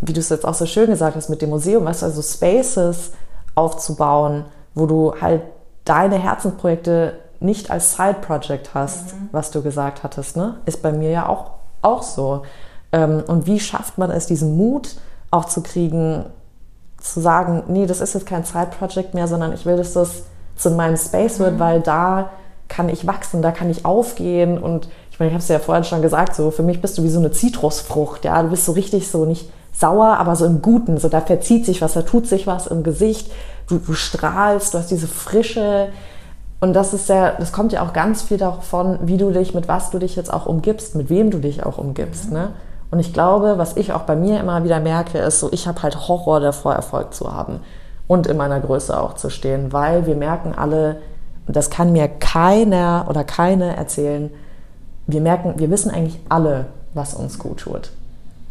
Wie 0.02 0.12
du 0.12 0.20
es 0.20 0.28
jetzt 0.28 0.46
auch 0.46 0.54
so 0.54 0.66
schön 0.66 0.88
gesagt 0.88 1.16
hast 1.16 1.30
mit 1.30 1.42
dem 1.42 1.52
Museum, 1.52 1.86
weißt 1.86 2.02
du, 2.02 2.08
also 2.08 2.22
Spaces, 2.22 3.12
aufzubauen, 3.56 4.46
wo 4.74 4.86
du 4.86 5.14
halt 5.20 5.44
deine 5.86 6.18
Herzensprojekte 6.18 7.20
nicht 7.40 7.72
als 7.72 7.96
Side-Project 7.96 8.74
hast, 8.74 9.14
mhm. 9.14 9.30
was 9.32 9.52
du 9.52 9.62
gesagt 9.62 10.04
hattest, 10.04 10.38
ne? 10.38 10.56
Ist 10.66 10.82
bei 10.82 10.92
mir 10.92 11.10
ja 11.10 11.28
auch, 11.28 11.52
auch 11.82 12.02
so. 12.02 12.44
Ähm, 12.92 13.24
und 13.28 13.46
wie 13.46 13.60
schafft 13.60 13.98
man 13.98 14.10
es, 14.12 14.28
diesen 14.28 14.56
Mut 14.56 14.96
auch 15.30 15.46
zu 15.46 15.62
kriegen, 15.62 16.26
zu 16.98 17.20
sagen, 17.20 17.64
nee, 17.68 17.86
das 17.86 18.00
ist 18.00 18.14
jetzt 18.14 18.26
kein 18.26 18.46
Side-Project 18.46 19.14
mehr, 19.14 19.28
sondern 19.28 19.52
ich 19.54 19.66
will, 19.66 19.76
dass 19.76 19.94
das 19.94 20.24
zu 20.56 20.72
meinem 20.72 20.96
Space 20.96 21.40
wird, 21.40 21.56
mhm. 21.56 21.60
weil 21.60 21.82
da 21.82 22.30
kann 22.70 22.88
ich 22.88 23.06
wachsen, 23.06 23.42
da 23.42 23.52
kann 23.52 23.70
ich 23.70 23.86
aufgehen 23.86 24.58
und 24.58 24.88
ich 25.12 25.20
meine, 25.20 25.30
ich 25.30 25.34
habe 25.34 25.44
es 25.44 25.48
ja 25.50 25.60
vorhin 25.60 25.84
schon 25.84 26.02
gesagt, 26.02 26.34
so 26.36 26.50
für 26.50 26.64
mich 26.64 26.82
bist 26.82 26.98
du 26.98 27.04
wie 27.04 27.10
so 27.10 27.20
eine 27.20 27.32
Zitrusfrucht, 27.32 28.26
ja, 28.26 28.42
du 28.42 28.50
bist 28.50 28.66
so 28.66 28.72
richtig 28.72 29.12
so 29.12 29.26
nicht 29.26 29.52
sauer, 29.74 30.18
aber 30.18 30.36
so 30.36 30.46
im 30.46 30.62
Guten. 30.62 30.98
So 30.98 31.10
da 31.10 31.20
verzieht 31.20 31.66
sich 31.66 31.82
was, 31.82 31.94
da 31.94 32.04
tut 32.04 32.28
sich 32.28 32.48
was 32.48 32.68
im 32.68 32.84
Gesicht. 32.84 33.32
Du, 33.68 33.80
du 33.80 33.94
strahlst, 33.94 34.74
du 34.74 34.78
hast 34.78 34.92
diese 34.92 35.08
Frische. 35.08 35.90
Und 36.62 36.74
das 36.74 36.94
ist 36.94 37.10
ja, 37.10 37.32
das 37.32 37.52
kommt 37.52 37.74
ja 37.74 37.86
auch 37.86 37.92
ganz 37.92 38.22
viel 38.22 38.38
davon, 38.38 39.00
wie 39.02 39.18
du 39.18 39.32
dich, 39.32 39.54
mit 39.54 39.68
was 39.68 39.92
du 39.92 40.00
dich 40.00 40.16
jetzt 40.16 40.32
auch 40.32 40.46
umgibst, 40.46 40.96
mit 40.96 41.10
wem 41.10 41.30
du 41.30 41.40
dich 41.40 41.66
auch 41.66 41.78
umgibst. 41.78 42.28
Mhm. 42.28 42.34
Ne? 42.34 42.50
Und 42.90 43.00
ich 43.00 43.12
glaube, 43.12 43.58
was 43.58 43.76
ich 43.76 43.92
auch 43.92 44.04
bei 44.04 44.16
mir 44.16 44.40
immer 44.40 44.64
wieder 44.64 44.80
merke, 44.80 45.18
ist 45.18 45.40
so, 45.40 45.52
ich 45.52 45.68
habe 45.68 45.82
halt 45.82 46.08
Horror 46.08 46.40
davor, 46.40 46.74
Erfolg 46.74 47.14
zu 47.14 47.34
haben 47.34 47.60
und 48.08 48.28
in 48.28 48.38
meiner 48.38 48.60
Größe 48.60 48.98
auch 48.98 49.16
zu 49.16 49.30
stehen, 49.30 49.74
weil 49.74 50.06
wir 50.06 50.16
merken 50.16 50.54
alle, 50.56 50.98
und 51.48 51.56
das 51.56 51.70
kann 51.70 51.92
mir 51.92 52.08
keiner 52.08 53.08
oder 53.10 53.24
keine 53.24 53.76
erzählen, 53.76 54.30
wir 55.08 55.22
merken, 55.22 55.56
wir 55.58 55.70
wissen 55.70 55.92
eigentlich 55.92 56.20
alle, 56.30 56.68
was 56.94 57.14
uns 57.14 57.40
gut 57.40 57.62
tut. 57.62 57.92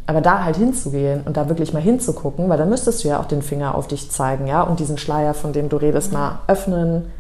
Aber 0.07 0.21
da 0.21 0.45
halt 0.45 0.57
hinzugehen 0.57 1.23
und 1.25 1.37
da 1.37 1.49
wirklich 1.49 1.73
mal 1.73 1.83
hinzugucken, 1.83 2.49
weil 2.49 2.59
dann 2.59 2.69
müsstest 2.69 3.05
du 3.05 3.09
ja 3.09 3.21
auch 3.21 3.27
den 3.27 3.43
Finger 3.43 3.75
auf 3.75 3.87
dich 3.87 4.11
zeigen, 4.11 4.47
ja, 4.47 4.63
und 4.63 4.81
diesen 4.81 4.99
Schleier, 4.99 5.35
von 5.35 5.53
dem 5.53 5.69
du 5.69 5.77
redest, 5.77 6.13
mal 6.13 6.41
öffnen, 6.49 7.11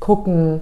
gucken, 0.00 0.60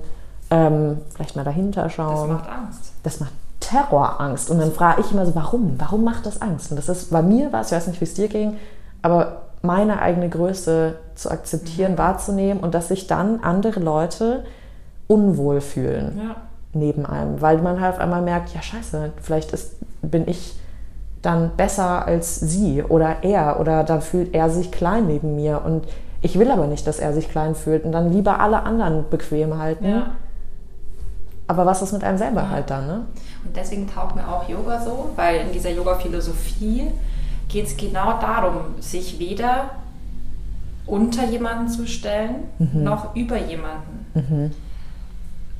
ähm, 0.50 0.98
vielleicht 1.14 1.36
mal 1.36 1.44
dahinter 1.44 1.88
schauen. 1.88 2.28
Das 2.28 2.38
macht 2.38 2.50
Angst. 2.50 2.92
Das 3.02 3.20
macht 3.20 3.32
Terrorangst. 3.60 4.50
Und 4.50 4.58
dann 4.58 4.72
frage 4.72 5.00
ich 5.00 5.12
immer 5.12 5.24
so, 5.24 5.34
warum? 5.34 5.76
Warum 5.78 6.04
macht 6.04 6.26
das 6.26 6.42
Angst? 6.42 6.70
Und 6.70 6.76
das 6.76 6.88
ist, 6.88 7.10
bei 7.10 7.22
mir 7.22 7.52
war 7.52 7.60
es, 7.60 7.68
ich 7.68 7.76
weiß 7.76 7.86
nicht, 7.86 8.00
wie 8.00 8.04
es 8.04 8.14
dir 8.14 8.28
ging, 8.28 8.56
aber 9.02 9.42
meine 9.62 10.00
eigene 10.00 10.28
Größe 10.28 10.96
zu 11.14 11.30
akzeptieren, 11.30 11.92
mhm. 11.92 11.98
wahrzunehmen 11.98 12.62
und 12.62 12.74
dass 12.74 12.88
sich 12.88 13.06
dann 13.06 13.40
andere 13.40 13.80
Leute 13.80 14.44
unwohl 15.06 15.60
fühlen 15.60 16.20
ja. 16.22 16.36
neben 16.72 17.04
einem, 17.04 17.40
weil 17.40 17.58
man 17.58 17.80
halt 17.80 17.94
auf 17.94 18.00
einmal 18.00 18.22
merkt, 18.22 18.54
ja 18.54 18.62
scheiße, 18.62 19.12
vielleicht 19.20 19.52
ist, 19.52 19.76
bin 20.02 20.28
ich 20.28 20.54
dann 21.22 21.56
besser 21.56 22.06
als 22.06 22.40
sie 22.40 22.83
oder 22.83 23.22
er 23.22 23.61
oder 23.61 23.85
dann 23.85 24.00
fühlt 24.00 24.35
er 24.35 24.48
sich 24.48 24.72
klein 24.72 25.06
neben 25.06 25.37
mir 25.37 25.62
und 25.64 25.87
ich 26.22 26.38
will 26.38 26.50
aber 26.50 26.66
nicht, 26.66 26.87
dass 26.87 26.98
er 26.98 27.12
sich 27.12 27.30
klein 27.30 27.54
fühlt 27.54 27.85
und 27.85 27.92
dann 27.92 28.12
lieber 28.12 28.40
alle 28.40 28.62
anderen 28.62 29.09
bequem 29.09 29.59
halten. 29.59 29.88
Ja. 29.88 30.12
Aber 31.46 31.66
was 31.66 31.83
ist 31.83 31.92
mit 31.92 32.04
einem 32.04 32.18
selber 32.18 32.42
ja. 32.42 32.48
halt 32.50 32.70
dann? 32.70 32.87
Ne? 32.87 33.06
Und 33.44 33.56
deswegen 33.56 33.88
taugt 33.88 34.16
mir 34.16 34.28
auch 34.28 34.48
Yoga 34.48 34.80
so, 34.80 35.11
weil 35.16 35.40
in 35.40 35.52
dieser 35.52 35.70
Yoga-Philosophie 35.70 36.90
geht 37.48 37.66
es 37.66 37.76
genau 37.76 38.20
darum, 38.20 38.80
sich 38.80 39.18
weder 39.18 39.70
unter 40.87 41.24
jemanden 41.24 41.68
zu 41.68 41.87
stellen, 41.87 42.44
mhm. 42.59 42.85
noch 42.85 43.14
über 43.16 43.38
jemanden. 43.38 44.06
Mhm. 44.14 44.50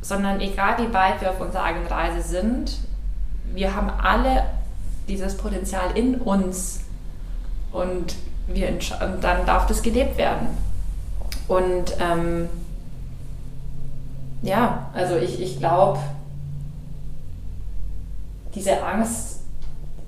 Sondern 0.03 0.40
egal 0.40 0.75
wie 0.79 0.92
weit 0.92 1.20
wir 1.20 1.31
auf 1.31 1.40
unserer 1.40 1.64
eigenen 1.64 1.87
Reise 1.87 2.23
sind, 2.23 2.79
wir 3.53 3.75
haben 3.75 3.90
alle 3.90 4.44
dieses 5.11 5.37
Potenzial 5.37 5.96
in 5.96 6.16
uns 6.16 6.81
und, 7.73 8.14
wir 8.46 8.68
und 8.68 9.25
dann 9.25 9.44
darf 9.44 9.66
das 9.66 9.83
gelebt 9.83 10.16
werden. 10.16 10.49
Und 11.49 11.96
ähm, 12.01 12.49
ja, 14.42 14.90
also 14.94 15.16
ich, 15.16 15.40
ich 15.42 15.59
glaube, 15.59 15.99
diese 18.55 18.83
Angst 18.83 19.40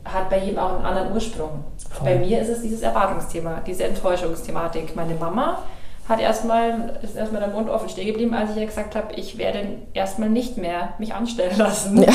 hat 0.04 0.30
bei 0.30 0.38
jedem 0.38 0.58
auch 0.58 0.76
einen 0.76 0.84
anderen 0.84 1.12
Ursprung. 1.12 1.64
Voll. 1.90 2.08
Bei 2.08 2.18
mir 2.18 2.40
ist 2.40 2.48
es 2.48 2.62
dieses 2.62 2.82
Erwartungsthema, 2.82 3.60
diese 3.66 3.84
Enttäuschungsthematik. 3.84 4.96
Meine 4.96 5.14
Mama 5.14 5.58
hat 6.08 6.20
erstmal, 6.20 6.98
ist 7.02 7.16
erstmal 7.16 7.40
der 7.40 7.50
Mund 7.50 7.68
offen 7.68 7.88
stehen 7.88 8.06
geblieben, 8.06 8.34
als 8.34 8.50
ich 8.50 8.56
ihr 8.56 8.66
gesagt 8.66 8.96
habe, 8.96 9.14
ich 9.14 9.38
werde 9.38 9.78
erstmal 9.94 10.28
nicht 10.28 10.58
mehr 10.58 10.94
mich 10.98 11.14
anstellen 11.14 11.56
lassen. 11.58 12.02
Ja. 12.02 12.12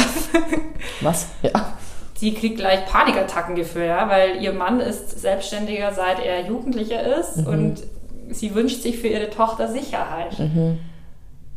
Was? 1.02 1.28
Ja 1.42 1.78
sie 2.18 2.34
kriegt 2.34 2.58
gleich 2.58 2.86
Panikattackengefühl, 2.86 3.86
ja, 3.86 4.10
weil 4.10 4.42
ihr 4.42 4.54
Mann 4.54 4.80
ist 4.80 5.20
selbstständiger, 5.20 5.94
seit 5.94 6.24
er 6.24 6.46
Jugendlicher 6.46 7.20
ist 7.20 7.38
mhm. 7.38 7.48
und 7.48 7.84
sie 8.30 8.54
wünscht 8.56 8.82
sich 8.82 8.98
für 8.98 9.08
ihre 9.08 9.30
Tochter 9.30 9.68
Sicherheit. 9.68 10.38
Mhm. 10.38 10.80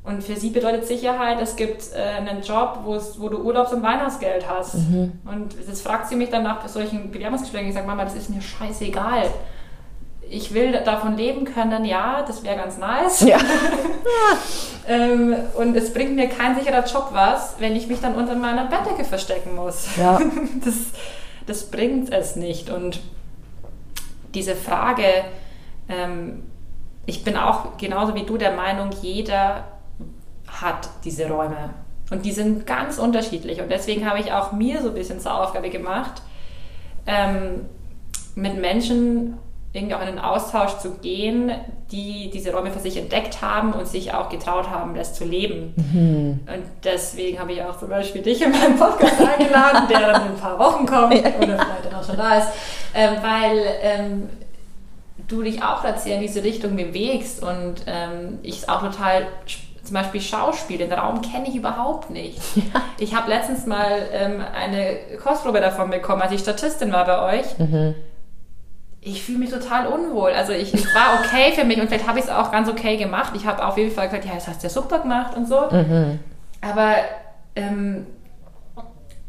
Und 0.03 0.25
für 0.25 0.37
sie 0.37 0.51
bedeutet 0.51 0.87
Sicherheit, 0.87 1.41
es 1.43 1.57
gibt 1.57 1.91
äh, 1.95 2.01
einen 2.01 2.43
Job, 2.43 2.81
wo 2.85 3.29
du 3.29 3.43
Urlaubs- 3.43 3.73
und 3.73 3.83
Weihnachtsgeld 3.83 4.49
hast. 4.49 4.77
Mhm. 4.77 5.13
Und 5.31 5.55
jetzt 5.67 5.83
fragt 5.83 6.09
sie 6.09 6.17
mich 6.17 6.31
dann 6.31 6.43
nach 6.43 6.67
solchen 6.69 7.11
Bewerbungsgesprächen, 7.11 7.69
ich 7.69 7.75
sage, 7.75 7.87
Mama, 7.87 8.05
das 8.05 8.15
ist 8.15 8.31
mir 8.31 8.41
scheißegal 8.41 9.25
ich 10.31 10.55
will 10.55 10.73
davon 10.85 11.17
leben 11.17 11.45
können, 11.45 11.85
ja, 11.85 12.23
das 12.23 12.45
wäre 12.45 12.57
ganz 12.57 12.79
nice. 12.79 13.21
Ja. 13.23 13.39
ähm, 14.89 15.35
und 15.57 15.77
es 15.77 15.93
bringt 15.93 16.15
mir 16.15 16.29
kein 16.29 16.57
sicherer 16.57 16.85
Job 16.85 17.09
was, 17.13 17.57
wenn 17.59 17.75
ich 17.75 17.89
mich 17.89 18.01
dann 18.01 18.15
unter 18.15 18.37
meiner 18.37 18.67
Bettdecke 18.67 19.05
verstecken 19.05 19.57
muss. 19.57 19.89
Ja. 19.97 20.21
das, 20.65 20.75
das 21.47 21.65
bringt 21.65 22.13
es 22.13 22.37
nicht. 22.37 22.71
Und 22.71 23.01
diese 24.33 24.55
Frage, 24.55 25.25
ähm, 25.89 26.45
ich 27.07 27.25
bin 27.25 27.37
auch 27.37 27.77
genauso 27.77 28.15
wie 28.15 28.23
du 28.23 28.37
der 28.39 28.53
Meinung, 28.53 28.91
jeder 29.03 29.65
hat 30.47 30.89
diese 31.05 31.29
Räume. 31.29 31.71
Und 32.11 32.25
die 32.25 32.33
sind 32.33 32.69
ganz 32.69 32.99
unterschiedlich. 32.99 33.61
Und 33.61 33.69
deswegen 33.69 34.09
habe 34.09 34.21
ich 34.21 34.33
auch 34.33 34.53
mir 34.53 34.81
so 34.81 34.89
ein 34.89 34.95
bisschen 34.95 35.19
zur 35.19 35.35
Aufgabe 35.41 35.71
gemacht, 35.71 36.23
ähm, 37.07 37.67
mit 38.37 38.61
Menschen 38.61 39.37
irgendwie 39.73 39.95
auch 39.95 40.03
in 40.03 40.09
einen 40.09 40.19
Austausch 40.19 40.79
zu 40.79 40.97
gehen, 40.97 41.53
die 41.93 42.31
diese 42.33 42.53
Räume 42.53 42.73
für 42.73 42.81
sich 42.81 42.97
entdeckt 42.97 43.41
haben 43.41 43.73
und 43.73 43.87
sich 43.87 44.13
auch 44.13 44.29
getraut 44.29 44.69
haben, 44.69 44.95
das 44.95 45.15
zu 45.15 45.25
leben. 45.25 45.75
Mhm. 45.77 46.41
Und 46.53 46.65
deswegen 46.83 47.39
habe 47.39 47.53
ich 47.53 47.63
auch 47.63 47.79
zum 47.79 47.89
Beispiel 47.89 48.23
dich 48.23 48.43
in 48.43 48.51
meinen 48.51 48.77
Podcast 48.77 49.21
eingeladen, 49.39 49.87
der 49.89 50.01
dann 50.01 50.23
in 50.23 50.29
ein 50.33 50.41
paar 50.41 50.59
Wochen 50.59 50.87
kommt 50.87 51.15
oder 51.15 51.25
vielleicht 51.39 51.85
dann 51.85 51.95
auch 51.95 52.05
schon 52.05 52.17
da 52.17 52.39
ist, 52.39 52.49
ähm, 52.95 53.17
weil 53.23 53.65
ähm, 53.83 54.29
du 55.29 55.43
dich 55.43 55.63
auch 55.63 55.83
dazu 55.83 56.09
in 56.09 56.21
diese 56.21 56.43
Richtung 56.43 56.75
bewegst 56.75 57.41
und 57.41 57.77
ähm, 57.87 58.39
ich 58.43 58.59
es 58.59 58.69
auch 58.69 58.81
total 58.83 59.29
zum 59.85 59.95
Beispiel 59.95 60.21
Schauspiel, 60.21 60.79
den 60.79 60.93
Raum 60.93 61.23
kenne 61.23 61.49
ich 61.49 61.55
überhaupt 61.55 62.11
nicht. 62.11 62.41
Ja. 62.57 62.83
Ich 62.99 63.15
habe 63.15 63.31
letztens 63.31 63.67
mal 63.67 64.09
ähm, 64.13 64.43
eine 64.55 64.99
Kostprobe 65.23 65.61
davon 65.61 65.91
bekommen, 65.91 66.21
als 66.23 66.33
ich 66.33 66.41
Statistin 66.41 66.93
war 66.93 67.05
bei 67.05 67.39
euch. 67.39 67.59
Mhm 67.59 67.95
ich 69.03 69.23
fühle 69.23 69.39
mich 69.39 69.51
total 69.51 69.87
unwohl. 69.87 70.33
Also 70.33 70.53
ich, 70.53 70.75
es 70.75 70.95
war 70.95 71.21
okay 71.21 71.53
für 71.55 71.65
mich 71.65 71.81
und 71.81 71.89
vielleicht 71.89 72.07
habe 72.07 72.19
ich 72.19 72.27
es 72.27 72.31
auch 72.31 72.53
ganz 72.53 72.69
okay 72.69 72.97
gemacht. 72.97 73.33
Ich 73.35 73.47
habe 73.47 73.65
auf 73.65 73.79
jeden 73.79 73.93
Fall 73.93 74.09
gesagt, 74.09 74.27
ja, 74.27 74.35
das 74.35 74.47
hast 74.47 74.63
du 74.63 74.67
ja 74.67 74.71
super 74.71 74.99
gemacht 74.99 75.37
und 75.37 75.49
so. 75.49 75.69
Mhm. 75.71 76.19
Aber 76.61 76.97
ähm, 77.57 78.07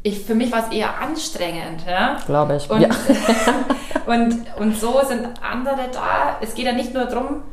ich, 0.03 0.19
für 0.19 0.35
mich 0.35 0.51
war 0.51 0.67
es 0.67 0.75
eher 0.75 0.99
anstrengend. 0.99 1.85
Ja? 1.87 2.17
Glaube 2.25 2.57
ich. 2.57 2.69
Und, 2.69 2.81
ja. 2.81 2.89
und, 4.07 4.35
und 4.59 4.77
so 4.77 5.01
sind 5.07 5.29
andere 5.41 5.89
da. 5.93 6.37
Es 6.41 6.53
geht 6.53 6.65
ja 6.65 6.73
nicht 6.73 6.93
nur 6.93 7.05
darum, 7.05 7.43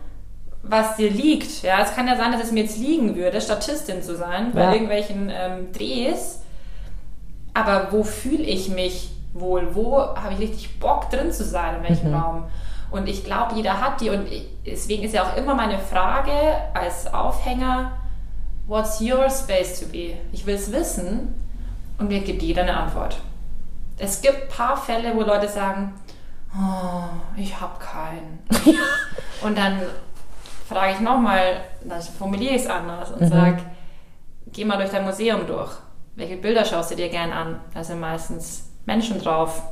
was 0.63 0.97
dir 0.97 1.11
liegt. 1.11 1.63
Ja, 1.63 1.83
es 1.83 1.95
kann 1.95 2.09
ja 2.09 2.17
sein, 2.17 2.33
dass 2.33 2.43
es 2.43 2.51
mir 2.51 2.65
jetzt 2.65 2.79
liegen 2.79 3.15
würde, 3.15 3.41
Statistin 3.41 4.03
zu 4.03 4.17
sein 4.17 4.51
bei 4.53 4.63
ja. 4.63 4.73
irgendwelchen 4.73 5.31
ähm, 5.33 5.73
Drehs. 5.73 6.41
Aber 7.55 7.89
wo 7.93 8.03
fühle 8.03 8.43
ich 8.43 8.69
mich 8.69 9.11
wohl? 9.33 9.75
Wo 9.75 9.99
habe 9.99 10.35
ich 10.35 10.41
richtig 10.41 10.81
Bock 10.81 11.11
drin 11.11 11.33
zu 11.33 11.45
sein? 11.45 11.77
In 11.77 11.83
welchem 11.83 12.09
mhm. 12.11 12.15
Raum? 12.15 12.45
Und 12.91 13.09
ich 13.09 13.25
glaube, 13.25 13.55
jeder 13.55 13.81
hat 13.81 14.01
die. 14.01 14.11
Und 14.11 14.31
ich, 14.31 14.49
deswegen 14.65 15.05
ist 15.05 15.15
ja 15.15 15.25
auch 15.25 15.37
immer 15.37 15.55
meine 15.55 15.79
Frage 15.79 16.33
als 16.75 17.13
Aufhänger, 17.13 17.93
what's 18.67 19.01
your 19.01 19.29
space 19.31 19.81
to 19.81 19.87
be? 19.87 20.15
Ich 20.33 20.47
will 20.47 20.55
es 20.55 20.73
wissen 20.73 21.35
und 21.99 22.09
mir 22.09 22.21
gibt 22.21 22.43
jeder 22.43 22.63
eine 22.63 22.77
Antwort. 22.77 23.21
Es 23.99 24.21
gibt 24.21 24.43
ein 24.43 24.49
paar 24.49 24.77
Fälle, 24.77 25.15
wo 25.15 25.23
Leute 25.23 25.49
sagen, 25.49 25.95
oh, 26.55 27.09
ich 27.37 27.61
habe 27.61 27.79
keinen. 27.79 28.39
und 29.43 29.59
dann 29.59 29.81
frage 30.69 30.93
ich 30.93 31.01
nochmal, 31.01 31.61
dann 31.83 32.01
formuliere 32.01 32.55
ich 32.55 32.63
es 32.63 32.71
anders 32.71 33.11
und 33.11 33.23
mhm. 33.23 33.29
sage, 33.29 33.59
geh 34.47 34.65
mal 34.65 34.77
durch 34.77 34.91
dein 34.91 35.05
Museum 35.05 35.47
durch. 35.47 35.73
Welche 36.15 36.37
Bilder 36.37 36.65
schaust 36.65 36.91
du 36.91 36.97
dir 36.97 37.09
gern 37.09 37.33
an? 37.33 37.61
Sind 37.81 38.01
meistens 38.01 38.68
Menschen 38.89 39.21
drauf. 39.21 39.63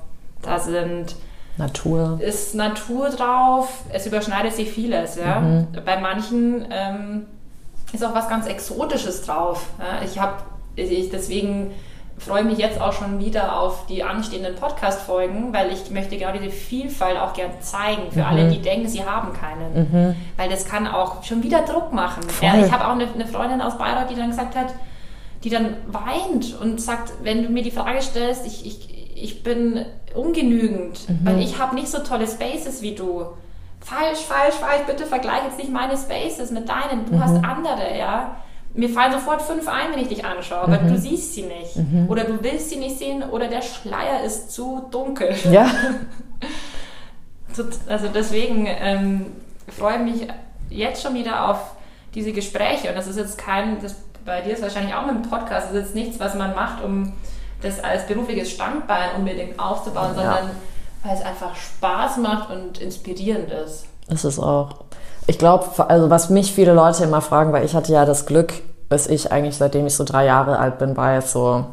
Da 0.43 0.61
sind 0.61 1.17
Natur. 1.57 2.21
Ist 2.21 2.55
Natur 2.55 3.09
drauf. 3.09 3.83
Es 3.93 4.07
überschneidet 4.07 4.53
sich 4.53 4.71
vieles. 4.71 5.17
Ja? 5.17 5.41
Mhm. 5.41 5.69
Bei 5.85 5.99
manchen 5.99 6.67
ähm, 6.71 7.27
ist 7.93 8.05
auch 8.05 8.15
was 8.15 8.29
ganz 8.29 8.47
Exotisches 8.47 9.23
drauf. 9.23 9.67
Ja? 9.79 10.05
Ich 10.05 10.21
habe 10.21 10.35
ich 10.77 11.09
deswegen 11.09 11.73
freue 12.19 12.45
mich 12.45 12.59
jetzt 12.59 12.81
auch 12.81 12.93
schon 12.93 13.19
wieder 13.19 13.59
auf 13.59 13.87
die 13.87 14.03
anstehenden 14.03 14.55
Podcast-Folgen, 14.55 15.53
weil 15.53 15.73
ich 15.73 15.91
möchte 15.91 16.17
genau 16.17 16.33
diese 16.33 16.51
Vielfalt 16.51 17.19
auch 17.19 17.33
gerne 17.33 17.59
zeigen 17.61 18.11
für 18.11 18.21
mhm. 18.21 18.27
alle, 18.27 18.51
die 18.51 18.61
denken, 18.61 18.89
sie 18.89 19.05
haben 19.05 19.33
keinen. 19.33 19.75
Mhm. 19.75 20.17
Weil 20.37 20.51
das 20.51 20.67
kann 20.67 20.87
auch 20.87 21.25
schon 21.25 21.43
wieder 21.43 21.63
Druck 21.63 21.93
machen. 21.93 22.23
Ja, 22.43 22.57
ich 22.57 22.71
habe 22.71 22.87
auch 22.87 22.93
eine, 22.93 23.07
eine, 23.13 23.27
Freundin 23.27 23.61
aus 23.63 23.79
Bayreuth, 23.79 24.11
die 24.11 24.15
dann 24.15 24.31
gesagt 24.31 24.57
hat, 24.57 24.75
die 25.45 25.51
dann 25.51 25.77
weint 25.87 26.59
und 26.61 26.81
sagt, 26.81 27.13
wenn 27.23 27.43
du 27.43 27.51
mir 27.51 27.63
die 27.63 27.71
Frage 27.71 28.01
stellst, 28.03 28.47
ich, 28.47 28.67
ich, 28.67 28.96
ich 29.17 29.43
bin 29.43 29.85
ungenügend, 30.15 31.09
mhm. 31.09 31.21
weil 31.25 31.41
ich 31.41 31.59
habe 31.59 31.75
nicht 31.75 31.89
so 31.89 31.99
tolle 31.99 32.27
Spaces 32.27 32.83
wie 32.83 32.95
du. 32.95 33.27
Falsch, 33.81 34.21
falsch, 34.21 34.55
falsch, 34.55 34.87
bitte 34.87 35.07
vergleich 35.07 35.45
jetzt 35.45 35.59
nicht 35.59 35.71
meine 35.71 35.97
Spaces 35.97 36.51
mit 36.51 36.69
deinen. 36.69 37.07
Du 37.07 37.21
hast 37.21 37.35
mhm. 37.35 37.45
andere, 37.45 37.97
ja 37.99 38.37
mir 38.77 38.91
fallen 38.91 39.13
sofort 39.13 39.43
fünf 39.43 39.67
ein, 39.69 39.93
wenn 39.93 40.01
ich 40.01 40.09
dich 40.09 40.25
anschaue, 40.25 40.63
aber 40.63 40.81
mhm. 40.81 40.89
du 40.89 40.99
siehst 40.99 41.35
sie 41.35 41.43
nicht. 41.43 41.77
Mhm. 41.77 42.07
Oder 42.09 42.25
du 42.25 42.43
willst 42.43 42.71
sie 42.71 42.77
nicht 42.77 42.99
sehen 42.99 43.23
oder 43.23 43.49
der 43.49 43.63
Schleier 43.63 44.23
ist 44.25 44.51
zu 44.53 44.87
dunkel. 44.91 45.35
Ja. 45.51 45.71
also 47.89 48.09
deswegen 48.13 48.67
ähm, 48.67 49.27
freue 49.69 49.97
ich 49.97 50.03
mich 50.03 50.29
jetzt 50.69 51.03
schon 51.03 51.15
wieder 51.15 51.49
auf 51.49 51.59
diese 52.15 52.33
Gespräche. 52.33 52.91
Und 52.91 52.97
das 52.97 53.07
ist 53.07 53.17
jetzt 53.17 53.39
kein, 53.39 53.81
das, 53.81 53.97
bei 54.25 54.43
dir 54.43 54.53
ist 54.53 54.63
wahrscheinlich 54.63 54.95
auch 54.95 55.07
mit 55.07 55.15
dem 55.15 55.23
Podcast, 55.23 55.69
das 55.69 55.75
ist 55.75 55.81
jetzt 55.81 55.95
nichts, 55.95 56.21
was 56.21 56.35
man 56.35 56.55
macht, 56.55 56.85
um 56.85 57.15
das 57.63 57.83
als 57.83 58.07
berufliches 58.07 58.51
Standbein 58.51 59.11
unbedingt 59.17 59.59
aufzubauen, 59.59 60.11
ja. 60.17 60.23
sondern 60.23 60.51
weil 61.03 61.17
es 61.17 61.23
einfach 61.23 61.55
Spaß 61.55 62.19
macht 62.19 62.51
und 62.51 62.79
inspirierend 62.79 63.51
ist. 63.51 63.87
Ist 64.09 64.25
es 64.25 64.39
auch. 64.39 64.71
Ich 65.27 65.39
glaube, 65.39 65.89
also 65.89 66.11
was 66.11 66.31
mich 66.31 66.53
viele 66.53 66.73
Leute 66.73 67.05
immer 67.05 67.21
fragen, 67.21 67.53
weil 67.53 67.65
ich 67.65 67.75
hatte 67.75 67.93
ja 67.93 68.05
das 68.05 68.27
Glück, 68.27 68.53
dass 68.89 69.07
ich 69.09 69.33
eigentlich 69.33 69.57
seitdem 69.57 69.87
ich 69.87 69.95
so 69.95 70.05
drei 70.05 70.25
Jahre 70.25 70.59
alt 70.59 70.79
bin, 70.79 70.97
weiß 70.97 71.33
so, 71.33 71.67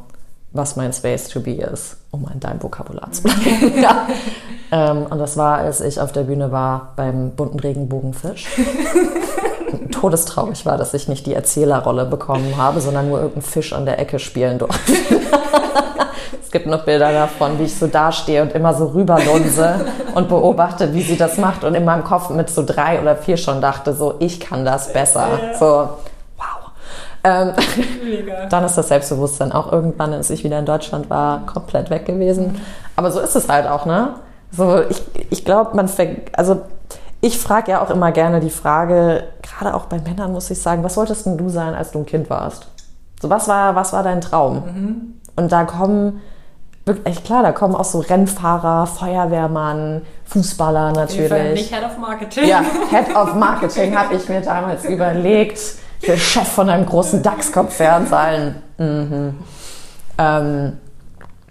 was 0.51 0.75
mein 0.75 0.93
Space 0.93 1.29
to 1.29 1.39
be 1.39 1.55
ist, 1.55 1.97
um 2.11 2.27
in 2.31 2.39
deinem 2.39 2.61
Vokabular 2.61 3.11
zu 3.11 3.23
bleiben. 3.23 3.81
ja. 3.81 4.07
ähm, 4.71 5.05
und 5.09 5.19
das 5.19 5.38
war, 5.38 5.57
als 5.57 5.81
ich 5.81 5.99
auf 5.99 6.11
der 6.11 6.23
Bühne 6.23 6.51
war 6.51 6.93
beim 6.95 7.31
bunten 7.31 7.59
Regenbogenfisch. 7.59 8.47
Todestraurig 9.91 10.65
war, 10.65 10.77
dass 10.77 10.93
ich 10.93 11.07
nicht 11.07 11.25
die 11.25 11.34
Erzählerrolle 11.34 12.05
bekommen 12.05 12.57
habe, 12.57 12.81
sondern 12.81 13.09
nur 13.09 13.17
irgendeinen 13.17 13.43
Fisch 13.43 13.73
an 13.73 13.86
der 13.86 13.99
Ecke 13.99 14.19
spielen 14.19 14.59
durfte 14.59 14.93
gibt 16.53 16.67
noch 16.67 16.85
Bilder 16.85 17.11
davon, 17.11 17.59
wie 17.59 17.63
ich 17.63 17.75
so 17.77 17.87
dastehe 17.87 18.41
und 18.41 18.53
immer 18.53 18.73
so 18.73 18.85
rüberlunse 18.85 19.85
und 20.15 20.29
beobachte, 20.29 20.93
wie 20.93 21.01
sie 21.01 21.17
das 21.17 21.37
macht 21.37 21.65
und 21.65 21.75
in 21.75 21.83
meinem 21.83 22.05
Kopf 22.05 22.29
mit 22.29 22.49
so 22.49 22.63
drei 22.65 23.01
oder 23.01 23.17
vier 23.17 23.35
schon 23.35 23.59
dachte, 23.59 23.93
so, 23.93 24.15
ich 24.19 24.39
kann 24.39 24.63
das 24.63 24.93
besser. 24.93 25.27
So, 25.59 25.89
wow. 26.37 26.71
Ähm, 27.25 27.51
dann 28.49 28.63
ist 28.63 28.77
das 28.77 28.87
Selbstbewusstsein 28.87 29.51
auch 29.51 29.71
irgendwann, 29.71 30.13
als 30.13 30.29
ich 30.29 30.45
wieder 30.45 30.59
in 30.59 30.65
Deutschland 30.65 31.09
war, 31.09 31.45
komplett 31.45 31.89
weg 31.89 32.05
gewesen. 32.05 32.61
Aber 32.95 33.11
so 33.11 33.19
ist 33.19 33.35
es 33.35 33.49
halt 33.49 33.67
auch, 33.67 33.85
ne? 33.85 34.15
So, 34.51 34.81
ich, 34.87 35.01
ich 35.31 35.45
glaube, 35.45 35.75
man, 35.75 35.89
also 36.33 36.61
ich 37.19 37.39
frage 37.39 37.71
ja 37.71 37.81
auch 37.81 37.89
immer 37.89 38.11
gerne 38.11 38.39
die 38.39 38.51
Frage, 38.51 39.23
gerade 39.41 39.73
auch 39.73 39.85
bei 39.85 39.99
Männern 39.99 40.31
muss 40.31 40.51
ich 40.51 40.61
sagen, 40.61 40.83
was 40.83 40.95
wolltest 40.97 41.25
denn 41.25 41.37
du 41.37 41.49
sein, 41.49 41.73
als 41.73 41.91
du 41.91 41.99
ein 41.99 42.05
Kind 42.05 42.29
warst? 42.29 42.67
So, 43.19 43.31
was 43.31 43.47
war, 43.47 43.75
was 43.75 43.91
war 43.91 44.03
dein 44.03 44.21
Traum? 44.21 44.55
Mhm. 44.55 45.13
Und 45.35 45.51
da 45.51 45.63
kommen 45.63 46.21
wirklich, 46.86 47.23
klar, 47.23 47.43
da 47.43 47.51
kommen 47.51 47.75
auch 47.75 47.86
so 47.86 47.99
Rennfahrer, 47.99 48.88
Feuerwehrmann, 48.88 50.01
Fußballer 50.25 50.91
natürlich. 50.91 51.53
Nicht 51.53 51.73
Head 51.73 51.86
of 51.86 51.97
Marketing. 51.97 52.47
Ja, 52.47 52.63
Head 52.89 53.15
of 53.15 53.36
Marketing 53.36 53.97
habe 53.97 54.15
ich 54.15 54.27
mir 54.27 54.41
damals 54.41 54.86
überlegt. 54.86 55.59
Will 56.01 56.17
Chef 56.17 56.47
von 56.47 56.69
einem 56.69 56.86
großen 56.86 57.23
DAX-Konzern 57.23 58.07
sein. 58.07 58.61
Mhm. 58.77 59.36
Ähm, 60.17 60.77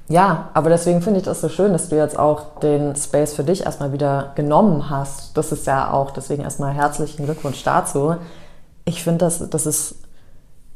ja, 0.09 0.51
aber 0.53 0.69
deswegen 0.69 1.01
finde 1.01 1.21
ich 1.21 1.25
das 1.25 1.41
so 1.41 1.49
schön, 1.49 1.73
dass 1.73 1.89
du 1.89 1.97
jetzt 1.97 2.19
auch 2.19 2.59
den 2.61 2.95
Space 2.95 3.33
für 3.33 3.45
dich 3.45 3.65
erstmal 3.65 3.93
wieder 3.93 4.33
genommen 4.35 4.91
hast. 4.91 5.37
Das 5.39 5.53
ist 5.53 5.67
ja 5.67 5.91
auch, 5.91 6.11
deswegen 6.11 6.43
erstmal 6.43 6.75
herzlichen 6.75 7.25
Glückwunsch 7.25 7.63
dazu. 7.65 8.17
Ich 8.85 9.03
finde, 9.03 9.25
das, 9.25 9.49
das 9.49 9.65
ist, 9.65 9.95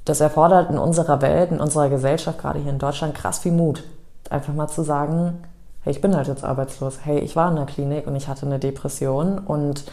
das 0.06 0.20
erfordert 0.20 0.70
in 0.70 0.78
unserer 0.78 1.20
Welt, 1.20 1.50
in 1.50 1.60
unserer 1.60 1.90
Gesellschaft, 1.90 2.38
gerade 2.38 2.58
hier 2.60 2.72
in 2.72 2.78
Deutschland, 2.78 3.14
krass 3.14 3.40
viel 3.40 3.52
Mut 3.52 3.84
einfach 4.32 4.54
mal 4.54 4.68
zu 4.68 4.82
sagen, 4.82 5.42
hey, 5.82 5.92
ich 5.92 6.00
bin 6.00 6.16
halt 6.16 6.28
jetzt 6.28 6.44
arbeitslos, 6.44 7.00
hey, 7.04 7.18
ich 7.20 7.36
war 7.36 7.50
in 7.50 7.56
der 7.56 7.66
Klinik 7.66 8.06
und 8.06 8.16
ich 8.16 8.28
hatte 8.28 8.46
eine 8.46 8.58
Depression 8.58 9.38
und 9.38 9.84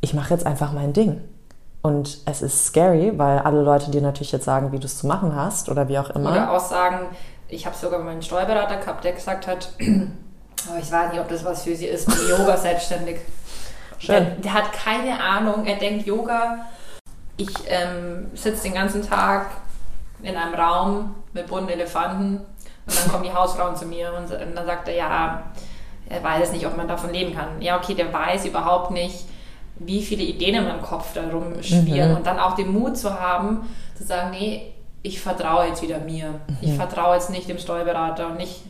ich 0.00 0.14
mache 0.14 0.34
jetzt 0.34 0.46
einfach 0.46 0.72
mein 0.72 0.92
Ding. 0.92 1.20
Und 1.82 2.18
es 2.26 2.42
ist 2.42 2.66
scary, 2.66 3.16
weil 3.16 3.38
alle 3.38 3.62
Leute 3.62 3.90
dir 3.90 4.02
natürlich 4.02 4.32
jetzt 4.32 4.44
sagen, 4.44 4.72
wie 4.72 4.78
du 4.78 4.86
es 4.86 4.98
zu 4.98 5.06
machen 5.06 5.34
hast 5.34 5.68
oder 5.68 5.88
wie 5.88 5.98
auch 5.98 6.10
immer. 6.10 6.32
Oder 6.32 6.50
auch 6.52 6.60
sagen, 6.60 7.06
ich 7.48 7.66
habe 7.66 7.76
sogar 7.76 8.00
meinen 8.00 8.22
Steuerberater 8.22 8.76
gehabt, 8.76 9.04
der 9.04 9.12
gesagt 9.12 9.46
hat, 9.46 9.70
oh, 9.80 10.78
ich 10.80 10.90
weiß 10.90 11.12
nicht, 11.12 11.20
ob 11.20 11.28
das 11.28 11.44
was 11.44 11.62
für 11.62 11.76
sie 11.76 11.86
ist, 11.86 12.06
bin 12.06 12.28
Yoga 12.28 12.56
selbstständig. 12.56 13.18
Schön. 13.98 14.24
Der, 14.24 14.34
der, 14.36 14.54
hat 14.54 14.72
keine 14.72 15.20
Ahnung, 15.20 15.64
er 15.66 15.76
denkt 15.76 16.06
Yoga. 16.06 16.66
Ich 17.36 17.50
ähm, 17.68 18.26
sitze 18.34 18.64
den 18.64 18.74
ganzen 18.74 19.02
Tag 19.02 19.46
in 20.22 20.36
einem 20.36 20.54
Raum 20.54 21.14
mit 21.32 21.46
bunten 21.46 21.70
Elefanten 21.70 22.40
und 22.88 22.98
dann 22.98 23.12
kommen 23.12 23.24
die 23.24 23.34
Hausfrauen 23.34 23.76
zu 23.76 23.84
mir 23.84 24.12
und, 24.14 24.32
und 24.32 24.56
dann 24.56 24.66
sagt 24.66 24.88
er, 24.88 24.94
ja, 24.94 25.42
er 26.08 26.22
weiß 26.22 26.52
nicht, 26.52 26.66
ob 26.66 26.76
man 26.76 26.88
davon 26.88 27.12
leben 27.12 27.34
kann. 27.34 27.60
Ja, 27.60 27.76
okay, 27.76 27.94
der 27.94 28.12
weiß 28.12 28.46
überhaupt 28.46 28.90
nicht, 28.92 29.26
wie 29.76 30.02
viele 30.02 30.22
Ideen 30.22 30.54
in 30.54 30.64
meinem 30.64 30.80
Kopf 30.80 31.12
da 31.12 31.28
rumschwirren. 31.28 32.12
Mhm. 32.12 32.16
Und 32.16 32.26
dann 32.26 32.38
auch 32.38 32.54
den 32.54 32.72
Mut 32.72 32.96
zu 32.96 33.20
haben, 33.20 33.68
zu 33.94 34.04
sagen, 34.04 34.30
nee, 34.30 34.72
ich 35.02 35.20
vertraue 35.20 35.66
jetzt 35.66 35.82
wieder 35.82 35.98
mir. 35.98 36.30
Mhm. 36.30 36.56
Ich 36.62 36.74
vertraue 36.74 37.16
jetzt 37.16 37.30
nicht 37.30 37.48
dem 37.48 37.58
Steuerberater 37.58 38.28
und 38.28 38.38
nicht, 38.38 38.62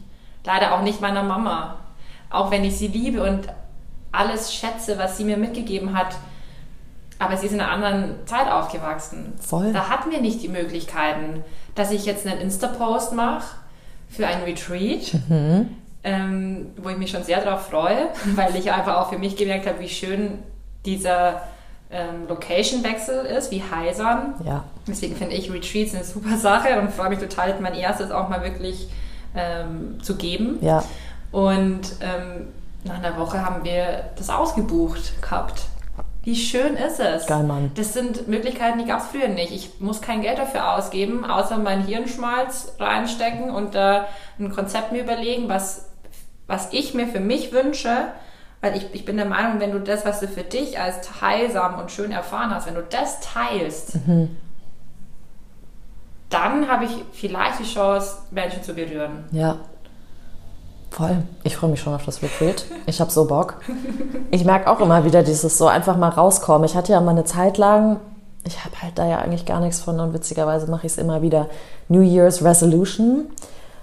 leider 0.44 0.74
auch 0.74 0.82
nicht 0.82 1.00
meiner 1.00 1.22
Mama. 1.22 1.76
Auch 2.28 2.50
wenn 2.50 2.64
ich 2.64 2.76
sie 2.76 2.88
liebe 2.88 3.22
und 3.22 3.48
alles 4.10 4.52
schätze, 4.52 4.98
was 4.98 5.16
sie 5.16 5.24
mir 5.24 5.36
mitgegeben 5.36 5.96
hat. 5.96 6.16
Aber 7.20 7.36
sie 7.36 7.46
ist 7.46 7.52
in 7.52 7.60
einer 7.60 7.70
anderen 7.70 8.26
Zeit 8.26 8.50
aufgewachsen. 8.50 9.34
Voll. 9.40 9.72
Da 9.72 9.88
hatten 9.88 10.10
wir 10.10 10.20
nicht 10.20 10.42
die 10.42 10.48
Möglichkeiten, 10.48 11.44
dass 11.74 11.92
ich 11.92 12.04
jetzt 12.04 12.26
einen 12.26 12.40
Insta-Post 12.40 13.12
mache 13.14 13.44
für 14.08 14.26
ein 14.26 14.42
Retreat, 14.42 15.14
mhm. 15.28 15.68
ähm, 16.04 16.66
wo 16.76 16.88
ich 16.88 16.96
mich 16.96 17.10
schon 17.10 17.22
sehr 17.22 17.42
darauf 17.42 17.68
freue, 17.68 18.08
weil 18.34 18.54
ich 18.56 18.72
einfach 18.72 18.96
auch 18.96 19.10
für 19.10 19.18
mich 19.18 19.36
gemerkt 19.36 19.66
habe, 19.66 19.80
wie 19.80 19.88
schön 19.88 20.38
dieser 20.84 21.42
ähm, 21.90 22.28
Location-Wechsel 22.28 23.24
ist, 23.26 23.50
wie 23.50 23.62
heisern. 23.62 24.34
Ja. 24.44 24.64
Deswegen 24.86 25.16
finde 25.16 25.34
ich 25.34 25.52
Retreats 25.52 25.94
eine 25.94 26.04
super 26.04 26.36
Sache 26.36 26.80
und 26.80 26.92
freue 26.92 27.10
mich 27.10 27.18
total, 27.18 27.58
mein 27.60 27.74
erstes 27.74 28.10
auch 28.10 28.28
mal 28.28 28.42
wirklich 28.42 28.88
ähm, 29.34 30.02
zu 30.02 30.16
geben. 30.16 30.58
Ja. 30.60 30.84
Und 31.30 31.96
ähm, 32.00 32.48
nach 32.84 33.02
einer 33.02 33.18
Woche 33.18 33.44
haben 33.44 33.64
wir 33.64 34.04
das 34.16 34.30
ausgebucht 34.30 35.20
gehabt. 35.20 35.64
Wie 36.28 36.36
schön 36.36 36.76
ist 36.76 37.00
es? 37.00 37.24
Geil, 37.24 37.44
Mann. 37.44 37.70
Das 37.74 37.94
sind 37.94 38.28
Möglichkeiten, 38.28 38.78
die 38.78 38.84
gab 38.84 39.00
es 39.00 39.06
früher 39.06 39.28
nicht. 39.28 39.50
Ich 39.50 39.80
muss 39.80 40.02
kein 40.02 40.20
Geld 40.20 40.38
dafür 40.38 40.74
ausgeben, 40.74 41.24
außer 41.24 41.56
mein 41.56 41.82
Hirnschmalz 41.82 42.74
reinstecken 42.78 43.48
und 43.48 43.74
da 43.74 44.08
ein 44.38 44.52
Konzept 44.52 44.92
mir 44.92 45.04
überlegen, 45.04 45.48
was, 45.48 45.88
was 46.46 46.70
ich 46.74 46.92
mir 46.92 47.06
für 47.06 47.20
mich 47.20 47.52
wünsche 47.52 48.08
Weil 48.60 48.76
ich, 48.76 48.92
ich 48.92 49.06
bin 49.06 49.16
der 49.16 49.24
Meinung, 49.24 49.58
wenn 49.58 49.72
du 49.72 49.80
das, 49.80 50.04
was 50.04 50.20
du 50.20 50.28
für 50.28 50.42
dich 50.42 50.78
als 50.78 51.22
heilsam 51.22 51.78
und 51.78 51.90
schön 51.90 52.12
erfahren 52.12 52.54
hast, 52.54 52.66
wenn 52.66 52.74
du 52.74 52.82
das 52.82 53.20
teilst, 53.20 54.06
mhm. 54.06 54.36
dann 56.28 56.68
habe 56.68 56.84
ich 56.84 56.90
vielleicht 57.12 57.60
die 57.60 57.72
Chance, 57.72 58.18
Menschen 58.32 58.62
zu 58.62 58.74
berühren. 58.74 59.24
Ja. 59.30 59.60
Voll. 60.90 61.22
Ich 61.44 61.56
freue 61.56 61.70
mich 61.70 61.80
schon 61.80 61.94
auf 61.94 62.04
das 62.04 62.22
Retreat. 62.22 62.64
Ich 62.86 63.00
habe 63.00 63.10
so 63.10 63.26
Bock. 63.26 63.56
Ich 64.30 64.44
merke 64.44 64.70
auch 64.70 64.80
immer 64.80 65.04
wieder 65.04 65.22
dieses 65.22 65.58
so 65.58 65.66
einfach 65.66 65.96
mal 65.96 66.08
rauskommen. 66.08 66.64
Ich 66.64 66.74
hatte 66.74 66.92
ja 66.92 67.00
mal 67.00 67.12
eine 67.12 67.24
Zeit 67.24 67.58
lang, 67.58 67.98
ich 68.44 68.64
habe 68.64 68.74
halt 68.82 68.98
da 68.98 69.06
ja 69.06 69.18
eigentlich 69.18 69.46
gar 69.46 69.60
nichts 69.60 69.80
von 69.80 70.00
und 70.00 70.14
witzigerweise 70.14 70.70
mache 70.70 70.86
ich 70.86 70.92
es 70.92 70.98
immer 70.98 71.22
wieder. 71.22 71.46
New 71.88 72.00
Year's 72.00 72.42
Resolution 72.42 73.26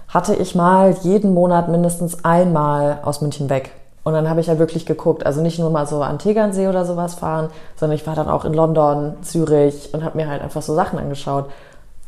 hatte 0.08 0.34
ich 0.34 0.54
mal 0.54 0.96
jeden 1.02 1.34
Monat 1.34 1.68
mindestens 1.68 2.24
einmal 2.24 2.98
aus 3.02 3.20
München 3.20 3.48
weg. 3.50 3.70
Und 4.04 4.12
dann 4.12 4.28
habe 4.28 4.40
ich 4.40 4.46
ja 4.46 4.58
wirklich 4.58 4.86
geguckt, 4.86 5.26
also 5.26 5.42
nicht 5.42 5.58
nur 5.58 5.70
mal 5.70 5.86
so 5.86 6.00
an 6.00 6.20
Tegernsee 6.20 6.68
oder 6.68 6.84
sowas 6.84 7.14
fahren, 7.14 7.48
sondern 7.74 7.96
ich 7.96 8.06
war 8.06 8.14
dann 8.14 8.28
auch 8.28 8.44
in 8.44 8.54
London, 8.54 9.14
Zürich 9.22 9.92
und 9.92 10.04
habe 10.04 10.16
mir 10.16 10.28
halt 10.28 10.42
einfach 10.42 10.62
so 10.62 10.74
Sachen 10.74 10.98
angeschaut. 10.98 11.46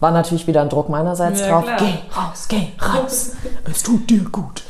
War 0.00 0.10
natürlich 0.10 0.46
wieder 0.46 0.60
ein 0.62 0.68
Druck 0.68 0.88
meinerseits 0.88 1.40
ja, 1.40 1.48
drauf. 1.48 1.64
Klar. 1.64 1.78
Geh 1.78 2.20
raus, 2.20 2.46
geh 2.48 2.68
raus. 2.80 3.32
es 3.70 3.82
tut 3.82 4.08
dir 4.08 4.24
gut. 4.24 4.62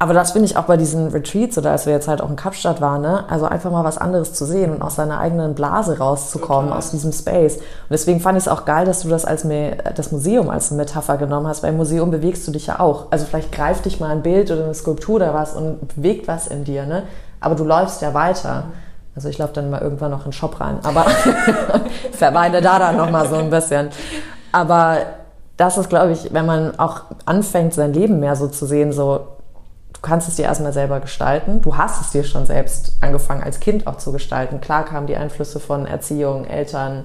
Aber 0.00 0.14
das 0.14 0.30
finde 0.30 0.46
ich 0.46 0.56
auch 0.56 0.64
bei 0.64 0.76
diesen 0.76 1.08
Retreats 1.08 1.58
oder 1.58 1.72
als 1.72 1.84
wir 1.84 1.92
jetzt 1.92 2.06
halt 2.06 2.20
auch 2.20 2.30
in 2.30 2.36
Kapstadt 2.36 2.80
waren, 2.80 3.02
ne? 3.02 3.24
also 3.28 3.46
einfach 3.46 3.72
mal 3.72 3.82
was 3.82 3.98
anderes 3.98 4.32
zu 4.32 4.44
sehen 4.44 4.72
und 4.72 4.80
aus 4.80 4.94
seiner 4.94 5.18
eigenen 5.18 5.56
Blase 5.56 5.98
rauszukommen, 5.98 6.66
Total. 6.66 6.78
aus 6.78 6.92
diesem 6.92 7.10
Space. 7.10 7.56
Und 7.56 7.90
deswegen 7.90 8.20
fand 8.20 8.38
ich 8.38 8.44
es 8.44 8.48
auch 8.48 8.64
geil, 8.64 8.84
dass 8.84 9.00
du 9.00 9.08
das 9.08 9.24
als 9.24 9.44
das 9.96 10.12
Museum 10.12 10.50
als 10.50 10.70
Metapher 10.70 11.16
genommen 11.16 11.48
hast. 11.48 11.64
Weil 11.64 11.70
im 11.70 11.78
Museum 11.78 12.12
bewegst 12.12 12.46
du 12.46 12.52
dich 12.52 12.68
ja 12.68 12.78
auch. 12.78 13.06
Also 13.10 13.26
vielleicht 13.26 13.50
greift 13.50 13.86
dich 13.86 13.98
mal 13.98 14.10
ein 14.10 14.22
Bild 14.22 14.52
oder 14.52 14.64
eine 14.64 14.74
Skulptur 14.74 15.16
oder 15.16 15.34
was 15.34 15.54
und 15.54 15.96
bewegt 15.96 16.28
was 16.28 16.46
in 16.46 16.62
dir, 16.62 16.86
ne? 16.86 17.02
Aber 17.40 17.56
du 17.56 17.64
läufst 17.64 18.00
ja 18.00 18.14
weiter. 18.14 18.64
Also 19.18 19.30
ich 19.30 19.38
laufe 19.38 19.52
dann 19.54 19.68
mal 19.68 19.82
irgendwann 19.82 20.12
noch 20.12 20.20
in 20.20 20.30
den 20.30 20.32
Shop 20.32 20.60
rein, 20.60 20.78
aber 20.84 21.06
verweile 22.12 22.60
da 22.60 22.78
dann 22.78 22.96
noch 22.96 23.10
mal 23.10 23.26
so 23.26 23.34
ein 23.34 23.50
bisschen. 23.50 23.88
Aber 24.52 24.98
das 25.56 25.76
ist, 25.76 25.88
glaube 25.88 26.12
ich, 26.12 26.32
wenn 26.32 26.46
man 26.46 26.78
auch 26.78 27.00
anfängt, 27.24 27.74
sein 27.74 27.92
Leben 27.92 28.20
mehr 28.20 28.36
so 28.36 28.46
zu 28.46 28.64
sehen, 28.64 28.92
so 28.92 29.26
du 29.92 30.00
kannst 30.02 30.28
es 30.28 30.36
dir 30.36 30.44
erstmal 30.44 30.72
selber 30.72 31.00
gestalten. 31.00 31.60
Du 31.62 31.76
hast 31.76 32.00
es 32.00 32.10
dir 32.12 32.22
schon 32.22 32.46
selbst 32.46 32.96
angefangen 33.00 33.42
als 33.42 33.58
Kind 33.58 33.88
auch 33.88 33.96
zu 33.96 34.12
gestalten. 34.12 34.60
Klar 34.60 34.84
kamen 34.84 35.08
die 35.08 35.16
Einflüsse 35.16 35.58
von 35.58 35.84
Erziehung, 35.84 36.44
Eltern, 36.44 37.04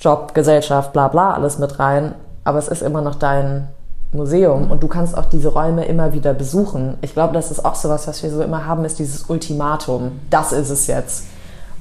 Job, 0.00 0.34
Gesellschaft, 0.34 0.92
bla 0.92 1.06
bla, 1.06 1.34
alles 1.34 1.60
mit 1.60 1.78
rein. 1.78 2.16
Aber 2.42 2.58
es 2.58 2.66
ist 2.66 2.82
immer 2.82 3.00
noch 3.00 3.14
dein 3.14 3.68
Museum 4.12 4.70
und 4.70 4.82
du 4.82 4.88
kannst 4.88 5.16
auch 5.16 5.24
diese 5.24 5.48
Räume 5.48 5.86
immer 5.86 6.12
wieder 6.12 6.34
besuchen. 6.34 6.98
Ich 7.00 7.14
glaube, 7.14 7.32
das 7.32 7.50
ist 7.50 7.64
auch 7.64 7.74
so 7.74 7.88
was, 7.88 8.06
was 8.06 8.22
wir 8.22 8.30
so 8.30 8.42
immer 8.42 8.66
haben, 8.66 8.84
ist 8.84 8.98
dieses 8.98 9.28
Ultimatum. 9.30 10.20
Das 10.28 10.52
ist 10.52 10.70
es 10.70 10.86
jetzt. 10.86 11.24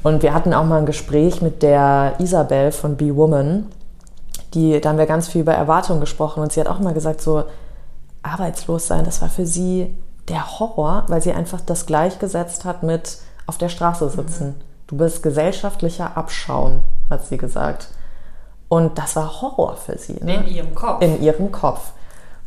Und 0.03 0.23
wir 0.23 0.33
hatten 0.33 0.53
auch 0.53 0.63
mal 0.63 0.79
ein 0.79 0.85
Gespräch 0.85 1.41
mit 1.41 1.61
der 1.61 2.15
Isabel 2.19 2.71
von 2.71 2.95
Be 2.95 3.15
Woman. 3.15 3.65
Die, 4.53 4.79
da 4.79 4.89
haben 4.89 4.97
wir 4.97 5.05
ganz 5.05 5.27
viel 5.27 5.41
über 5.41 5.53
Erwartungen 5.53 5.99
gesprochen 5.99 6.41
und 6.41 6.51
sie 6.51 6.59
hat 6.59 6.67
auch 6.67 6.79
immer 6.79 6.93
gesagt, 6.93 7.21
so 7.21 7.43
arbeitslos 8.23 8.87
sein, 8.87 9.05
das 9.05 9.21
war 9.21 9.29
für 9.29 9.45
sie 9.45 9.95
der 10.27 10.59
Horror, 10.59 11.05
weil 11.07 11.21
sie 11.21 11.33
einfach 11.33 11.61
das 11.61 11.85
gleichgesetzt 11.85 12.65
hat 12.65 12.83
mit 12.83 13.17
auf 13.47 13.57
der 13.57 13.69
Straße 13.69 14.09
sitzen. 14.09 14.47
Mhm. 14.47 14.55
Du 14.87 14.97
bist 14.97 15.23
gesellschaftlicher 15.23 16.17
Abschauen, 16.17 16.83
hat 17.09 17.25
sie 17.25 17.37
gesagt. 17.37 17.89
Und 18.67 18.97
das 18.97 19.15
war 19.15 19.41
Horror 19.41 19.75
für 19.75 19.97
sie. 19.97 20.17
Ne? 20.23 20.35
In 20.35 20.47
ihrem 20.47 20.75
Kopf. 20.75 21.01
In 21.01 21.21
ihrem 21.21 21.51
Kopf. 21.51 21.91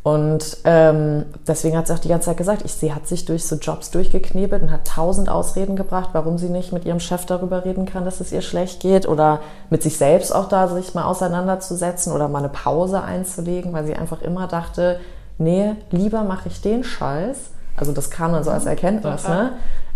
Und 0.04 0.58
ähm, 0.64 1.24
deswegen 1.48 1.78
hat 1.78 1.86
sie 1.86 1.94
auch 1.94 1.98
die 1.98 2.08
ganze 2.08 2.26
Zeit 2.26 2.36
gesagt, 2.36 2.62
ich, 2.66 2.74
sie 2.74 2.92
hat 2.92 3.08
sich 3.08 3.24
durch 3.24 3.46
so 3.46 3.56
Jobs 3.56 3.90
durchgeknebelt 3.90 4.62
und 4.62 4.70
hat 4.70 4.86
tausend 4.86 5.30
Ausreden 5.30 5.76
gebracht, 5.76 6.10
warum 6.12 6.36
sie 6.36 6.50
nicht 6.50 6.74
mit 6.74 6.84
ihrem 6.84 7.00
Chef 7.00 7.24
darüber 7.24 7.64
reden 7.64 7.86
kann, 7.86 8.04
dass 8.04 8.20
es 8.20 8.30
ihr 8.30 8.42
schlecht 8.42 8.80
geht 8.80 9.08
oder 9.08 9.40
mit 9.70 9.82
sich 9.82 9.96
selbst 9.96 10.34
auch 10.34 10.46
da 10.50 10.68
sich 10.68 10.94
mal 10.94 11.04
auseinanderzusetzen 11.04 12.12
oder 12.12 12.28
mal 12.28 12.40
eine 12.40 12.50
Pause 12.50 13.02
einzulegen, 13.02 13.72
weil 13.72 13.86
sie 13.86 13.94
einfach 13.94 14.20
immer 14.20 14.46
dachte, 14.46 15.00
nee, 15.38 15.74
lieber 15.90 16.22
mache 16.22 16.50
ich 16.50 16.60
den 16.60 16.84
Scheiß, 16.84 17.38
also 17.78 17.92
das 17.92 18.10
kam 18.10 18.32
dann 18.32 18.44
so 18.44 18.50
als 18.50 18.66
Erkenntnis, 18.66 19.26
ne? 19.26 19.52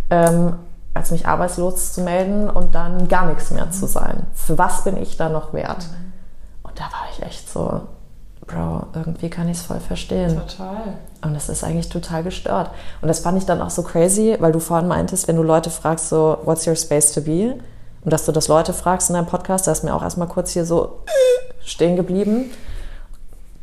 Ähm, 0.08 0.54
als 0.94 1.10
mich 1.10 1.28
arbeitslos 1.28 1.92
zu 1.92 2.00
melden 2.00 2.48
und 2.48 2.74
dann 2.74 3.08
gar 3.08 3.26
nichts 3.26 3.50
mehr 3.50 3.70
zu 3.70 3.86
sein. 3.86 4.26
Für 4.32 4.56
was 4.56 4.84
bin 4.84 4.96
ich 4.96 5.18
da 5.18 5.28
noch 5.28 5.52
wert? 5.52 5.86
Und 6.62 6.80
da 6.80 6.84
war 6.84 7.06
ich 7.12 7.22
echt 7.22 7.50
so, 7.50 7.82
Bro, 8.48 8.86
irgendwie 8.94 9.30
kann 9.30 9.48
ich 9.48 9.58
es 9.58 9.62
voll 9.62 9.78
verstehen. 9.78 10.40
Total. 10.48 10.94
Und 11.22 11.34
das 11.34 11.48
ist 11.48 11.62
eigentlich 11.62 11.88
total 11.88 12.24
gestört. 12.24 12.70
Und 13.00 13.08
das 13.08 13.20
fand 13.20 13.38
ich 13.38 13.46
dann 13.46 13.62
auch 13.62 13.70
so 13.70 13.82
crazy, 13.82 14.36
weil 14.40 14.50
du 14.50 14.58
vorhin 14.58 14.88
meintest, 14.88 15.28
wenn 15.28 15.36
du 15.36 15.42
Leute 15.42 15.70
fragst, 15.70 16.08
so, 16.08 16.38
what's 16.44 16.66
your 16.66 16.74
space 16.74 17.12
to 17.12 17.20
be? 17.20 17.54
Und 18.04 18.12
dass 18.12 18.24
du 18.24 18.32
das 18.32 18.48
Leute 18.48 18.72
fragst 18.72 19.10
in 19.10 19.14
deinem 19.14 19.26
Podcast, 19.26 19.66
da 19.66 19.72
ist 19.72 19.84
mir 19.84 19.94
auch 19.94 20.02
erstmal 20.02 20.28
kurz 20.28 20.52
hier 20.52 20.64
so 20.64 21.00
stehen 21.60 21.94
geblieben 21.96 22.50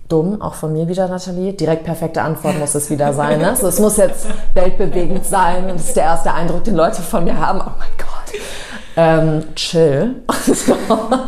dumm, 0.08 0.42
auch 0.42 0.54
von 0.54 0.74
mir 0.74 0.88
wieder, 0.88 1.08
Nathalie. 1.08 1.54
Direkt 1.54 1.84
perfekte 1.84 2.22
Antwort 2.22 2.60
muss 2.60 2.76
es 2.76 2.90
wieder 2.90 3.14
sein. 3.14 3.40
Ne? 3.40 3.56
So, 3.56 3.68
es 3.68 3.80
muss 3.80 3.98
jetzt 3.98 4.28
weltbewegend 4.54 5.26
sein 5.26 5.70
und 5.70 5.76
das 5.76 5.88
ist 5.88 5.96
der 5.96 6.04
erste 6.04 6.34
Eindruck, 6.34 6.64
den 6.64 6.76
Leute 6.76 7.02
von 7.02 7.24
mir 7.24 7.40
haben. 7.40 7.60
Oh 7.60 7.72
mein 7.78 7.90
Gott. 7.98 8.42
Ähm, 8.98 9.56
chill. 9.56 10.24
ah 10.28 11.28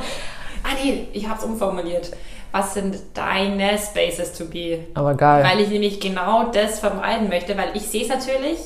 nee, 0.82 1.08
ich 1.14 1.28
habe 1.28 1.40
es 1.40 1.46
umformuliert. 1.46 2.12
Was 2.58 2.74
sind 2.74 2.98
deine 3.14 3.78
Spaces 3.78 4.34
to 4.34 4.46
be? 4.46 4.80
Aber 4.96 5.14
geil. 5.14 5.46
Weil 5.48 5.60
ich 5.60 5.70
nämlich 5.70 6.00
genau 6.00 6.46
das 6.52 6.80
vermeiden 6.80 7.30
möchte, 7.30 7.56
weil 7.56 7.70
ich 7.76 7.84
sehe 7.84 8.02
es 8.02 8.10
natürlich 8.10 8.58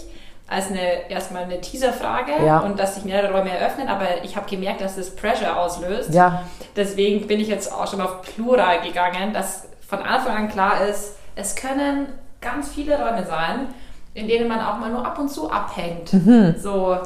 als 0.48 0.70
eine 0.70 1.10
erstmal 1.10 1.44
eine 1.44 1.60
Teaserfrage 1.60 2.46
ja. 2.46 2.60
und 2.60 2.80
dass 2.80 2.96
sich 2.96 3.04
mehrere 3.04 3.34
Räume 3.34 3.50
eröffnen, 3.50 3.90
aber 3.90 4.24
ich 4.24 4.36
habe 4.38 4.50
gemerkt, 4.50 4.82
dass 4.82 4.96
das 4.96 5.16
Pressure 5.16 5.58
auslöst. 5.58 6.14
Ja. 6.14 6.44
Deswegen 6.76 7.28
bin 7.28 7.40
ich 7.40 7.50
jetzt 7.50 7.72
auch 7.72 7.88
schon 7.88 8.00
auf 8.00 8.22
Plural 8.22 8.82
gegangen, 8.82 9.34
dass 9.34 9.68
von 9.86 10.00
Anfang 10.00 10.38
an 10.38 10.50
klar 10.50 10.86
ist, 10.88 11.16
es 11.36 11.56
können 11.56 12.08
ganz 12.40 12.70
viele 12.70 12.98
Räume 12.98 13.26
sein, 13.26 13.68
in 14.14 14.28
denen 14.28 14.48
man 14.48 14.60
auch 14.62 14.78
mal 14.78 14.90
nur 14.90 15.06
ab 15.06 15.20
und 15.20 15.30
zu 15.30 15.52
abhängt. 15.52 16.14
Mhm. 16.14 16.56
So. 16.58 16.98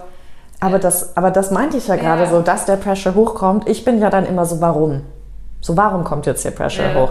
Aber 0.60 0.80
das, 0.80 1.18
aber 1.18 1.32
das 1.32 1.50
meinte 1.50 1.78
ich 1.78 1.88
ja, 1.88 1.96
ja 1.96 2.02
gerade 2.02 2.28
so, 2.28 2.42
dass 2.42 2.66
der 2.66 2.78
Pressure 2.78 3.16
hochkommt. 3.16 3.68
Ich 3.68 3.86
bin 3.86 4.00
ja 4.00 4.10
dann 4.12 4.26
immer 4.26 4.46
so, 4.46 4.62
warum? 4.62 5.02
So, 5.66 5.76
warum 5.76 6.04
kommt 6.04 6.28
jetzt 6.28 6.44
hier 6.44 6.52
Pressure 6.52 6.94
ja. 6.94 7.02
hoch? 7.02 7.10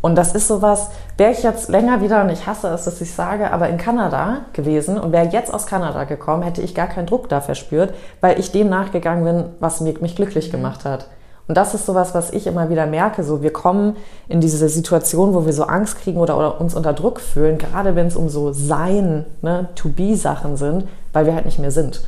Und 0.00 0.14
das 0.16 0.32
ist 0.32 0.48
sowas, 0.48 0.88
wäre 1.18 1.32
ich 1.32 1.42
jetzt 1.42 1.68
länger 1.68 2.00
wieder, 2.00 2.22
und 2.22 2.30
ich 2.30 2.46
hasse 2.46 2.68
es, 2.68 2.84
dass 2.84 2.98
ich 3.02 3.12
sage, 3.12 3.52
aber 3.52 3.68
in 3.68 3.76
Kanada 3.76 4.46
gewesen 4.54 4.98
und 4.98 5.12
wäre 5.12 5.28
jetzt 5.28 5.52
aus 5.52 5.66
Kanada 5.66 6.04
gekommen, 6.04 6.42
hätte 6.42 6.62
ich 6.62 6.74
gar 6.74 6.86
keinen 6.86 7.04
Druck 7.04 7.28
da 7.28 7.42
verspürt, 7.42 7.92
weil 8.22 8.40
ich 8.40 8.52
dem 8.52 8.70
nachgegangen 8.70 9.24
bin, 9.24 9.44
was 9.60 9.82
mich, 9.82 10.16
glücklich 10.16 10.48
mhm. 10.48 10.52
gemacht 10.52 10.86
hat. 10.86 11.08
Und 11.46 11.58
das 11.58 11.74
ist 11.74 11.84
sowas, 11.84 12.14
was 12.14 12.32
ich 12.32 12.46
immer 12.46 12.70
wieder 12.70 12.86
merke. 12.86 13.22
So, 13.22 13.42
wir 13.42 13.52
kommen 13.52 13.96
in 14.28 14.40
diese 14.40 14.66
Situation, 14.70 15.34
wo 15.34 15.44
wir 15.44 15.52
so 15.52 15.64
Angst 15.64 16.00
kriegen 16.00 16.20
oder, 16.20 16.38
oder 16.38 16.58
uns 16.58 16.74
unter 16.74 16.94
Druck 16.94 17.20
fühlen, 17.20 17.58
gerade 17.58 17.96
wenn 17.96 18.06
es 18.06 18.16
um 18.16 18.30
so 18.30 18.50
Sein, 18.54 19.26
ne, 19.42 19.68
To-Be-Sachen 19.74 20.56
sind, 20.56 20.88
weil 21.12 21.26
wir 21.26 21.34
halt 21.34 21.44
nicht 21.44 21.58
mehr 21.58 21.70
sind. 21.70 22.02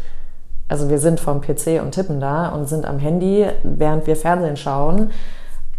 Also 0.69 0.89
wir 0.89 0.99
sind 0.99 1.21
vom 1.21 1.43
PC 1.43 1.83
und 1.83 1.91
tippen 1.91 2.19
da 2.19 2.49
und 2.49 2.67
sind 2.67 2.87
am 2.87 2.99
Handy, 2.99 3.47
während 3.63 4.07
wir 4.07 4.17
Fernsehen 4.17 4.57
schauen. 4.57 5.11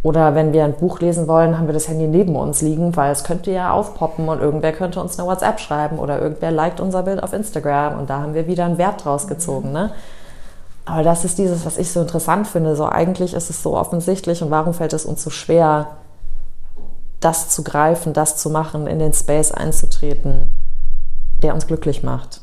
Oder 0.03 0.35
wenn 0.35 0.51
wir 0.51 0.65
ein 0.65 0.75
Buch 0.75 0.99
lesen 0.99 1.29
wollen, 1.29 1.57
haben 1.57 1.67
wir 1.67 1.73
das 1.73 1.87
Handy 1.87 2.07
neben 2.07 2.35
uns 2.35 2.61
liegen, 2.61 2.95
weil 2.97 3.13
es 3.13 3.23
könnte 3.23 3.51
ja 3.51 3.71
aufpoppen 3.71 4.27
und 4.27 4.41
irgendwer 4.41 4.73
könnte 4.73 5.01
uns 5.01 5.17
eine 5.17 5.27
WhatsApp 5.27 5.61
schreiben 5.61 5.97
oder 5.97 6.21
irgendwer 6.21 6.51
liked 6.51 6.81
unser 6.81 7.03
Bild 7.03 7.23
auf 7.23 7.31
Instagram 7.31 7.97
und 7.97 8.09
da 8.09 8.19
haben 8.19 8.33
wir 8.33 8.45
wieder 8.45 8.65
einen 8.65 8.77
Wert 8.77 9.05
draus 9.05 9.27
gezogen. 9.27 9.71
Ne? 9.71 9.93
Aber 10.83 11.03
das 11.03 11.23
ist 11.23 11.37
dieses, 11.37 11.65
was 11.65 11.77
ich 11.77 11.89
so 11.89 12.01
interessant 12.01 12.47
finde. 12.47 12.75
So 12.75 12.85
eigentlich 12.85 13.33
ist 13.33 13.49
es 13.49 13.63
so 13.63 13.77
offensichtlich 13.77 14.43
und 14.43 14.51
warum 14.51 14.73
fällt 14.73 14.91
es 14.91 15.05
uns 15.05 15.23
so 15.23 15.29
schwer, 15.29 15.91
das 17.21 17.47
zu 17.47 17.63
greifen, 17.63 18.11
das 18.11 18.35
zu 18.35 18.49
machen, 18.49 18.87
in 18.87 18.99
den 18.99 19.13
Space 19.13 19.53
einzutreten, 19.53 20.49
der 21.41 21.53
uns 21.53 21.65
glücklich 21.65 22.03
macht? 22.03 22.41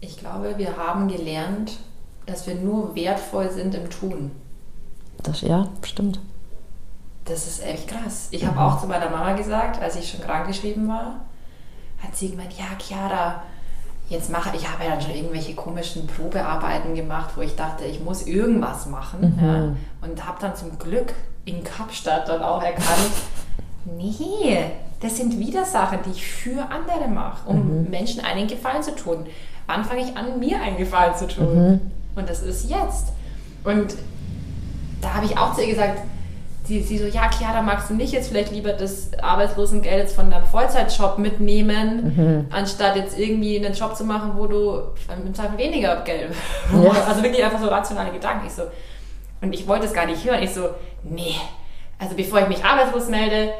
Ich 0.00 0.18
glaube, 0.18 0.58
wir 0.58 0.76
haben 0.76 1.08
gelernt, 1.08 1.78
dass 2.26 2.46
wir 2.46 2.56
nur 2.56 2.94
wertvoll 2.94 3.50
sind 3.50 3.74
im 3.74 3.88
Tun. 3.88 4.30
Das, 5.22 5.40
ja, 5.40 5.68
stimmt. 5.82 6.20
Das 7.26 7.46
ist 7.46 7.64
echt 7.64 7.88
krass. 7.88 8.28
Ich 8.30 8.46
habe 8.46 8.60
auch 8.60 8.80
zu 8.80 8.86
meiner 8.86 9.10
Mama 9.10 9.32
gesagt, 9.32 9.82
als 9.82 9.96
ich 9.96 10.10
schon 10.10 10.20
krankgeschrieben 10.20 10.88
war, 10.88 11.20
hat 12.02 12.14
sie 12.14 12.30
gemeint, 12.30 12.52
ja, 12.56 12.66
Chiara, 12.78 13.42
jetzt 14.08 14.30
mache 14.30 14.56
ich 14.56 14.70
habe 14.70 14.84
ja 14.84 14.90
dann 14.90 15.00
schon 15.00 15.14
irgendwelche 15.14 15.54
komischen 15.54 16.06
Probearbeiten 16.06 16.94
gemacht, 16.94 17.30
wo 17.34 17.40
ich 17.40 17.56
dachte, 17.56 17.84
ich 17.84 18.00
muss 18.00 18.26
irgendwas 18.26 18.86
machen. 18.86 19.36
Mhm. 19.36 19.44
Ja, 19.44 20.08
und 20.08 20.26
habe 20.26 20.38
dann 20.40 20.54
zum 20.54 20.78
Glück 20.78 21.14
in 21.44 21.64
Kapstadt 21.64 22.28
dann 22.28 22.42
auch 22.42 22.62
erkannt, 22.62 23.10
nee, 23.84 24.58
das 25.00 25.16
sind 25.16 25.38
wieder 25.38 25.64
Sachen, 25.64 25.98
die 26.06 26.10
ich 26.10 26.26
für 26.26 26.70
andere 26.70 27.08
mache, 27.08 27.48
um 27.48 27.82
mhm. 27.82 27.90
Menschen 27.90 28.24
einen 28.24 28.46
Gefallen 28.46 28.82
zu 28.82 28.94
tun. 28.94 29.26
Wann 29.66 29.84
fange 29.84 30.02
ich 30.02 30.16
an, 30.16 30.38
mir 30.38 30.60
einen 30.60 30.76
Gefallen 30.76 31.16
zu 31.16 31.26
tun? 31.26 31.70
Mhm. 31.70 31.80
Und 32.14 32.30
das 32.30 32.42
ist 32.42 32.70
jetzt. 32.70 33.08
Und 33.64 33.96
da 35.00 35.14
habe 35.14 35.26
ich 35.26 35.36
auch 35.36 35.54
zu 35.54 35.62
ihr 35.62 35.68
gesagt, 35.68 36.00
sie, 36.66 36.82
sie 36.82 36.98
so, 36.98 37.06
ja, 37.06 37.30
Chiara, 37.30 37.62
magst 37.62 37.90
du 37.90 37.94
nicht 37.94 38.12
jetzt 38.12 38.28
vielleicht 38.28 38.52
lieber 38.52 38.72
das 38.72 39.10
Arbeitslosengeld 39.20 39.98
jetzt 39.98 40.16
von 40.16 40.30
deinem 40.30 40.44
Vollzeitjob 40.44 41.18
mitnehmen, 41.18 42.14
mhm. 42.16 42.46
anstatt 42.50 42.96
jetzt 42.96 43.18
irgendwie 43.18 43.64
einen 43.64 43.74
Job 43.74 43.96
zu 43.96 44.04
machen, 44.04 44.32
wo 44.36 44.46
du 44.46 44.82
im 45.24 45.34
Zweifel 45.34 45.58
weniger 45.58 46.02
Geld. 46.02 46.34
Ja. 46.72 46.90
Also 47.08 47.22
wirklich 47.22 47.44
einfach 47.44 47.60
so 47.60 47.68
rationale 47.68 48.10
Gedanken. 48.10 48.46
Ich 48.46 48.52
so, 48.52 48.62
und 49.40 49.52
ich 49.52 49.66
wollte 49.68 49.86
es 49.86 49.92
gar 49.92 50.06
nicht 50.06 50.24
hören. 50.24 50.42
Ich 50.42 50.52
so, 50.52 50.68
nee, 51.04 51.36
also 51.98 52.14
bevor 52.16 52.40
ich 52.40 52.48
mich 52.48 52.64
arbeitslos 52.64 53.08
melde, 53.08 53.52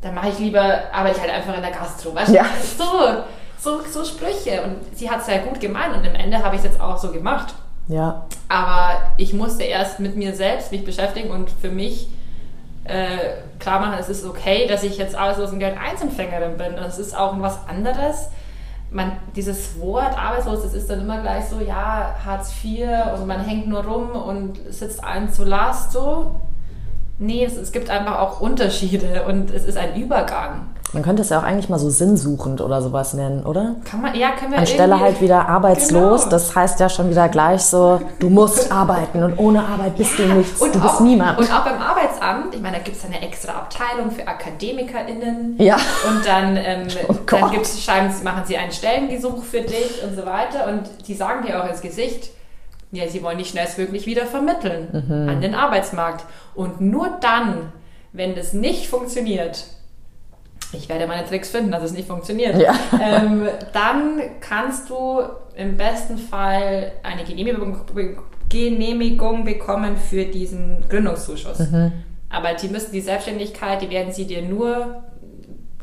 dann 0.00 0.14
mache 0.14 0.30
ich 0.30 0.38
lieber, 0.38 0.82
arbeite 0.92 1.16
ich 1.16 1.22
halt 1.22 1.32
einfach 1.32 1.54
in 1.54 1.62
der 1.62 1.70
Gastro. 1.70 2.14
Weißt 2.14 2.32
ja. 2.32 2.44
So, 2.78 2.84
so, 3.58 3.80
so 3.88 4.04
Sprüche. 4.04 4.62
Und 4.62 4.96
sie 4.96 5.08
hat 5.08 5.20
es 5.20 5.26
sehr 5.26 5.38
gut 5.38 5.60
gemeint 5.60 5.96
und 5.96 6.06
am 6.06 6.14
Ende 6.14 6.42
habe 6.42 6.56
ich 6.56 6.62
es 6.62 6.66
jetzt 6.66 6.80
auch 6.80 6.98
so 6.98 7.12
gemacht. 7.12 7.54
Ja. 7.88 8.26
Aber 8.48 9.00
ich 9.16 9.32
musste 9.32 9.62
erst 9.62 10.00
mit 10.00 10.16
mir 10.16 10.34
selbst 10.34 10.72
mich 10.72 10.84
beschäftigen 10.84 11.30
und 11.30 11.50
für 11.50 11.70
mich 11.70 12.08
äh, 12.84 13.16
klar 13.58 13.80
machen, 13.80 13.96
es 13.98 14.08
ist 14.08 14.24
okay, 14.24 14.66
dass 14.66 14.82
ich 14.82 14.98
jetzt 14.98 15.14
Arbeitslosengeld 15.14 15.76
Einzelfängerin 15.78 16.56
bin. 16.56 16.76
Das 16.76 16.98
ist 16.98 17.16
auch 17.16 17.40
was 17.40 17.58
anderes. 17.68 18.28
Man, 18.90 19.12
dieses 19.36 19.80
Wort 19.80 20.18
arbeitslos, 20.18 20.62
das 20.62 20.74
ist 20.74 20.90
dann 20.90 21.00
immer 21.00 21.22
gleich 21.22 21.46
so, 21.46 21.60
ja, 21.60 22.14
Hartz 22.24 22.52
IV 22.62 22.88
und 23.14 23.26
man 23.26 23.40
hängt 23.40 23.66
nur 23.66 23.84
rum 23.84 24.10
und 24.10 24.60
sitzt 24.68 25.02
einem 25.02 25.32
zu 25.32 25.44
Last 25.44 25.92
so. 25.92 26.40
Nee, 27.18 27.44
es, 27.44 27.56
es 27.56 27.72
gibt 27.72 27.88
einfach 27.88 28.18
auch 28.18 28.40
Unterschiede 28.40 29.22
und 29.22 29.50
es 29.50 29.64
ist 29.64 29.78
ein 29.78 29.96
Übergang. 29.96 30.71
Man 30.92 31.02
könnte 31.02 31.22
es 31.22 31.30
ja 31.30 31.38
auch 31.38 31.42
eigentlich 31.42 31.70
mal 31.70 31.78
so 31.78 31.88
sinnsuchend 31.88 32.60
oder 32.60 32.82
sowas 32.82 33.14
nennen, 33.14 33.44
oder? 33.46 33.76
Kann 33.84 34.02
man, 34.02 34.14
ja, 34.14 34.32
können 34.32 34.52
wir 34.52 34.58
Anstelle 34.58 35.00
halt 35.00 35.22
wieder 35.22 35.48
arbeitslos, 35.48 36.20
genau. 36.22 36.30
das 36.30 36.54
heißt 36.54 36.80
ja 36.80 36.90
schon 36.90 37.08
wieder 37.08 37.28
gleich 37.30 37.62
so, 37.62 38.00
du 38.18 38.28
musst 38.28 38.70
arbeiten 38.72 39.22
und 39.22 39.38
ohne 39.38 39.64
Arbeit 39.64 39.96
bist 39.96 40.18
ja, 40.18 40.26
du 40.26 40.34
nichts, 40.34 40.60
du 40.60 40.80
bist 40.80 41.00
niemand. 41.00 41.38
Und 41.38 41.50
auch 41.50 41.64
beim 41.64 41.80
Arbeitsamt, 41.80 42.54
ich 42.54 42.60
meine, 42.60 42.76
da 42.76 42.82
gibt 42.82 42.98
es 42.98 43.04
eine 43.06 43.22
extra 43.22 43.52
Abteilung 43.52 44.10
für 44.10 44.28
AkademikerInnen. 44.28 45.56
Ja. 45.58 45.76
Und 45.76 46.26
dann, 46.26 46.56
ähm, 46.56 46.88
oh 47.08 47.14
dann 47.26 47.50
gibt's, 47.50 47.82
schreiben, 47.82 48.12
machen 48.22 48.42
sie 48.44 48.58
einen 48.58 48.72
Stellengesuch 48.72 49.42
für 49.42 49.62
dich 49.62 50.02
und 50.04 50.14
so 50.14 50.26
weiter 50.26 50.68
und 50.68 50.82
die 51.08 51.14
sagen 51.14 51.46
dir 51.46 51.62
auch 51.62 51.68
ins 51.68 51.80
Gesicht, 51.80 52.30
ja, 52.90 53.08
sie 53.08 53.22
wollen 53.22 53.38
dich 53.38 53.48
schnellstmöglich 53.48 54.04
wieder 54.04 54.26
vermitteln 54.26 54.88
mhm. 55.08 55.28
an 55.28 55.40
den 55.40 55.54
Arbeitsmarkt. 55.54 56.26
Und 56.54 56.82
nur 56.82 57.08
dann, 57.22 57.72
wenn 58.12 58.34
das 58.34 58.52
nicht 58.52 58.88
funktioniert, 58.88 59.64
ich 60.72 60.88
werde 60.88 61.06
meine 61.06 61.26
Tricks 61.26 61.50
finden, 61.50 61.70
dass 61.70 61.82
es 61.82 61.92
nicht 61.92 62.08
funktioniert. 62.08 62.58
Ja. 62.58 62.74
Ähm, 63.00 63.48
dann 63.72 64.20
kannst 64.40 64.90
du 64.90 65.20
im 65.56 65.76
besten 65.76 66.18
Fall 66.18 66.92
eine 67.02 67.24
Genehmigung, 67.24 67.80
Genehmigung 68.48 69.44
bekommen 69.44 69.96
für 69.96 70.24
diesen 70.24 70.84
Gründungszuschuss. 70.88 71.58
Mhm. 71.58 71.92
Aber 72.30 72.54
die 72.54 72.68
müssen 72.68 72.92
die 72.92 73.00
Selbstständigkeit, 73.00 73.82
die 73.82 73.90
werden 73.90 74.12
sie 74.12 74.26
dir 74.26 74.42
nur 74.42 75.02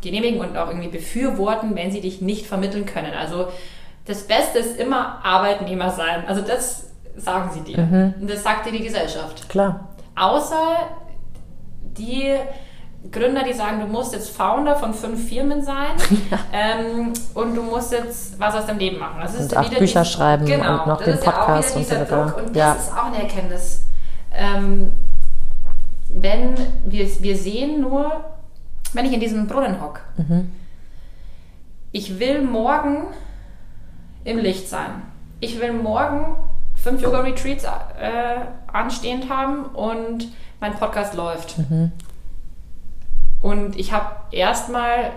genehmigen 0.01 0.39
und 0.39 0.57
auch 0.57 0.69
irgendwie 0.69 0.89
befürworten, 0.89 1.75
wenn 1.75 1.91
sie 1.91 2.01
dich 2.01 2.21
nicht 2.21 2.47
vermitteln 2.47 2.85
können. 2.85 3.13
Also 3.13 3.47
das 4.05 4.23
Beste 4.23 4.59
ist 4.59 4.79
immer 4.79 5.23
Arbeitnehmer 5.23 5.91
sein. 5.91 6.23
Also 6.27 6.41
das 6.41 6.91
sagen 7.15 7.51
sie 7.53 7.61
dir. 7.61 7.83
Mhm. 7.83 8.13
Und 8.21 8.29
das 8.29 8.43
sagt 8.43 8.65
dir 8.65 8.71
die 8.71 8.83
Gesellschaft. 8.83 9.49
Klar. 9.49 9.89
Außer 10.15 10.89
die 11.97 12.33
Gründer, 13.11 13.43
die 13.43 13.53
sagen, 13.53 13.79
du 13.79 13.87
musst 13.87 14.13
jetzt 14.13 14.29
Founder 14.35 14.75
von 14.75 14.93
fünf 14.93 15.29
Firmen 15.29 15.63
sein 15.63 15.91
ja. 16.31 16.39
ähm, 16.51 17.13
und 17.33 17.55
du 17.55 17.63
musst 17.63 17.93
jetzt 17.93 18.37
was 18.39 18.55
aus 18.55 18.65
deinem 18.65 18.79
Leben 18.79 18.99
machen. 18.99 19.19
Das 19.21 19.35
ist 19.35 19.53
und 19.53 19.57
acht 19.57 19.77
Bücher 19.77 20.03
die, 20.03 20.09
schreiben 20.09 20.45
genau, 20.45 20.81
und 20.81 20.87
noch 20.87 21.01
den 21.01 21.19
Podcast 21.19 21.75
ja 21.75 21.77
und 21.77 21.87
so 21.87 21.95
weiter. 21.95 22.37
Und 22.37 22.55
ja. 22.55 22.73
das 22.73 22.87
ist 22.87 22.93
auch 22.93 23.05
eine 23.05 23.21
Erkenntnis. 23.21 23.83
Ähm, 24.33 24.91
wenn 26.09 26.55
wir, 26.85 27.07
wir 27.21 27.37
sehen 27.37 27.81
nur, 27.81 28.25
wenn 28.93 29.05
ich 29.05 29.13
in 29.13 29.19
diesem 29.19 29.47
Brunnen 29.47 29.81
hocke, 29.81 30.01
mhm. 30.17 30.51
ich 31.91 32.19
will 32.19 32.41
morgen 32.41 33.03
im 34.25 34.39
Licht 34.39 34.67
sein. 34.67 35.03
Ich 35.39 35.61
will 35.61 35.71
morgen 35.71 36.35
fünf 36.75 37.01
Yoga-Retreats 37.01 37.63
äh, 37.63 38.41
anstehend 38.71 39.29
haben 39.29 39.65
und 39.67 40.27
mein 40.59 40.73
Podcast 40.73 41.13
läuft. 41.13 41.57
Mhm. 41.57 41.93
Und 43.41 43.77
ich 43.77 43.91
habe 43.91 44.15
erstmal, 44.31 45.11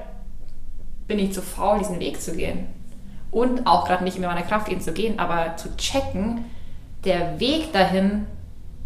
bin 1.09 1.19
ich 1.19 1.33
zu 1.33 1.43
faul, 1.43 1.79
diesen 1.79 2.01
Weg 2.01 2.21
zu 2.21 2.37
gehen. 2.37 2.67
Und 3.31 3.67
auch 3.67 3.87
gerade 3.87 4.05
nicht 4.05 4.17
in 4.17 4.23
meiner 4.23 4.43
Kraft, 4.43 4.69
ihn 4.69 4.81
zu 4.81 4.93
gehen, 4.93 5.19
aber 5.19 5.57
zu 5.57 5.77
checken, 5.77 6.45
der 7.05 7.41
Weg 7.41 7.73
dahin, 7.73 8.27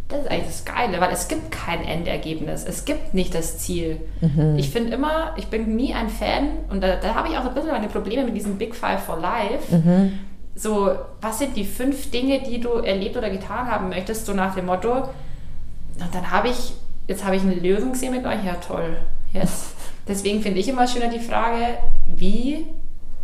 das 0.08 0.20
ist 0.20 0.30
eigentlich 0.30 0.46
das 0.46 0.64
Geile, 0.64 1.00
weil 1.00 1.10
es 1.10 1.26
gibt 1.26 1.50
kein 1.50 1.84
Endergebnis. 1.84 2.64
Es 2.64 2.84
gibt 2.84 3.12
nicht 3.12 3.34
das 3.34 3.58
Ziel. 3.58 4.00
Mhm. 4.20 4.56
Ich 4.56 4.70
finde 4.70 4.94
immer, 4.94 5.34
ich 5.36 5.48
bin 5.48 5.74
nie 5.74 5.94
ein 5.94 6.08
Fan, 6.08 6.48
und 6.70 6.80
da, 6.82 6.96
da 6.96 7.14
habe 7.14 7.28
ich 7.28 7.36
auch 7.36 7.44
ein 7.44 7.54
bisschen 7.54 7.72
meine 7.72 7.88
Probleme 7.88 8.24
mit 8.24 8.36
diesem 8.36 8.56
Big 8.56 8.74
Five 8.74 9.02
for 9.02 9.18
Life. 9.18 9.74
Mhm. 9.76 10.20
So, 10.54 10.94
was 11.20 11.40
sind 11.40 11.56
die 11.56 11.64
fünf 11.64 12.10
Dinge, 12.10 12.40
die 12.40 12.60
du 12.60 12.70
erlebt 12.70 13.16
oder 13.16 13.28
getan 13.28 13.70
haben 13.70 13.88
möchtest, 13.88 14.26
so 14.26 14.32
nach 14.32 14.54
dem 14.54 14.66
Motto, 14.66 14.92
und 14.92 16.14
dann 16.14 16.30
habe 16.30 16.48
ich, 16.48 16.72
jetzt 17.08 17.24
habe 17.24 17.36
ich 17.36 17.42
eine 17.42 17.54
Lösung 17.54 17.92
gesehen 17.92 18.12
mit 18.12 18.24
euch, 18.24 18.44
ja 18.44 18.54
toll, 18.54 18.96
Yes. 19.36 19.72
Deswegen 20.08 20.40
finde 20.40 20.60
ich 20.60 20.68
immer 20.68 20.86
schöner 20.86 21.08
die 21.08 21.20
Frage, 21.20 21.78
wie 22.06 22.66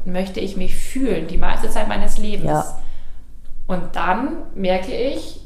möchte 0.04 0.40
ich 0.40 0.56
mich 0.56 0.74
fühlen 0.74 1.28
die 1.28 1.38
meiste 1.38 1.70
Zeit 1.70 1.88
meines 1.88 2.18
Lebens? 2.18 2.50
Ja. 2.50 2.78
Und 3.68 3.94
dann 3.94 4.38
merke 4.54 4.92
ich, 4.92 5.40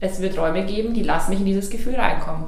es 0.00 0.20
wird 0.20 0.38
Räume 0.38 0.64
geben, 0.64 0.94
die 0.94 1.02
lassen 1.02 1.30
mich 1.30 1.40
in 1.40 1.46
dieses 1.46 1.70
Gefühl 1.70 1.96
reinkommen. 1.96 2.46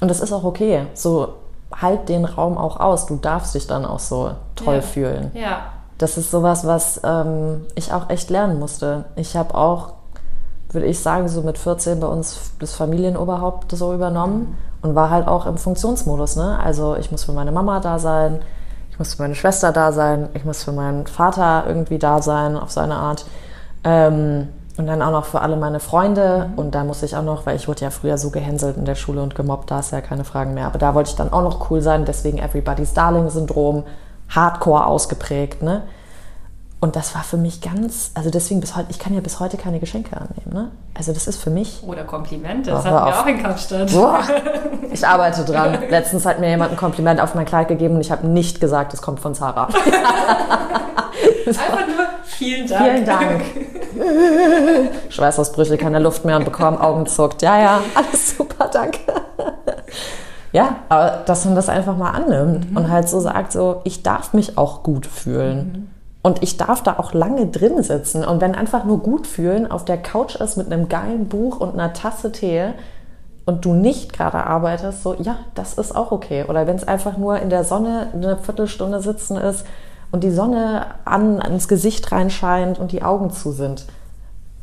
Und 0.00 0.08
das 0.08 0.20
ist 0.20 0.32
auch 0.32 0.44
okay. 0.44 0.86
So 0.94 1.34
halt 1.74 2.08
den 2.08 2.24
Raum 2.24 2.58
auch 2.58 2.80
aus. 2.80 3.06
Du 3.06 3.16
darfst 3.16 3.54
dich 3.54 3.66
dann 3.66 3.84
auch 3.84 4.00
so 4.00 4.32
toll 4.56 4.76
ja. 4.76 4.82
fühlen. 4.82 5.30
Ja. 5.34 5.72
Das 5.98 6.18
ist 6.18 6.30
sowas, 6.30 6.66
was 6.66 7.00
ähm, 7.04 7.66
ich 7.76 7.92
auch 7.92 8.10
echt 8.10 8.28
lernen 8.28 8.58
musste. 8.58 9.04
Ich 9.14 9.36
habe 9.36 9.54
auch, 9.54 9.94
würde 10.70 10.88
ich 10.88 10.98
sagen, 10.98 11.28
so 11.28 11.42
mit 11.42 11.58
14 11.58 12.00
bei 12.00 12.08
uns 12.08 12.52
das 12.58 12.74
Familienoberhaupt 12.74 13.70
so 13.70 13.94
übernommen 13.94 14.58
und 14.82 14.94
war 14.94 15.10
halt 15.10 15.28
auch 15.28 15.46
im 15.46 15.56
Funktionsmodus. 15.56 16.36
Ne? 16.36 16.58
Also 16.62 16.96
ich 16.96 17.10
muss 17.10 17.24
für 17.24 17.32
meine 17.32 17.52
Mama 17.52 17.80
da 17.80 17.98
sein, 17.98 18.40
ich 18.90 18.98
muss 18.98 19.14
für 19.14 19.22
meine 19.22 19.34
Schwester 19.34 19.72
da 19.72 19.92
sein, 19.92 20.28
ich 20.34 20.44
muss 20.44 20.62
für 20.62 20.72
meinen 20.72 21.06
Vater 21.06 21.64
irgendwie 21.66 21.98
da 21.98 22.20
sein, 22.20 22.56
auf 22.56 22.70
seine 22.70 22.96
Art. 22.96 23.24
Ähm, 23.84 24.48
und 24.78 24.86
dann 24.86 25.02
auch 25.02 25.10
noch 25.10 25.26
für 25.26 25.40
alle 25.40 25.56
meine 25.56 25.80
Freunde. 25.80 26.50
Und 26.56 26.74
da 26.74 26.84
muss 26.84 27.02
ich 27.02 27.14
auch 27.14 27.22
noch, 27.22 27.46
weil 27.46 27.56
ich 27.56 27.68
wurde 27.68 27.82
ja 27.82 27.90
früher 27.90 28.16
so 28.16 28.30
gehänselt 28.30 28.76
in 28.76 28.84
der 28.84 28.94
Schule 28.94 29.22
und 29.22 29.34
gemobbt, 29.34 29.70
da 29.70 29.80
ist 29.80 29.92
ja 29.92 30.00
keine 30.00 30.24
Fragen 30.24 30.54
mehr. 30.54 30.66
Aber 30.66 30.78
da 30.78 30.94
wollte 30.94 31.10
ich 31.10 31.16
dann 31.16 31.32
auch 31.32 31.42
noch 31.42 31.70
cool 31.70 31.82
sein, 31.82 32.04
deswegen 32.04 32.38
Everybody's 32.38 32.94
Darling-Syndrom, 32.94 33.84
hardcore 34.28 34.86
ausgeprägt. 34.86 35.62
Ne? 35.62 35.82
Und 36.82 36.96
das 36.96 37.14
war 37.14 37.22
für 37.22 37.36
mich 37.36 37.60
ganz, 37.60 38.10
also 38.14 38.28
deswegen 38.28 38.60
bis 38.60 38.74
heute, 38.74 38.88
ich 38.90 38.98
kann 38.98 39.14
ja 39.14 39.20
bis 39.20 39.38
heute 39.38 39.56
keine 39.56 39.78
Geschenke 39.78 40.16
annehmen. 40.16 40.52
Ne? 40.52 40.72
Also 40.94 41.12
das 41.12 41.28
ist 41.28 41.40
für 41.40 41.48
mich. 41.48 41.80
Oder 41.86 42.02
Komplimente, 42.02 42.72
das 42.72 42.84
oh, 42.84 42.88
hatten 42.88 43.06
wir 43.06 43.20
auch 43.20 43.26
in 43.26 43.40
Kapstadt. 43.40 43.92
Boah, 43.92 44.20
ich 44.92 45.06
arbeite 45.06 45.44
dran. 45.44 45.78
Letztens 45.88 46.26
hat 46.26 46.40
mir 46.40 46.48
jemand 46.48 46.72
ein 46.72 46.76
Kompliment 46.76 47.20
auf 47.20 47.36
mein 47.36 47.44
Kleid 47.44 47.68
gegeben 47.68 47.94
und 47.94 48.00
ich 48.00 48.10
habe 48.10 48.26
nicht 48.26 48.60
gesagt, 48.60 48.92
es 48.94 49.00
kommt 49.00 49.20
von 49.20 49.32
Sarah. 49.32 49.68
Einfach 51.46 51.86
nur 51.86 52.04
vielen 52.24 52.66
Dank. 52.66 52.82
Vielen 52.82 53.06
Dank. 53.06 53.42
Schweißausbrüche, 55.08 55.76
keine 55.76 56.00
Luft 56.00 56.24
mehr 56.24 56.36
und 56.36 56.44
bekommen 56.44 56.78
Augen 56.78 57.06
zuckt. 57.06 57.42
Ja, 57.42 57.60
ja, 57.60 57.80
alles 57.94 58.36
super, 58.36 58.68
danke. 58.72 58.98
Ja, 60.50 60.78
aber 60.88 61.22
dass 61.26 61.44
man 61.44 61.54
das 61.54 61.68
einfach 61.68 61.96
mal 61.96 62.10
annimmt 62.10 62.72
mhm. 62.72 62.76
und 62.76 62.90
halt 62.90 63.08
so 63.08 63.20
sagt, 63.20 63.52
so, 63.52 63.82
ich 63.84 64.02
darf 64.02 64.32
mich 64.32 64.58
auch 64.58 64.82
gut 64.82 65.06
fühlen. 65.06 65.58
Mhm. 65.58 65.91
Und 66.22 66.42
ich 66.42 66.56
darf 66.56 66.82
da 66.82 66.98
auch 66.98 67.12
lange 67.14 67.48
drin 67.48 67.82
sitzen. 67.82 68.24
Und 68.24 68.40
wenn 68.40 68.54
einfach 68.54 68.84
nur 68.84 68.98
gut 68.98 69.26
fühlen 69.26 69.70
auf 69.70 69.84
der 69.84 69.98
Couch 69.98 70.36
ist 70.36 70.56
mit 70.56 70.72
einem 70.72 70.88
geilen 70.88 71.28
Buch 71.28 71.58
und 71.58 71.74
einer 71.74 71.92
Tasse 71.92 72.30
Tee 72.30 72.72
und 73.44 73.64
du 73.64 73.74
nicht 73.74 74.12
gerade 74.12 74.38
arbeitest, 74.38 75.02
so 75.02 75.14
ja, 75.14 75.38
das 75.54 75.74
ist 75.74 75.94
auch 75.94 76.12
okay. 76.12 76.44
Oder 76.48 76.68
wenn 76.68 76.76
es 76.76 76.86
einfach 76.86 77.16
nur 77.16 77.40
in 77.40 77.50
der 77.50 77.64
Sonne 77.64 78.08
eine 78.12 78.36
Viertelstunde 78.36 79.00
sitzen 79.00 79.36
ist 79.36 79.66
und 80.12 80.22
die 80.22 80.30
Sonne 80.30 80.86
an, 81.04 81.42
ans 81.42 81.66
Gesicht 81.66 82.12
reinscheint 82.12 82.78
und 82.78 82.92
die 82.92 83.02
Augen 83.02 83.30
zu 83.30 83.50
sind. 83.50 83.86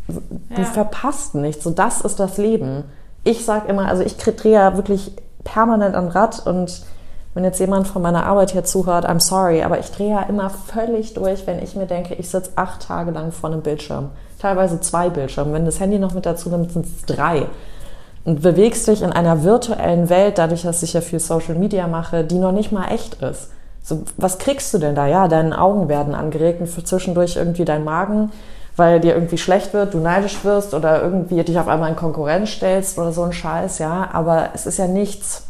Du 0.08 0.62
ja. 0.62 0.64
verpasst 0.64 1.36
nichts. 1.36 1.64
So, 1.66 1.72
das 1.72 2.02
ist 2.02 2.22
das 2.22 2.38
Leben. 2.38 2.86
Ich 3.26 3.44
sage 3.44 3.68
immer, 3.68 3.88
also 3.88 4.02
ich 4.02 4.16
drehe 4.16 4.54
ja 4.54 4.76
wirklich 4.78 5.12
permanent 5.44 5.96
am 5.96 6.08
Rad 6.08 6.46
und 6.48 6.84
wenn 7.40 7.46
jetzt 7.46 7.62
jemand 7.62 7.88
von 7.88 8.02
meiner 8.02 8.26
Arbeit 8.26 8.52
hier 8.52 8.66
zuhört, 8.66 9.08
I'm 9.08 9.22
sorry, 9.22 9.64
aber 9.64 9.80
ich 9.80 9.90
drehe 9.92 10.10
ja 10.10 10.24
immer 10.24 10.50
völlig 10.50 11.14
durch, 11.14 11.48
wenn 11.48 11.64
ich 11.64 11.74
mir 11.74 11.86
denke, 11.86 12.14
ich 12.16 12.30
sitze 12.30 12.52
acht 12.58 12.86
Tage 12.86 13.12
lang 13.12 13.32
vor 13.32 13.50
einem 13.50 13.62
Bildschirm. 13.62 14.10
Teilweise 14.40 14.82
zwei 14.82 15.10
Bildschirme. 15.10 15.54
Wenn 15.54 15.64
das 15.64 15.80
Handy 15.80 16.00
noch 16.00 16.14
mit 16.14 16.26
dazu 16.26 16.50
nimmt, 16.50 16.74
sind 16.74 16.86
es 16.86 17.06
drei. 17.06 17.46
Und 18.26 18.42
bewegst 18.42 18.90
dich 18.90 19.02
in 19.02 19.14
einer 19.14 19.46
virtuellen 19.46 20.10
Welt, 20.10 20.38
dadurch, 20.38 20.64
dass 20.64 20.84
ich 20.84 20.92
ja 20.92 21.00
viel 21.00 21.22
Social 21.22 21.56
Media 21.56 21.88
mache, 21.88 22.26
die 22.26 22.40
noch 22.40 22.52
nicht 22.52 22.74
mal 22.74 22.90
echt 22.90 23.22
ist. 23.22 23.52
So, 23.84 24.04
was 24.18 24.38
kriegst 24.38 24.74
du 24.74 24.78
denn 24.78 24.96
da? 24.96 25.08
Ja, 25.08 25.30
deine 25.30 25.62
Augen 25.62 25.88
werden 25.88 26.16
angeregt 26.16 26.60
und 26.60 26.88
zwischendurch 26.88 27.38
irgendwie 27.38 27.64
dein 27.64 27.86
Magen 27.86 28.34
weil 28.76 29.02
dir 29.02 29.14
irgendwie 29.14 29.38
schlecht 29.38 29.74
wird, 29.74 29.94
du 29.94 29.98
neidisch 29.98 30.46
wirst 30.46 30.74
oder 30.74 31.02
irgendwie 31.04 31.44
dich 31.44 31.60
auf 31.60 31.68
einmal 31.68 31.90
in 31.90 31.98
Konkurrenz 31.98 32.52
stellst 32.52 32.98
oder 32.98 33.12
so 33.12 33.24
ein 33.24 33.34
Scheiß, 33.34 33.80
ja. 33.80 34.08
Aber 34.14 34.52
es 34.54 34.66
ist 34.66 34.80
ja 34.80 34.88
nichts, 34.88 35.49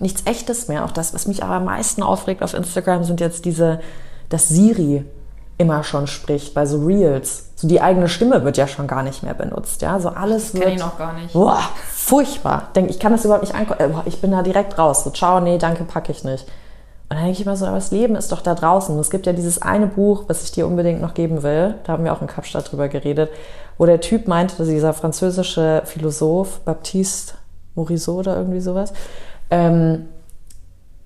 nichts 0.00 0.22
Echtes 0.26 0.68
mehr. 0.68 0.84
Auch 0.84 0.90
das, 0.90 1.14
was 1.14 1.26
mich 1.26 1.42
aber 1.42 1.54
am 1.54 1.64
meisten 1.64 2.02
aufregt 2.02 2.42
auf 2.42 2.54
Instagram, 2.54 3.04
sind 3.04 3.20
jetzt 3.20 3.44
diese, 3.44 3.80
dass 4.28 4.48
Siri 4.48 5.04
immer 5.58 5.84
schon 5.84 6.06
spricht 6.06 6.54
bei 6.54 6.64
so 6.64 6.78
Reels. 6.84 7.50
So 7.54 7.68
die 7.68 7.82
eigene 7.82 8.08
Stimme 8.08 8.44
wird 8.44 8.56
ja 8.56 8.66
schon 8.66 8.86
gar 8.86 9.02
nicht 9.02 9.22
mehr 9.22 9.34
benutzt, 9.34 9.82
ja. 9.82 10.00
So 10.00 10.08
alles 10.08 10.54
wird. 10.54 10.68
ich 10.68 10.78
noch 10.78 10.96
gar 10.96 11.12
nicht. 11.12 11.34
Boah, 11.34 11.60
furchtbar. 11.92 12.68
Denk, 12.74 12.88
ich 12.88 12.98
kann 12.98 13.12
das 13.12 13.26
überhaupt 13.26 13.44
nicht 13.44 13.54
angucken. 13.54 13.82
Äh, 13.82 14.08
ich 14.08 14.20
bin 14.22 14.30
da 14.30 14.42
direkt 14.42 14.78
raus. 14.78 15.04
So, 15.04 15.10
ciao, 15.10 15.40
nee, 15.40 15.58
danke, 15.58 15.84
packe 15.84 16.12
ich 16.12 16.24
nicht. 16.24 16.46
Und 17.10 17.16
dann 17.16 17.24
denke 17.24 17.32
ich 17.32 17.44
immer 17.44 17.56
so, 17.56 17.66
aber 17.66 17.74
das 17.74 17.90
Leben 17.90 18.16
ist 18.16 18.32
doch 18.32 18.40
da 18.40 18.54
draußen. 18.54 18.98
Es 19.00 19.10
gibt 19.10 19.26
ja 19.26 19.34
dieses 19.34 19.60
eine 19.60 19.86
Buch, 19.88 20.24
was 20.28 20.44
ich 20.44 20.52
dir 20.52 20.66
unbedingt 20.66 21.02
noch 21.02 21.12
geben 21.12 21.42
will. 21.42 21.74
Da 21.84 21.92
haben 21.92 22.04
wir 22.04 22.12
auch 22.12 22.22
in 22.22 22.28
Kapstadt 22.28 22.70
drüber 22.70 22.88
geredet, 22.88 23.30
wo 23.76 23.84
der 23.84 24.00
Typ 24.00 24.28
meinte, 24.28 24.56
dass 24.56 24.68
dieser 24.68 24.94
französische 24.94 25.82
Philosoph, 25.84 26.60
Baptiste 26.60 27.34
Morisot 27.74 28.26
oder 28.26 28.36
irgendwie 28.36 28.60
sowas, 28.60 28.92
ähm, 29.50 30.06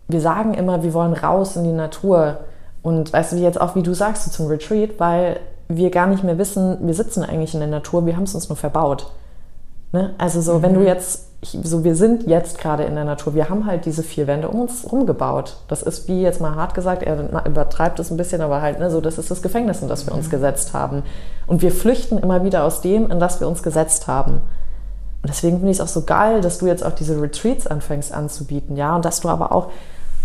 wir 0.08 0.20
sagen 0.20 0.54
immer, 0.54 0.82
wir 0.82 0.94
wollen 0.94 1.14
raus 1.14 1.56
in 1.56 1.64
die 1.64 1.72
Natur. 1.72 2.38
Und 2.82 3.12
weißt 3.12 3.32
du, 3.32 3.36
jetzt 3.36 3.60
auch 3.60 3.74
wie 3.74 3.82
du 3.82 3.94
sagst, 3.94 4.24
so 4.24 4.30
zum 4.30 4.46
Retreat, 4.46 5.00
weil 5.00 5.40
wir 5.68 5.90
gar 5.90 6.06
nicht 6.06 6.24
mehr 6.24 6.36
wissen, 6.38 6.78
wir 6.80 6.94
sitzen 6.94 7.22
eigentlich 7.22 7.54
in 7.54 7.60
der 7.60 7.68
Natur, 7.68 8.04
wir 8.04 8.16
haben 8.16 8.24
es 8.24 8.34
uns 8.34 8.48
nur 8.48 8.56
verbaut. 8.56 9.10
Ne? 9.92 10.14
Also 10.18 10.40
so, 10.40 10.58
mhm. 10.58 10.62
wenn 10.62 10.74
du 10.74 10.80
mhm. 10.80 10.86
jetzt, 10.86 11.28
so 11.40 11.84
wir 11.84 11.94
sind 11.94 12.26
jetzt 12.26 12.58
gerade 12.58 12.84
in 12.84 12.94
der 12.94 13.04
Natur, 13.04 13.34
wir 13.34 13.48
haben 13.48 13.64
halt 13.64 13.86
diese 13.86 14.02
vier 14.02 14.26
Wände 14.26 14.48
um 14.48 14.60
uns 14.60 14.90
rumgebaut. 14.90 15.56
Das 15.68 15.82
ist 15.82 16.08
wie 16.08 16.20
jetzt 16.20 16.40
mal 16.40 16.54
hart 16.54 16.74
gesagt, 16.74 17.02
er 17.02 17.46
übertreibt 17.46 17.98
es 17.98 18.10
ein 18.10 18.18
bisschen, 18.18 18.42
aber 18.42 18.60
halt, 18.60 18.78
ne, 18.78 18.90
so, 18.90 19.00
das 19.00 19.16
ist 19.18 19.30
das 19.30 19.40
Gefängnis, 19.40 19.80
in 19.80 19.88
das 19.88 20.06
wir 20.06 20.14
uns 20.14 20.26
mhm. 20.26 20.32
gesetzt 20.32 20.74
haben. 20.74 21.02
Und 21.46 21.62
wir 21.62 21.70
flüchten 21.70 22.18
immer 22.18 22.44
wieder 22.44 22.64
aus 22.64 22.82
dem, 22.82 23.10
in 23.10 23.20
das 23.20 23.40
wir 23.40 23.48
uns 23.48 23.62
gesetzt 23.62 24.06
haben. 24.06 24.42
Und 25.24 25.30
deswegen 25.30 25.56
finde 25.56 25.72
ich 25.72 25.78
es 25.78 25.80
auch 25.80 25.88
so 25.88 26.02
geil, 26.02 26.42
dass 26.42 26.58
du 26.58 26.66
jetzt 26.66 26.84
auch 26.84 26.92
diese 26.92 27.20
Retreats 27.20 27.66
anfängst 27.66 28.12
anzubieten, 28.12 28.76
ja, 28.76 28.94
und 28.94 29.06
dass 29.06 29.20
du 29.20 29.30
aber 29.30 29.52
auch 29.52 29.70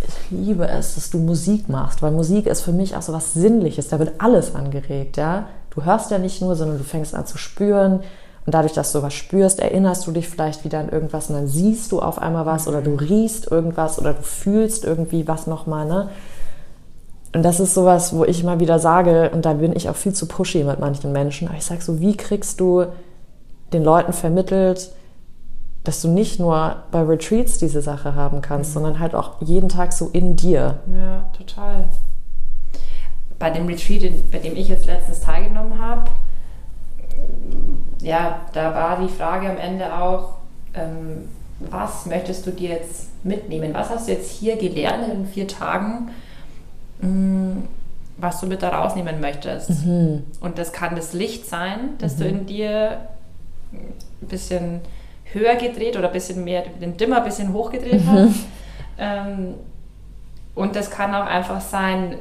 ich 0.02 0.32
liebe 0.32 0.68
es, 0.68 0.95
dass 0.95 1.10
du 1.10 1.18
Musik 1.18 1.68
machst, 1.70 2.02
weil 2.02 2.12
Musik 2.12 2.47
ist 2.47 2.62
für 2.62 2.72
mich 2.72 2.95
auch 2.95 3.02
so 3.02 3.14
was 3.14 3.34
Sinnliches. 3.34 3.89
Da 3.89 4.00
wird 4.00 4.14
alles 4.20 4.56
angeregt, 4.56 5.18
ja. 5.18 5.47
Du 5.72 5.84
hörst 5.84 6.12
ja 6.12 6.18
nicht 6.18 6.41
nur, 6.41 6.56
sondern 6.56 6.78
du 6.78 6.84
fängst 6.84 7.16
an 7.16 7.26
zu 7.26 7.38
spüren. 7.38 8.02
Und 8.45 8.54
dadurch, 8.54 8.74
dass 8.74 8.91
du 8.91 9.02
was 9.02 9.14
spürst, 9.14 9.60
erinnerst 9.60 10.08
du 10.08 10.12
dich 10.12 10.28
vielleicht 10.28 10.64
wieder 10.64 10.80
an 10.80 10.89
irgendwas 10.89 11.30
und 11.30 11.36
dann 11.36 11.47
siehst 11.47 11.91
du 11.91 12.02
auf 12.02 12.18
einmal 12.18 12.45
was 12.45 12.68
oder 12.68 12.82
du 12.82 12.95
riechst 12.95 13.52
irgendwas 13.52 14.00
oder 14.00 14.14
du 14.14 14.24
fühlst 14.24 14.86
irgendwie 14.86 15.28
was 15.28 15.47
nochmal, 15.47 15.86
ne? 15.86 16.10
Und 17.36 17.43
das 17.43 17.60
ist 17.60 17.76
sowas, 17.76 18.16
wo 18.16 18.26
ich 18.26 18.43
mal 18.43 18.60
wieder 18.60 18.80
sage, 18.80 19.30
und 19.32 19.45
da 19.45 19.54
bin 19.54 19.76
ich 19.76 19.88
auch 19.88 19.95
viel 19.95 20.14
zu 20.14 20.26
pushy 20.26 20.64
mit 20.64 20.80
manchen 20.80 21.12
Menschen, 21.12 21.47
aber 21.47 21.58
ich 21.58 21.66
sage 21.66 21.82
so, 21.82 22.00
wie 22.00 22.18
kriegst 22.18 22.60
du 22.60 22.86
den 23.74 23.84
Leuten 23.84 24.13
vermittelt, 24.13 24.91
dass 25.84 26.01
du 26.01 26.09
nicht 26.09 26.39
nur 26.39 26.84
bei 26.91 27.01
Retreats 27.01 27.57
diese 27.57 27.82
Sache 27.82 28.15
haben 28.15 28.41
kannst, 28.41 28.72
mhm. 28.72 28.74
sondern 28.74 28.99
halt 28.99 29.15
auch 29.15 29.41
jeden 29.41 29.70
Tag 29.70 29.93
so 29.93 30.09
in 30.13 30.36
dir. 30.36 30.80
Ja, 30.93 31.30
total. 31.38 31.86
Bei 33.38 33.49
dem 33.49 33.67
Retreat, 33.67 34.32
bei 34.32 34.39
dem 34.39 34.55
ich 34.55 34.67
jetzt 34.67 34.86
letztens 34.86 35.22
teilgenommen 35.22 35.80
habe, 35.80 36.11
ja, 38.01 38.41
da 38.53 38.74
war 38.74 38.99
die 38.99 39.11
Frage 39.11 39.49
am 39.49 39.57
Ende 39.57 39.93
auch, 39.97 40.36
ähm, 40.74 41.30
was 41.59 42.05
möchtest 42.05 42.45
du 42.45 42.51
dir 42.51 42.70
jetzt 42.70 43.07
mitnehmen? 43.24 43.74
Was 43.74 43.89
hast 43.89 44.07
du 44.07 44.13
jetzt 44.13 44.32
hier 44.32 44.55
gelernt 44.57 45.11
in 45.11 45.26
vier 45.26 45.47
Tagen, 45.47 46.11
mh, 47.01 47.07
mm, 47.09 47.63
was 48.17 48.41
du 48.41 48.47
mit 48.47 48.61
da 48.61 48.70
rausnehmen 48.70 49.20
möchtest? 49.20 49.70
Mhm. 49.86 50.24
Und 50.41 50.57
das 50.57 50.72
kann 50.72 50.95
das 50.95 51.13
Licht 51.13 51.47
sein, 51.47 51.97
das 51.99 52.17
mhm. 52.17 52.20
du 52.20 52.28
in 52.28 52.45
dir 52.45 52.97
ein 53.72 54.28
bisschen 54.28 54.82
höher 55.32 55.55
gedreht 55.55 55.95
oder 55.97 56.07
ein 56.07 56.13
bisschen 56.13 56.43
mehr, 56.43 56.63
den 56.63 56.97
Dimmer 56.97 57.17
ein 57.17 57.24
bisschen 57.24 57.53
hochgedreht 57.53 58.05
mhm. 58.05 58.09
hat. 58.09 58.30
Ähm, 58.97 59.53
und 60.55 60.76
das 60.76 60.91
kann 60.91 61.13
auch 61.15 61.26
einfach 61.26 61.61
sein, 61.61 62.17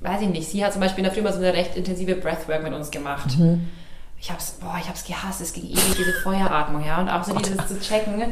weiß 0.00 0.22
ich 0.22 0.28
nicht, 0.28 0.48
sie 0.48 0.64
hat 0.64 0.72
zum 0.72 0.80
Beispiel 0.80 1.00
in 1.00 1.04
der 1.04 1.12
Früh 1.12 1.22
mal 1.22 1.32
so 1.32 1.40
eine 1.40 1.52
recht 1.52 1.76
intensive 1.76 2.14
Breathwork 2.14 2.62
mit 2.62 2.72
uns 2.72 2.90
gemacht. 2.90 3.38
Mhm. 3.38 3.68
Ich 4.20 4.30
hab's, 4.30 4.58
boah, 4.60 4.76
ich 4.80 4.88
hab's 4.88 5.04
gehasst, 5.04 5.40
es 5.40 5.52
ging 5.52 5.64
ewig, 5.64 5.96
diese 5.96 6.12
Feueratmung, 6.22 6.84
ja. 6.84 7.00
Und 7.00 7.08
auch 7.08 7.24
so 7.24 7.32
Gott. 7.32 7.46
dieses 7.46 7.66
zu 7.66 7.80
checken, 7.80 8.22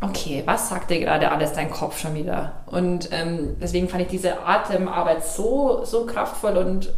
okay, 0.00 0.42
was 0.44 0.68
sagt 0.68 0.90
dir 0.90 1.00
gerade 1.00 1.30
alles 1.30 1.52
dein 1.52 1.70
Kopf 1.70 1.98
schon 1.98 2.14
wieder? 2.14 2.52
Und 2.66 3.08
ähm, 3.12 3.56
deswegen 3.60 3.88
fand 3.88 4.02
ich 4.02 4.08
diese 4.08 4.44
Atemarbeit 4.44 5.24
so, 5.24 5.84
so 5.84 6.06
kraftvoll 6.06 6.56
und 6.56 6.92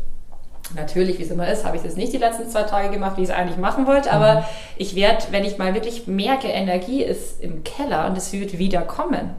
Natürlich, 0.75 1.19
wie 1.19 1.23
es 1.23 1.31
immer 1.31 1.51
ist, 1.51 1.65
habe 1.65 1.77
ich 1.77 1.83
das 1.83 1.97
nicht 1.97 2.13
die 2.13 2.19
letzten 2.19 2.49
zwei 2.49 2.65
Tage 2.65 2.91
gemacht, 2.91 3.17
wie 3.17 3.23
ich 3.23 3.29
es 3.29 3.35
eigentlich 3.35 3.59
machen 3.59 3.87
wollte. 3.87 4.13
Aber 4.13 4.41
mhm. 4.41 4.45
ich 4.77 4.95
werde, 4.95 5.25
wenn 5.31 5.45
ich 5.45 5.59
mal 5.59 5.75
wirklich 5.75 6.07
merke, 6.07 6.49
Energie 6.49 7.03
ist 7.03 7.41
im 7.41 7.65
Keller 7.65 8.07
und 8.07 8.17
es 8.19 8.33
wird 8.33 8.59
wieder 8.59 8.83
kommen. 8.83 9.31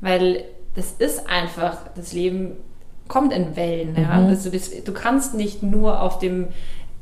Weil 0.00 0.44
das 0.74 0.92
ist 0.92 1.28
einfach, 1.28 1.76
das 1.94 2.12
Leben 2.12 2.56
kommt 3.08 3.32
in 3.32 3.56
Wellen. 3.56 3.92
Mhm. 3.92 4.02
Ja? 4.02 4.10
Also 4.10 4.50
das, 4.50 4.70
du 4.82 4.92
kannst 4.92 5.34
nicht 5.34 5.62
nur 5.62 6.00
auf 6.00 6.18
dem 6.18 6.48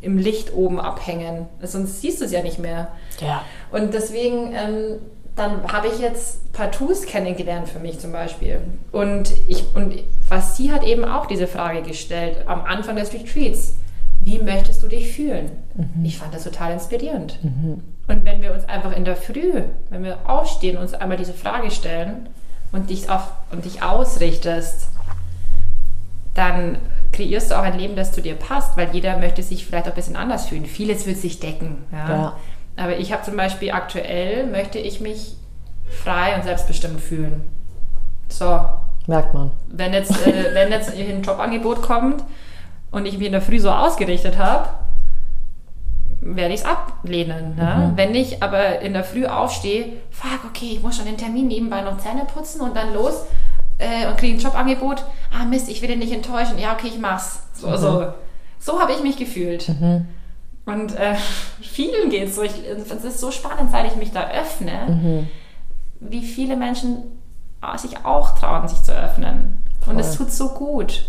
im 0.02 0.16
Licht 0.16 0.54
oben 0.54 0.80
abhängen, 0.80 1.46
sonst 1.62 2.00
siehst 2.00 2.20
du 2.20 2.24
es 2.24 2.32
ja 2.32 2.42
nicht 2.42 2.58
mehr. 2.58 2.88
Ja. 3.20 3.44
Und 3.70 3.92
deswegen 3.92 4.52
ähm, 4.54 4.98
dann 5.36 5.62
habe 5.72 5.88
ich 5.88 5.98
jetzt 5.98 6.52
Partous 6.52 7.06
kennengelernt 7.06 7.68
für 7.68 7.78
mich 7.78 7.98
zum 7.98 8.12
Beispiel. 8.12 8.60
Und, 8.92 9.32
ich, 9.48 9.64
und 9.74 9.94
was 10.28 10.56
sie 10.56 10.72
hat 10.72 10.84
eben 10.84 11.04
auch 11.04 11.26
diese 11.26 11.46
Frage 11.46 11.82
gestellt 11.82 12.46
am 12.46 12.62
Anfang 12.62 12.96
des 12.96 13.12
Retreats. 13.12 13.76
Wie 14.22 14.38
möchtest 14.38 14.82
du 14.82 14.88
dich 14.88 15.12
fühlen? 15.12 15.50
Mhm. 15.74 16.04
Ich 16.04 16.18
fand 16.18 16.34
das 16.34 16.44
total 16.44 16.72
inspirierend. 16.72 17.38
Mhm. 17.42 17.82
Und 18.06 18.24
wenn 18.24 18.42
wir 18.42 18.52
uns 18.52 18.68
einfach 18.68 18.94
in 18.94 19.04
der 19.04 19.16
Früh, 19.16 19.62
wenn 19.88 20.02
wir 20.02 20.18
aufstehen, 20.28 20.76
uns 20.76 20.92
einmal 20.92 21.16
diese 21.16 21.32
Frage 21.32 21.70
stellen 21.70 22.28
und 22.72 22.90
dich, 22.90 23.08
auf, 23.08 23.32
und 23.50 23.64
dich 23.64 23.82
ausrichtest, 23.82 24.88
dann 26.34 26.78
kreierst 27.12 27.50
du 27.50 27.58
auch 27.58 27.62
ein 27.62 27.78
Leben, 27.78 27.96
das 27.96 28.12
zu 28.12 28.20
dir 28.20 28.34
passt, 28.34 28.76
weil 28.76 28.90
jeder 28.92 29.18
möchte 29.18 29.42
sich 29.42 29.64
vielleicht 29.64 29.86
auch 29.86 29.92
ein 29.92 29.94
bisschen 29.94 30.16
anders 30.16 30.46
fühlen. 30.46 30.66
Vieles 30.66 31.06
wird 31.06 31.16
sich 31.16 31.40
decken. 31.40 31.78
Ja? 31.92 32.08
ja. 32.08 32.36
Aber 32.80 32.96
ich 32.96 33.12
habe 33.12 33.22
zum 33.22 33.36
Beispiel 33.36 33.72
aktuell, 33.72 34.46
möchte 34.46 34.78
ich 34.78 35.02
mich 35.02 35.36
frei 36.02 36.34
und 36.34 36.44
selbstbestimmt 36.44 37.00
fühlen. 37.00 37.42
So. 38.30 38.58
Merkt 39.06 39.34
man. 39.34 39.50
Wenn 39.68 39.92
jetzt, 39.92 40.12
äh, 40.26 40.50
wenn 40.54 40.72
jetzt 40.72 40.90
ein 40.96 41.22
Jobangebot 41.22 41.82
kommt 41.82 42.24
und 42.90 43.04
ich 43.04 43.18
mich 43.18 43.26
in 43.26 43.32
der 43.32 43.42
Früh 43.42 43.60
so 43.60 43.70
ausgerichtet 43.70 44.38
habe, 44.38 44.70
werde 46.22 46.54
ich 46.54 46.60
es 46.60 46.66
ablehnen. 46.66 47.54
Ne? 47.56 47.90
Mhm. 47.92 47.96
Wenn 47.98 48.14
ich 48.14 48.42
aber 48.42 48.80
in 48.80 48.94
der 48.94 49.04
Früh 49.04 49.26
aufstehe, 49.26 49.92
fuck, 50.10 50.46
okay, 50.48 50.70
ich 50.72 50.82
muss 50.82 50.96
schon 50.96 51.04
den 51.04 51.18
Termin 51.18 51.48
nebenbei 51.48 51.82
noch 51.82 51.98
Zähne 51.98 52.24
putzen 52.32 52.62
und 52.62 52.74
dann 52.74 52.94
los 52.94 53.24
äh, 53.76 54.06
und 54.08 54.16
kriege 54.16 54.38
ein 54.38 54.40
Jobangebot. 54.40 55.04
Ah 55.38 55.44
Mist, 55.44 55.68
ich 55.68 55.82
will 55.82 55.88
den 55.88 55.98
nicht 55.98 56.12
enttäuschen. 56.12 56.58
Ja, 56.58 56.72
okay, 56.72 56.88
ich 56.88 56.98
mach's. 56.98 57.42
So, 57.52 57.68
mhm. 57.68 57.76
so. 57.76 58.06
so 58.58 58.80
habe 58.80 58.92
ich 58.92 59.02
mich 59.02 59.18
gefühlt. 59.18 59.68
Mhm. 59.68 60.06
Und 60.72 60.96
äh, 60.96 61.14
vielen 61.60 62.10
geht 62.10 62.28
es 62.28 62.36
so. 62.36 62.42
Ich, 62.42 62.52
es 62.66 63.04
ist 63.04 63.20
so 63.20 63.30
spannend, 63.30 63.70
seit 63.70 63.86
ich 63.86 63.96
mich 63.96 64.12
da 64.12 64.28
öffne, 64.30 64.72
mhm. 64.88 65.28
wie 66.00 66.22
viele 66.22 66.56
Menschen 66.56 67.04
ah, 67.60 67.76
sich 67.76 68.04
auch 68.04 68.38
trauen, 68.38 68.68
sich 68.68 68.82
zu 68.82 68.92
öffnen. 68.92 69.64
Voll. 69.80 69.94
Und 69.94 70.00
es 70.00 70.16
tut 70.16 70.30
so 70.30 70.50
gut. 70.50 71.04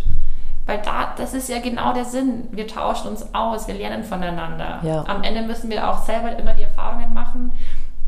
Weil 0.66 0.80
da, 0.84 1.14
das 1.18 1.34
ist 1.34 1.50
ja 1.50 1.60
genau 1.60 1.94
der 1.94 2.06
Sinn. 2.06 2.48
Wir 2.52 2.68
tauschen 2.68 3.10
uns 3.10 3.34
aus, 3.34 3.68
wir 3.68 3.74
lernen 3.74 4.04
voneinander. 4.04 4.80
Ja. 4.84 5.04
Am 5.08 5.24
Ende 5.24 5.42
müssen 5.42 5.70
wir 5.70 5.90
auch 5.90 6.06
selber 6.06 6.38
immer 6.38 6.54
die 6.54 6.64
Erfahrungen 6.64 7.14
machen, 7.14 7.52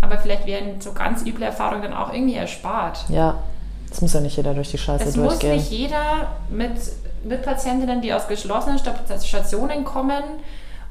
aber 0.02 0.18
vielleicht 0.18 0.46
werden 0.46 0.80
so 0.80 0.94
ganz 0.94 1.24
üble 1.24 1.44
Erfahrungen 1.44 1.82
dann 1.82 1.94
auch 1.94 2.14
irgendwie 2.14 2.36
erspart. 2.36 3.06
Ja, 3.10 3.36
es 3.92 4.02
muss 4.02 4.14
ja 4.14 4.22
nicht 4.22 4.38
jeder 4.38 4.54
durch 4.54 4.70
die 4.70 4.78
Scheiße 4.78 5.04
es 5.04 5.16
durchgehen. 5.16 5.52
Es 5.52 5.64
muss 5.64 5.72
nicht 5.72 5.80
jeder 5.80 6.28
mit, 6.50 6.72
mit 7.24 7.44
Patientinnen, 7.44 8.02
die 8.02 8.14
aus 8.14 8.28
geschlossenen 8.28 8.80
Stationen 8.80 9.84
kommen, 9.84 10.24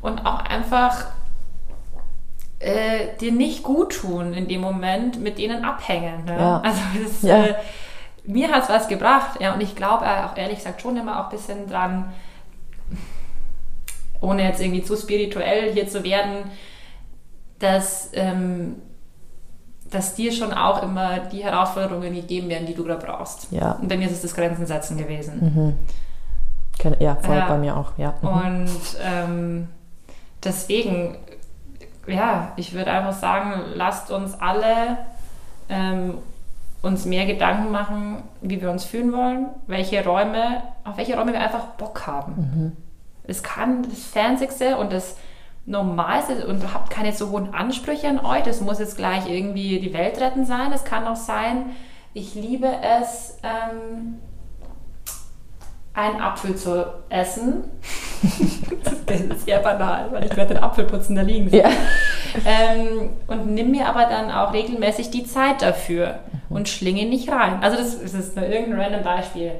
und 0.02 0.26
auch 0.26 0.44
einfach 0.44 1.06
äh, 2.58 3.16
dir 3.20 3.32
nicht 3.32 3.62
gut 3.62 4.00
tun 4.00 4.34
in 4.34 4.48
dem 4.48 4.60
Moment, 4.60 5.20
mit 5.20 5.38
denen 5.38 5.64
abhängen. 5.64 6.24
Ne? 6.24 6.36
Ja. 6.36 6.60
Also 6.60 6.80
das, 7.02 7.22
ja. 7.22 7.44
äh, 7.44 7.54
mir 8.24 8.50
hat 8.52 8.64
es 8.64 8.68
was 8.68 8.88
gebracht, 8.88 9.40
ja, 9.40 9.54
und 9.54 9.60
ich 9.60 9.74
glaube 9.74 10.04
auch 10.06 10.36
ehrlich 10.36 10.58
gesagt 10.58 10.82
schon 10.82 10.96
immer 10.96 11.20
auch 11.20 11.24
ein 11.24 11.36
bisschen 11.36 11.68
dran, 11.68 12.12
ohne 14.20 14.44
jetzt 14.44 14.60
irgendwie 14.60 14.84
zu 14.84 14.96
spirituell 14.96 15.72
hier 15.72 15.88
zu 15.88 16.04
werden, 16.04 16.50
dass, 17.58 18.10
ähm, 18.12 18.76
dass 19.90 20.14
dir 20.14 20.32
schon 20.32 20.52
auch 20.52 20.82
immer 20.82 21.18
die 21.18 21.42
Herausforderungen 21.42 22.14
gegeben 22.14 22.48
werden, 22.48 22.66
die 22.66 22.74
du 22.74 22.84
da 22.84 22.96
brauchst. 22.96 23.50
Ja. 23.50 23.72
Und 23.72 23.88
bei 23.88 23.96
mir 23.96 24.06
ist 24.06 24.12
es 24.12 24.22
das 24.22 24.34
Grenzen 24.34 24.66
setzen 24.66 24.96
gewesen. 24.96 25.40
Mhm. 25.40 26.94
Ja, 27.00 27.16
voll 27.16 27.36
ja. 27.36 27.48
bei 27.48 27.58
mir 27.58 27.76
auch, 27.76 27.92
ja. 27.98 28.14
Mhm. 28.22 28.28
Und 28.28 28.80
ähm, 29.02 29.68
deswegen, 30.44 31.16
ja, 32.06 32.52
ich 32.56 32.72
würde 32.72 32.90
einfach 32.90 33.12
sagen, 33.12 33.62
lasst 33.74 34.10
uns 34.10 34.34
alle 34.34 34.98
ähm, 35.68 36.18
uns 36.82 37.04
mehr 37.04 37.26
Gedanken 37.26 37.70
machen, 37.70 38.22
wie 38.40 38.60
wir 38.60 38.70
uns 38.70 38.84
fühlen 38.84 39.12
wollen, 39.12 39.46
welche 39.66 40.04
Räume, 40.04 40.62
auf 40.84 40.96
welche 40.96 41.16
Räume 41.16 41.32
wir 41.32 41.40
einfach 41.40 41.66
Bock 41.78 42.06
haben. 42.06 42.34
Mhm. 42.36 42.76
Es 43.24 43.42
kann 43.42 43.82
das 43.82 44.04
Fancyste 44.04 44.76
und 44.76 44.92
das 44.92 45.16
Normalste 45.64 46.44
und 46.48 46.74
habt 46.74 46.90
keine 46.90 47.12
so 47.12 47.30
hohen 47.30 47.54
Ansprüche 47.54 48.08
an 48.08 48.18
euch. 48.18 48.42
Das 48.42 48.60
muss 48.60 48.80
jetzt 48.80 48.96
gleich 48.96 49.30
irgendwie 49.30 49.78
die 49.78 49.92
Welt 49.92 50.20
retten 50.20 50.44
sein. 50.44 50.72
Es 50.72 50.84
kann 50.84 51.06
auch 51.06 51.16
sein, 51.16 51.66
ich 52.14 52.34
liebe 52.34 52.66
es, 52.66 53.38
ähm, 53.44 54.18
einen 55.94 56.20
Apfel 56.20 56.56
zu 56.56 56.86
essen. 57.10 57.64
das 59.06 59.20
ist 59.20 59.44
sehr 59.44 59.58
banal, 59.58 60.06
weil 60.10 60.24
ich 60.24 60.36
werde 60.36 60.54
den 60.54 60.62
Apfel 60.62 60.84
putzen, 60.84 61.16
da 61.16 61.22
liegen 61.22 61.50
sie. 61.50 61.58
Ja. 61.58 61.68
Ähm, 62.46 63.10
und 63.26 63.46
nimm 63.48 63.70
mir 63.72 63.86
aber 63.86 64.06
dann 64.06 64.30
auch 64.30 64.54
regelmäßig 64.54 65.10
die 65.10 65.24
Zeit 65.24 65.60
dafür 65.60 66.20
und 66.48 66.68
schlinge 66.68 67.04
nicht 67.04 67.30
rein. 67.30 67.62
Also 67.62 67.76
das, 67.76 68.00
das 68.00 68.14
ist 68.14 68.36
nur 68.36 68.46
irgendein 68.46 68.80
random 68.80 69.02
Beispiel. 69.02 69.52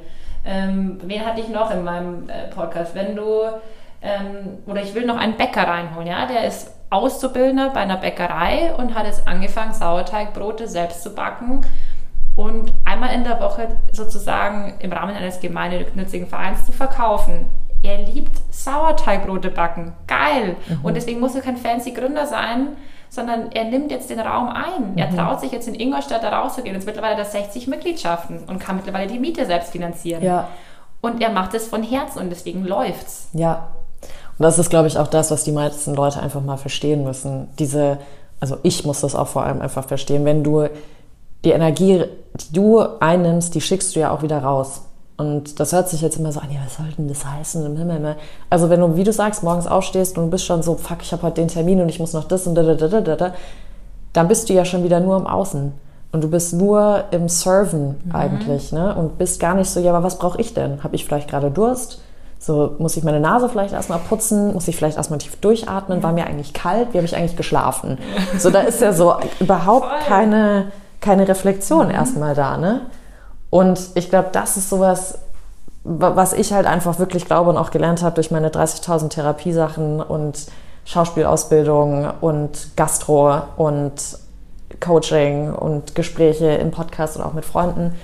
Ähm, 0.45 0.99
wen 1.03 1.25
hatte 1.25 1.39
ich 1.39 1.49
noch 1.49 1.71
in 1.71 1.83
meinem 1.83 2.29
äh, 2.29 2.47
Podcast? 2.53 2.95
Wenn 2.95 3.15
du, 3.15 3.43
ähm, 4.01 4.57
oder 4.65 4.81
ich 4.81 4.95
will 4.95 5.05
noch 5.05 5.17
einen 5.17 5.37
Bäcker 5.37 5.67
reinholen, 5.67 6.07
ja, 6.07 6.25
der 6.25 6.45
ist 6.45 6.71
Auszubildender 6.89 7.69
bei 7.69 7.79
einer 7.79 7.97
Bäckerei 7.97 8.73
und 8.75 8.95
hat 8.95 9.05
jetzt 9.05 9.27
angefangen, 9.27 9.73
Sauerteigbrote 9.73 10.67
selbst 10.67 11.01
zu 11.03 11.13
backen 11.15 11.61
und 12.35 12.73
einmal 12.85 13.13
in 13.13 13.23
der 13.23 13.39
Woche 13.39 13.67
sozusagen 13.91 14.75
im 14.79 14.91
Rahmen 14.91 15.15
eines 15.15 15.39
gemeinnützigen 15.39 16.27
Vereins 16.27 16.65
zu 16.65 16.71
verkaufen. 16.71 17.45
Er 17.83 18.01
liebt 18.03 18.41
Sauerteigbrote 18.51 19.49
backen. 19.49 19.93
Geil. 20.07 20.55
Mhm. 20.67 20.79
Und 20.85 20.95
deswegen 20.95 21.19
muss 21.19 21.35
er 21.35 21.41
kein 21.41 21.57
fancy 21.57 21.91
Gründer 21.91 22.25
sein, 22.25 22.69
sondern 23.09 23.51
er 23.51 23.65
nimmt 23.65 23.91
jetzt 23.91 24.09
den 24.09 24.19
Raum 24.19 24.47
ein. 24.47 24.93
Mhm. 24.93 24.97
Er 24.97 25.15
traut 25.15 25.41
sich 25.41 25.51
jetzt 25.51 25.67
in 25.67 25.75
Ingolstadt 25.75 26.23
da 26.23 26.39
rauszugehen. 26.39 26.75
Jetzt 26.75 26.85
mittlerweile 26.85 27.17
das 27.17 27.33
60 27.33 27.67
Mitgliedschaften 27.67 28.39
und 28.47 28.59
kann 28.59 28.77
mittlerweile 28.77 29.07
die 29.07 29.19
Miete 29.19 29.45
selbst 29.45 29.71
finanzieren. 29.71 30.23
Ja. 30.23 30.47
Und 31.01 31.21
er 31.21 31.31
macht 31.31 31.53
es 31.53 31.67
von 31.67 31.83
Herzen 31.83 32.19
und 32.19 32.29
deswegen 32.29 32.63
läuft's. 32.63 33.27
Ja. 33.33 33.67
Und 34.39 34.43
das 34.43 34.57
ist, 34.57 34.69
glaube 34.69 34.87
ich, 34.87 34.97
auch 34.97 35.07
das, 35.07 35.29
was 35.29 35.43
die 35.43 35.51
meisten 35.51 35.93
Leute 35.93 36.21
einfach 36.21 36.41
mal 36.41 36.57
verstehen 36.57 37.03
müssen. 37.03 37.49
Diese, 37.59 37.99
also 38.39 38.57
ich 38.63 38.85
muss 38.85 39.01
das 39.01 39.13
auch 39.13 39.27
vor 39.27 39.43
allem 39.43 39.61
einfach 39.61 39.85
verstehen. 39.85 40.25
Wenn 40.25 40.43
du 40.43 40.69
die 41.43 41.51
Energie, 41.51 42.03
die 42.33 42.53
du 42.53 42.79
einnimmst, 42.99 43.53
die 43.55 43.61
schickst 43.61 43.95
du 43.95 43.99
ja 43.99 44.11
auch 44.11 44.21
wieder 44.21 44.39
raus. 44.39 44.83
Und 45.15 45.59
das 45.59 45.73
hört 45.73 45.89
sich 45.89 46.01
jetzt 46.01 46.17
immer 46.17 46.31
so 46.31 46.39
an, 46.39 46.51
ja, 46.51 46.59
was 46.65 46.77
soll 46.77 46.87
denn 46.97 47.07
das 47.07 47.25
heißen? 47.25 48.17
Also 48.49 48.69
wenn 48.69 48.79
du, 48.79 48.95
wie 48.95 49.03
du 49.03 49.13
sagst, 49.13 49.43
morgens 49.43 49.67
aufstehst 49.67 50.17
und 50.17 50.25
du 50.25 50.31
bist 50.31 50.45
schon 50.45 50.63
so, 50.63 50.75
fuck, 50.75 50.97
ich 51.01 51.11
habe 51.11 51.23
heute 51.23 51.41
den 51.41 51.47
Termin 51.47 51.81
und 51.81 51.89
ich 51.89 51.99
muss 51.99 52.13
noch 52.13 52.23
das 52.23 52.47
und 52.47 52.55
da, 52.55 52.63
da, 52.63 52.73
da, 52.73 53.01
da, 53.01 53.15
da, 53.15 53.33
dann 54.13 54.27
bist 54.27 54.49
du 54.49 54.53
ja 54.53 54.65
schon 54.65 54.83
wieder 54.83 54.99
nur 54.99 55.17
im 55.17 55.27
Außen. 55.27 55.71
Und 56.11 56.23
du 56.23 56.29
bist 56.29 56.53
nur 56.53 57.05
im 57.11 57.27
Serven 57.27 57.95
mhm. 58.05 58.15
eigentlich, 58.15 58.71
ne? 58.71 58.95
Und 58.95 59.17
bist 59.17 59.39
gar 59.39 59.55
nicht 59.55 59.69
so, 59.69 59.79
ja, 59.79 59.91
aber 59.93 60.03
was 60.03 60.19
brauche 60.19 60.39
ich 60.39 60.53
denn? 60.53 60.83
Habe 60.83 60.95
ich 60.95 61.05
vielleicht 61.05 61.29
gerade 61.29 61.49
Durst? 61.49 62.01
So, 62.37 62.75
muss 62.77 62.97
ich 62.97 63.03
meine 63.03 63.19
Nase 63.19 63.49
vielleicht 63.49 63.73
erstmal 63.73 63.99
putzen? 63.99 64.53
Muss 64.53 64.67
ich 64.67 64.75
vielleicht 64.75 64.97
erstmal 64.97 65.17
tief 65.19 65.37
durchatmen? 65.37 66.03
War 66.03 66.11
mir 66.11 66.27
eigentlich 66.27 66.53
kalt? 66.53 66.89
Wie 66.91 66.97
habe 66.97 67.05
ich 67.05 67.15
eigentlich 67.15 67.37
geschlafen? 67.37 67.97
So, 68.37 68.51
da 68.51 68.61
ist 68.61 68.81
ja 68.81 68.93
so 68.93 69.15
überhaupt 69.39 69.87
Voll. 69.87 69.99
keine 70.07 70.65
keine 71.03 71.27
Reflexion 71.27 71.87
mhm. 71.87 71.93
erstmal 71.93 72.33
da, 72.33 72.57
ne? 72.57 72.81
Und 73.49 73.91
ich 73.93 74.09
glaube, 74.09 74.29
das 74.31 74.57
ist 74.57 74.69
sowas, 74.69 75.19
was 75.83 76.33
ich 76.33 76.53
halt 76.53 76.65
einfach 76.65 76.97
wirklich 76.97 77.25
glaube 77.25 77.51
und 77.51 77.57
auch 77.57 77.69
gelernt 77.69 78.01
habe 78.01 78.15
durch 78.15 78.31
meine 78.31 78.49
30.000 78.49 79.09
Therapiesachen 79.09 80.01
und 80.01 80.47
Schauspielausbildung 80.85 82.11
und 82.21 82.75
Gastro 82.75 83.41
und 83.57 83.93
Coaching 84.79 85.53
und 85.53 85.93
Gespräche 85.93 86.47
im 86.47 86.71
Podcast 86.71 87.17
und 87.17 87.23
auch 87.23 87.33
mit 87.33 87.45
Freunden, 87.45 87.95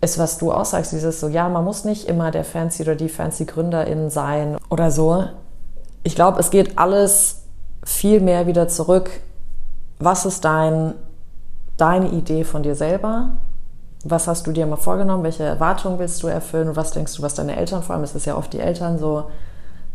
ist, 0.00 0.18
was 0.18 0.38
du 0.38 0.52
aussagst, 0.52 0.92
dieses 0.92 1.20
so, 1.20 1.28
ja, 1.28 1.48
man 1.48 1.64
muss 1.64 1.84
nicht 1.84 2.08
immer 2.08 2.30
der 2.30 2.44
fancy 2.44 2.82
oder 2.82 2.96
die 2.96 3.08
fancy 3.08 3.44
Gründerin 3.44 4.10
sein 4.10 4.56
oder 4.68 4.90
so. 4.90 5.24
Ich 6.02 6.14
glaube, 6.14 6.40
es 6.40 6.50
geht 6.50 6.78
alles 6.78 7.42
viel 7.84 8.20
mehr 8.20 8.46
wieder 8.46 8.68
zurück. 8.68 9.10
Was 9.98 10.26
ist 10.26 10.44
dein 10.44 10.94
deine 11.82 12.10
Idee 12.10 12.44
von 12.44 12.62
dir 12.62 12.76
selber? 12.76 13.30
Was 14.04 14.28
hast 14.28 14.46
du 14.46 14.52
dir 14.52 14.66
mal 14.66 14.76
vorgenommen? 14.76 15.24
Welche 15.24 15.42
Erwartungen 15.42 15.98
willst 15.98 16.22
du 16.22 16.28
erfüllen? 16.28 16.68
Und 16.68 16.76
was 16.76 16.92
denkst 16.92 17.16
du, 17.16 17.22
was 17.22 17.34
deine 17.34 17.56
Eltern 17.56 17.82
vor 17.82 17.96
allem, 17.96 18.04
es 18.04 18.14
ist 18.14 18.24
ja 18.24 18.36
oft 18.36 18.52
die 18.52 18.60
Eltern 18.60 18.98
so, 18.98 19.24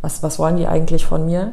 was, 0.02 0.22
was 0.22 0.38
wollen 0.38 0.58
die 0.58 0.66
eigentlich 0.66 1.06
von 1.06 1.24
mir? 1.24 1.52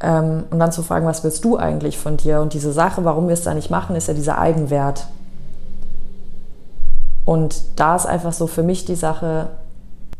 Ähm, 0.00 0.44
und 0.50 0.58
dann 0.58 0.72
zu 0.72 0.82
fragen, 0.82 1.06
was 1.06 1.22
willst 1.22 1.44
du 1.44 1.56
eigentlich 1.56 1.98
von 1.98 2.16
dir? 2.16 2.40
Und 2.40 2.52
diese 2.52 2.72
Sache, 2.72 3.04
warum 3.04 3.28
wir 3.28 3.34
es 3.34 3.44
da 3.44 3.54
nicht 3.54 3.70
machen, 3.70 3.94
ist 3.94 4.08
ja 4.08 4.14
dieser 4.14 4.38
Eigenwert. 4.38 5.06
Und 7.24 7.62
da 7.76 7.94
ist 7.94 8.06
einfach 8.06 8.32
so 8.32 8.48
für 8.48 8.64
mich 8.64 8.84
die 8.86 8.96
Sache, 8.96 9.50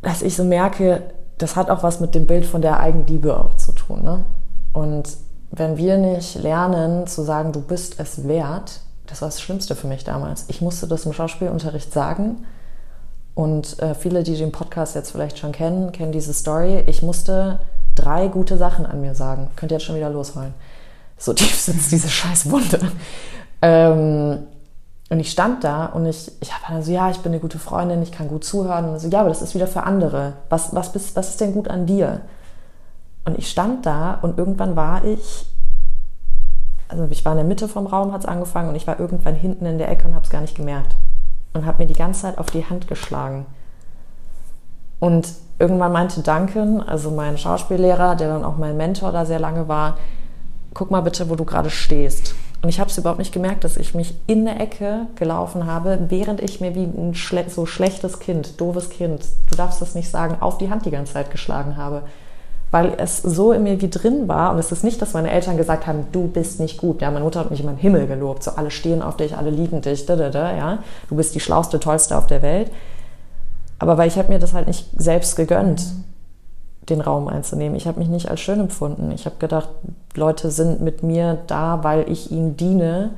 dass 0.03 0.23
ich 0.23 0.37
so 0.37 0.45
merke, 0.45 1.03
das 1.39 1.57
hat 1.57 1.71
auch 1.71 1.83
was 1.83 1.99
mit 1.99 2.15
dem 2.15 2.27
Bild 2.27 2.47
von 2.47 2.63
der 2.63 2.79
Eigenliebe 2.79 3.37
auch 3.37 3.57
zu 3.57 3.73
tun. 3.73 4.05
Ne? 4.05 4.25
Und 4.73 5.17
wenn 5.51 5.77
wir 5.77 5.99
nicht 5.99 6.41
lernen 6.41 7.09
zu 7.09 7.23
sagen, 7.23 7.51
du 7.51 7.61
bist 7.61 7.99
es 7.99 8.29
wert, 8.29 8.81
das 9.11 9.21
war 9.21 9.29
das 9.29 9.41
Schlimmste 9.41 9.75
für 9.75 9.87
mich 9.87 10.05
damals. 10.05 10.45
Ich 10.49 10.61
musste 10.61 10.87
das 10.87 11.05
im 11.05 11.13
Schauspielunterricht 11.13 11.93
sagen. 11.93 12.47
Und 13.35 13.79
äh, 13.81 13.95
viele, 13.95 14.23
die 14.23 14.37
den 14.37 14.53
Podcast 14.53 14.95
jetzt 14.95 15.11
vielleicht 15.11 15.39
schon 15.39 15.53
kennen, 15.53 15.93
kennen 15.93 16.13
diese 16.13 16.33
Story. 16.33 16.85
Ich 16.87 17.03
musste 17.03 17.61
drei 17.95 18.29
gute 18.29 18.57
Sachen 18.57 18.87
an 18.87 19.01
mir 19.01 19.15
sagen. 19.15 19.51
Könnt 19.57 19.73
ihr 19.73 19.79
jetzt 19.79 19.85
schon 19.85 19.97
wieder 19.97 20.11
losholen. 20.11 20.55
So 21.19 21.33
tief 21.33 21.55
sitzt 21.61 21.93
diese 21.93 22.09
scheiß 22.09 22.51
Wunde. 22.51 22.81
Ähm, 23.63 24.47
und 25.11 25.19
ich 25.19 25.33
stand 25.33 25.65
da 25.65 25.87
und 25.87 26.07
ich, 26.07 26.31
ich 26.41 26.53
habe 26.53 26.73
dann 26.73 26.83
so, 26.85 26.93
ja, 26.93 27.11
ich 27.11 27.19
bin 27.19 27.33
eine 27.33 27.41
gute 27.41 27.59
Freundin, 27.59 28.01
ich 28.03 28.13
kann 28.13 28.29
gut 28.29 28.45
zuhören. 28.45 28.89
Und 28.89 29.01
so, 29.01 29.09
ja, 29.09 29.21
aber 29.21 29.29
das 29.29 29.43
ist 29.43 29.57
wieder 29.57 29.67
für 29.67 29.83
andere. 29.83 30.35
Was, 30.49 30.75
was, 30.75 30.93
bist, 30.93 31.17
was 31.17 31.31
ist 31.31 31.41
denn 31.41 31.53
gut 31.53 31.67
an 31.69 31.87
dir? 31.87 32.21
Und 33.25 33.37
ich 33.39 33.51
stand 33.51 33.87
da 33.87 34.19
und 34.23 34.39
irgendwann 34.39 34.77
war 34.77 35.05
ich 35.05 35.47
also 36.91 37.07
ich 37.11 37.25
war 37.25 37.33
in 37.33 37.39
der 37.39 37.47
Mitte 37.47 37.69
vom 37.69 37.87
Raum, 37.87 38.13
hat 38.13 38.23
es 38.23 38.27
angefangen 38.27 38.69
und 38.69 38.75
ich 38.75 38.87
war 38.87 38.99
irgendwann 38.99 39.35
hinten 39.35 39.65
in 39.67 39.79
der 39.79 39.89
Ecke 39.89 40.09
und 40.09 40.15
habe 40.15 40.25
es 40.25 40.31
gar 40.31 40.41
nicht 40.41 40.57
gemerkt. 40.57 40.97
Und 41.53 41.67
habe 41.67 41.83
mir 41.83 41.89
die 41.89 41.99
ganze 41.99 42.23
Zeit 42.23 42.39
auf 42.39 42.47
die 42.47 42.65
Hand 42.65 42.89
geschlagen. 42.89 43.47
Und 44.99 45.29
irgendwann 45.59 45.93
meinte 45.93 46.21
Duncan, 46.21 46.81
also 46.81 47.11
mein 47.11 47.39
Schauspiellehrer, 47.39 48.17
der 48.17 48.29
dann 48.29 48.45
auch 48.45 48.57
mein 48.57 48.77
Mentor 48.77 49.13
da 49.13 49.25
sehr 49.25 49.39
lange 49.39 49.69
war, 49.69 49.97
guck 50.75 50.91
mal 50.91 51.01
bitte, 51.01 51.31
wo 51.31 51.37
du 51.37 51.45
gerade 51.45 51.71
stehst. 51.71 52.35
Und 52.63 52.69
ich 52.69 52.79
habe 52.79 52.91
es 52.91 52.99
überhaupt 52.99 53.19
nicht 53.19 53.33
gemerkt, 53.33 53.65
dass 53.65 53.79
ich 53.79 53.95
mich 53.95 54.15
in 54.27 54.45
der 54.45 54.61
Ecke 54.61 55.07
gelaufen 55.15 55.67
habe, 55.67 55.99
während 56.09 56.41
ich 56.41 56.61
mir 56.61 56.75
wie 56.75 56.85
ein 56.85 57.15
schle 57.15 57.49
so 57.49 57.65
schlechtes 57.67 58.19
Kind, 58.21 58.61
doofes 58.61 58.91
Kind, 58.91 59.25
du 59.49 59.57
darfst 59.57 59.81
das 59.81 59.95
nicht 59.95 60.11
sagen, 60.11 60.37
auf 60.41 60.59
die 60.59 60.71
Hand 60.71 60.85
die 60.85 60.91
ganze 60.91 61.15
Zeit 61.15 61.31
geschlagen 61.31 61.77
habe 61.77 62.03
weil 62.71 62.95
es 62.99 63.21
so 63.23 63.53
in 63.53 63.65
mir 63.65 63.81
wie 63.81 63.91
drin 63.91 64.29
war. 64.29 64.53
Und 64.53 64.59
es 64.59 64.71
ist 64.71 64.85
nicht, 64.85 65.03
dass 65.03 65.13
meine 65.13 65.31
Eltern 65.31 65.57
gesagt 65.57 65.87
haben, 65.87 66.07
du 66.13 66.29
bist 66.29 66.61
nicht 66.61 66.79
gut. 66.79 67.03
Ja, 67.03 67.11
meine 67.11 67.25
Mutter 67.25 67.41
hat 67.41 67.51
mich 67.51 67.61
immer 67.61 67.73
im 67.73 67.79
Himmel 67.79 68.07
gelobt. 68.07 68.43
So, 68.43 68.53
alle 68.53 68.71
stehen 68.71 69.03
auf 69.03 69.17
dich, 69.17 69.37
alle 69.37 69.51
lieben 69.51 69.81
dich, 69.81 70.07
da, 70.07 70.17
da, 70.17 70.31
da, 70.31 70.57
ja. 70.57 70.79
Du 71.09 71.17
bist 71.17 71.35
die 71.35 71.41
schlauste, 71.41 71.81
tollste 71.81 72.17
auf 72.17 72.27
der 72.27 72.43
Welt. 72.43 72.71
Aber 73.79 73.99
weil 73.99 74.09
ich 74.09 74.19
habe 74.19 74.29
mir 74.29 74.39
das 74.39 74.53
halt 74.53 74.67
nicht 74.67 74.89
selbst 74.97 75.37
gegönnt, 75.37 75.83
den 76.89 77.01
Raum 77.01 77.29
einzunehmen. 77.29 77.77
Ich 77.77 77.87
habe 77.87 77.99
mich 77.99 78.09
nicht 78.09 78.31
als 78.31 78.41
schön 78.41 78.61
empfunden. 78.61 79.11
Ich 79.13 79.27
habe 79.27 79.37
gedacht, 79.39 79.69
Leute 80.15 80.51
sind 80.51 80.81
mit 80.81 81.03
mir 81.03 81.39
da, 81.47 81.83
weil 81.83 82.11
ich 82.11 82.31
ihnen 82.31 82.57
diene 82.57 83.11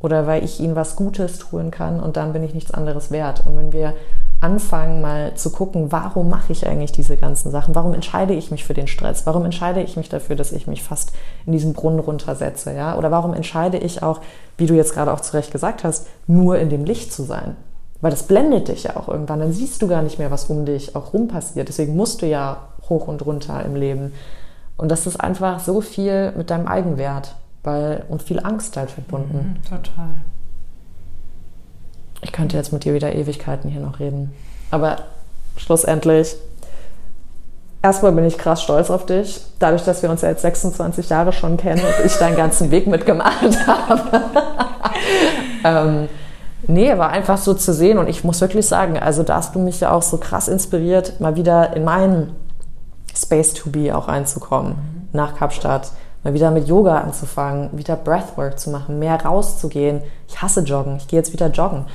oder 0.00 0.26
weil 0.26 0.44
ich 0.44 0.60
ihnen 0.60 0.76
was 0.76 0.96
Gutes 0.96 1.38
tun 1.38 1.70
kann 1.70 2.00
und 2.00 2.16
dann 2.16 2.32
bin 2.32 2.42
ich 2.44 2.54
nichts 2.54 2.72
anderes 2.72 3.10
wert. 3.10 3.44
Und 3.46 3.56
wenn 3.56 3.72
wir 3.72 3.94
anfangen 4.40 5.00
mal 5.00 5.34
zu 5.34 5.50
gucken, 5.50 5.90
warum 5.90 6.28
mache 6.28 6.52
ich 6.52 6.66
eigentlich 6.66 6.92
diese 6.92 7.16
ganzen 7.16 7.50
Sachen? 7.50 7.74
Warum 7.74 7.94
entscheide 7.94 8.34
ich 8.34 8.50
mich 8.50 8.64
für 8.64 8.74
den 8.74 8.86
Stress? 8.86 9.26
Warum 9.26 9.44
entscheide 9.44 9.82
ich 9.82 9.96
mich 9.96 10.08
dafür, 10.08 10.36
dass 10.36 10.52
ich 10.52 10.66
mich 10.66 10.82
fast 10.82 11.12
in 11.44 11.52
diesen 11.52 11.72
Brunnen 11.72 11.98
runtersetze? 11.98 12.72
Ja? 12.72 12.96
Oder 12.96 13.10
warum 13.10 13.34
entscheide 13.34 13.78
ich 13.78 14.02
auch, 14.02 14.20
wie 14.56 14.66
du 14.66 14.74
jetzt 14.74 14.94
gerade 14.94 15.12
auch 15.12 15.20
zu 15.20 15.34
Recht 15.34 15.50
gesagt 15.50 15.82
hast, 15.82 16.06
nur 16.26 16.58
in 16.58 16.70
dem 16.70 16.84
Licht 16.84 17.12
zu 17.12 17.24
sein? 17.24 17.56
Weil 18.00 18.12
das 18.12 18.22
blendet 18.22 18.68
dich 18.68 18.84
ja 18.84 18.96
auch 18.96 19.08
irgendwann. 19.08 19.40
Dann 19.40 19.52
siehst 19.52 19.82
du 19.82 19.88
gar 19.88 20.02
nicht 20.02 20.20
mehr, 20.20 20.30
was 20.30 20.44
um 20.44 20.64
dich 20.64 20.94
auch 20.94 21.12
rum 21.12 21.26
passiert. 21.26 21.68
Deswegen 21.68 21.96
musst 21.96 22.22
du 22.22 22.26
ja 22.26 22.68
hoch 22.88 23.08
und 23.08 23.26
runter 23.26 23.64
im 23.64 23.74
Leben. 23.74 24.12
Und 24.76 24.90
das 24.90 25.08
ist 25.08 25.16
einfach 25.16 25.58
so 25.58 25.80
viel 25.80 26.32
mit 26.36 26.50
deinem 26.50 26.68
Eigenwert 26.68 27.34
weil, 27.64 28.04
und 28.08 28.22
viel 28.22 28.40
Angst 28.40 28.76
halt 28.76 28.90
verbunden. 28.90 29.56
Mhm, 29.56 29.62
total. 29.64 30.10
Ich 32.22 32.32
könnte 32.32 32.56
jetzt 32.56 32.72
mit 32.72 32.84
dir 32.84 32.94
wieder 32.94 33.14
Ewigkeiten 33.14 33.70
hier 33.70 33.80
noch 33.80 34.00
reden. 34.00 34.34
Aber 34.70 34.96
schlussendlich, 35.56 36.36
erstmal 37.82 38.12
bin 38.12 38.24
ich 38.24 38.38
krass 38.38 38.62
stolz 38.62 38.90
auf 38.90 39.06
dich. 39.06 39.40
Dadurch, 39.58 39.84
dass 39.84 40.02
wir 40.02 40.10
uns 40.10 40.22
jetzt 40.22 40.42
26 40.42 41.08
Jahre 41.08 41.32
schon 41.32 41.56
kennen 41.56 41.80
und 41.80 42.06
ich 42.06 42.14
deinen 42.16 42.36
ganzen 42.36 42.70
Weg 42.70 42.86
mitgemacht 42.86 43.66
habe. 43.66 44.22
ähm, 45.64 46.08
nee, 46.66 46.96
war 46.98 47.10
einfach 47.10 47.38
so 47.38 47.54
zu 47.54 47.72
sehen. 47.72 47.98
Und 47.98 48.08
ich 48.08 48.24
muss 48.24 48.40
wirklich 48.40 48.66
sagen, 48.66 48.98
also 48.98 49.22
da 49.22 49.36
hast 49.36 49.54
du 49.54 49.60
mich 49.60 49.80
ja 49.80 49.92
auch 49.92 50.02
so 50.02 50.18
krass 50.18 50.48
inspiriert, 50.48 51.20
mal 51.20 51.36
wieder 51.36 51.74
in 51.76 51.84
meinen 51.84 52.34
Space 53.14 53.54
to 53.54 53.70
be 53.70 53.96
auch 53.96 54.08
reinzukommen. 54.08 54.72
Mhm. 54.72 55.08
Nach 55.12 55.36
Kapstadt 55.36 55.90
mal 56.24 56.34
wieder 56.34 56.50
mit 56.50 56.68
Yoga 56.68 57.00
anzufangen, 57.00 57.70
wieder 57.72 57.96
Breathwork 57.96 58.58
zu 58.58 58.70
machen, 58.70 58.98
mehr 58.98 59.22
rauszugehen. 59.24 60.00
Ich 60.28 60.42
hasse 60.42 60.60
Joggen, 60.60 60.96
ich 60.96 61.08
gehe 61.08 61.18
jetzt 61.18 61.32
wieder 61.32 61.48
joggen. 61.48 61.86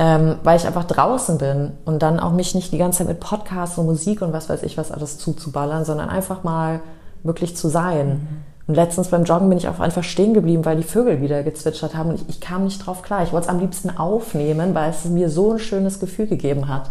ähm, 0.00 0.36
weil 0.44 0.56
ich 0.56 0.66
einfach 0.66 0.84
draußen 0.84 1.36
bin 1.36 1.72
und 1.84 2.02
dann 2.02 2.20
auch 2.20 2.32
mich 2.32 2.54
nicht 2.54 2.72
die 2.72 2.78
ganze 2.78 2.98
Zeit 2.98 3.08
mit 3.08 3.20
Podcasts 3.20 3.76
und 3.76 3.84
Musik 3.84 4.22
und 4.22 4.32
was 4.32 4.48
weiß 4.48 4.62
ich 4.62 4.78
was 4.78 4.90
alles 4.90 5.18
zuzuballern, 5.18 5.84
sondern 5.84 6.08
einfach 6.08 6.42
mal 6.42 6.80
wirklich 7.22 7.54
zu 7.54 7.68
sein. 7.68 8.08
Mhm. 8.08 8.28
Und 8.66 8.76
letztens 8.76 9.08
beim 9.08 9.24
Joggen 9.24 9.50
bin 9.50 9.58
ich 9.58 9.68
auch 9.68 9.78
einfach 9.78 10.02
stehen 10.02 10.32
geblieben, 10.32 10.64
weil 10.64 10.78
die 10.78 10.84
Vögel 10.84 11.20
wieder 11.20 11.42
gezwitschert 11.42 11.94
haben 11.94 12.08
und 12.08 12.14
ich, 12.14 12.28
ich 12.30 12.40
kam 12.40 12.64
nicht 12.64 12.86
drauf 12.86 13.02
klar. 13.02 13.22
Ich 13.24 13.32
wollte 13.32 13.48
es 13.48 13.50
am 13.50 13.60
liebsten 13.60 13.90
aufnehmen, 13.90 14.74
weil 14.74 14.88
es 14.88 15.04
mir 15.04 15.28
so 15.28 15.52
ein 15.52 15.58
schönes 15.58 16.00
Gefühl 16.00 16.28
gegeben 16.28 16.68
hat. 16.68 16.90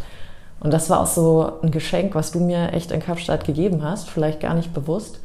Und 0.59 0.71
das 0.71 0.91
war 0.91 0.99
auch 0.99 1.07
so 1.07 1.53
ein 1.63 1.71
Geschenk, 1.71 2.13
was 2.13 2.31
du 2.31 2.39
mir 2.39 2.73
echt 2.73 2.91
in 2.91 3.01
Kapstadt 3.01 3.43
gegeben 3.43 3.81
hast, 3.83 4.07
vielleicht 4.07 4.39
gar 4.39 4.53
nicht 4.53 4.71
bewusst. 4.71 5.19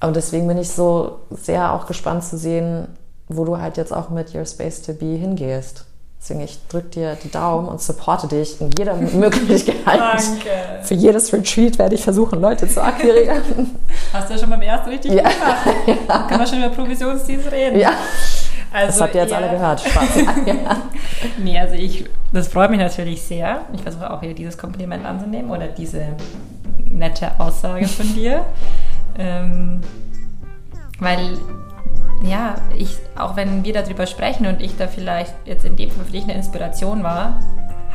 Aber 0.00 0.12
deswegen 0.12 0.46
bin 0.46 0.58
ich 0.58 0.70
so 0.70 1.20
sehr 1.30 1.72
auch 1.72 1.86
gespannt 1.86 2.24
zu 2.24 2.36
sehen, 2.38 2.88
wo 3.28 3.44
du 3.44 3.58
halt 3.58 3.76
jetzt 3.76 3.92
auch 3.92 4.10
mit 4.10 4.34
Your 4.34 4.46
Space 4.46 4.82
to 4.82 4.92
Be 4.92 5.16
hingehst. 5.16 5.84
Deswegen, 6.20 6.40
ich 6.40 6.58
drücke 6.68 6.88
dir 6.88 7.16
die 7.22 7.30
Daumen 7.30 7.68
und 7.68 7.80
supporte 7.80 8.26
dich 8.26 8.60
in 8.60 8.70
jeder 8.76 8.94
Möglichkeit. 8.96 9.76
Danke. 9.86 10.50
Für 10.82 10.94
jedes 10.94 11.32
Retreat 11.32 11.78
werde 11.78 11.94
ich 11.94 12.02
versuchen, 12.02 12.40
Leute 12.40 12.66
zu 12.68 12.82
akquirieren. 12.82 13.76
Hast 14.12 14.28
du 14.28 14.34
ja 14.34 14.40
schon 14.40 14.50
beim 14.50 14.62
ersten 14.62 14.88
richtig 14.90 15.12
Ja. 15.12 15.22
gemacht. 15.22 15.66
ja. 16.08 16.18
Können 16.28 16.40
wir 16.40 16.46
schon 16.46 16.58
über 16.58 16.70
Provisionsdienst 16.70 17.50
reden? 17.52 17.78
ja. 17.78 17.92
Also 18.70 18.86
Das 18.88 19.00
habt 19.00 19.14
ihr 19.14 19.22
jetzt 19.22 19.32
alle 19.32 19.48
gehört. 19.48 19.80
Spaß. 19.80 20.08
ja. 20.46 20.54
Nee, 21.42 21.58
also 21.58 21.74
ich, 21.74 22.04
das 22.34 22.48
freut 22.48 22.70
mich 22.70 22.78
natürlich 22.80 23.22
sehr. 23.22 23.62
Ich 23.72 23.80
versuche 23.80 24.12
auch 24.12 24.20
hier 24.20 24.34
dieses 24.34 24.58
Kompliment 24.58 25.06
anzunehmen 25.06 25.50
oder 25.50 25.68
diese 25.68 26.02
nette 26.90 27.30
Aussage 27.38 27.88
von 27.88 28.12
dir. 28.14 28.44
Ähm, 29.18 29.80
weil, 31.00 31.38
ja, 32.22 32.54
ich, 32.76 32.96
auch 33.16 33.36
wenn 33.36 33.64
wir 33.64 33.72
darüber 33.72 34.06
sprechen 34.06 34.46
und 34.46 34.62
ich 34.62 34.76
da 34.76 34.86
vielleicht 34.86 35.34
jetzt 35.44 35.64
in 35.64 35.76
dem 35.76 35.90
Fall 35.90 36.04
für 36.04 36.12
dich 36.12 36.24
eine 36.24 36.34
Inspiration 36.34 37.02
war, 37.02 37.40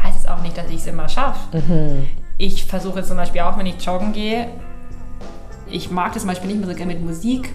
heißt 0.03 0.19
es 0.19 0.27
auch 0.27 0.41
nicht, 0.41 0.57
dass 0.57 0.67
ich 0.69 0.77
es 0.77 0.87
immer 0.87 1.09
schaffe. 1.09 1.57
Ich 2.37 2.65
versuche 2.65 3.03
zum 3.03 3.17
Beispiel 3.17 3.41
auch, 3.41 3.57
wenn 3.57 3.65
ich 3.65 3.83
joggen 3.83 4.11
gehe, 4.11 4.47
ich 5.69 5.89
mag 5.89 6.13
das 6.13 6.23
zum 6.23 6.29
Beispiel 6.29 6.49
nicht 6.49 6.59
mehr 6.59 6.69
so 6.69 6.75
gerne 6.75 6.93
mit 6.93 7.03
Musik, 7.03 7.53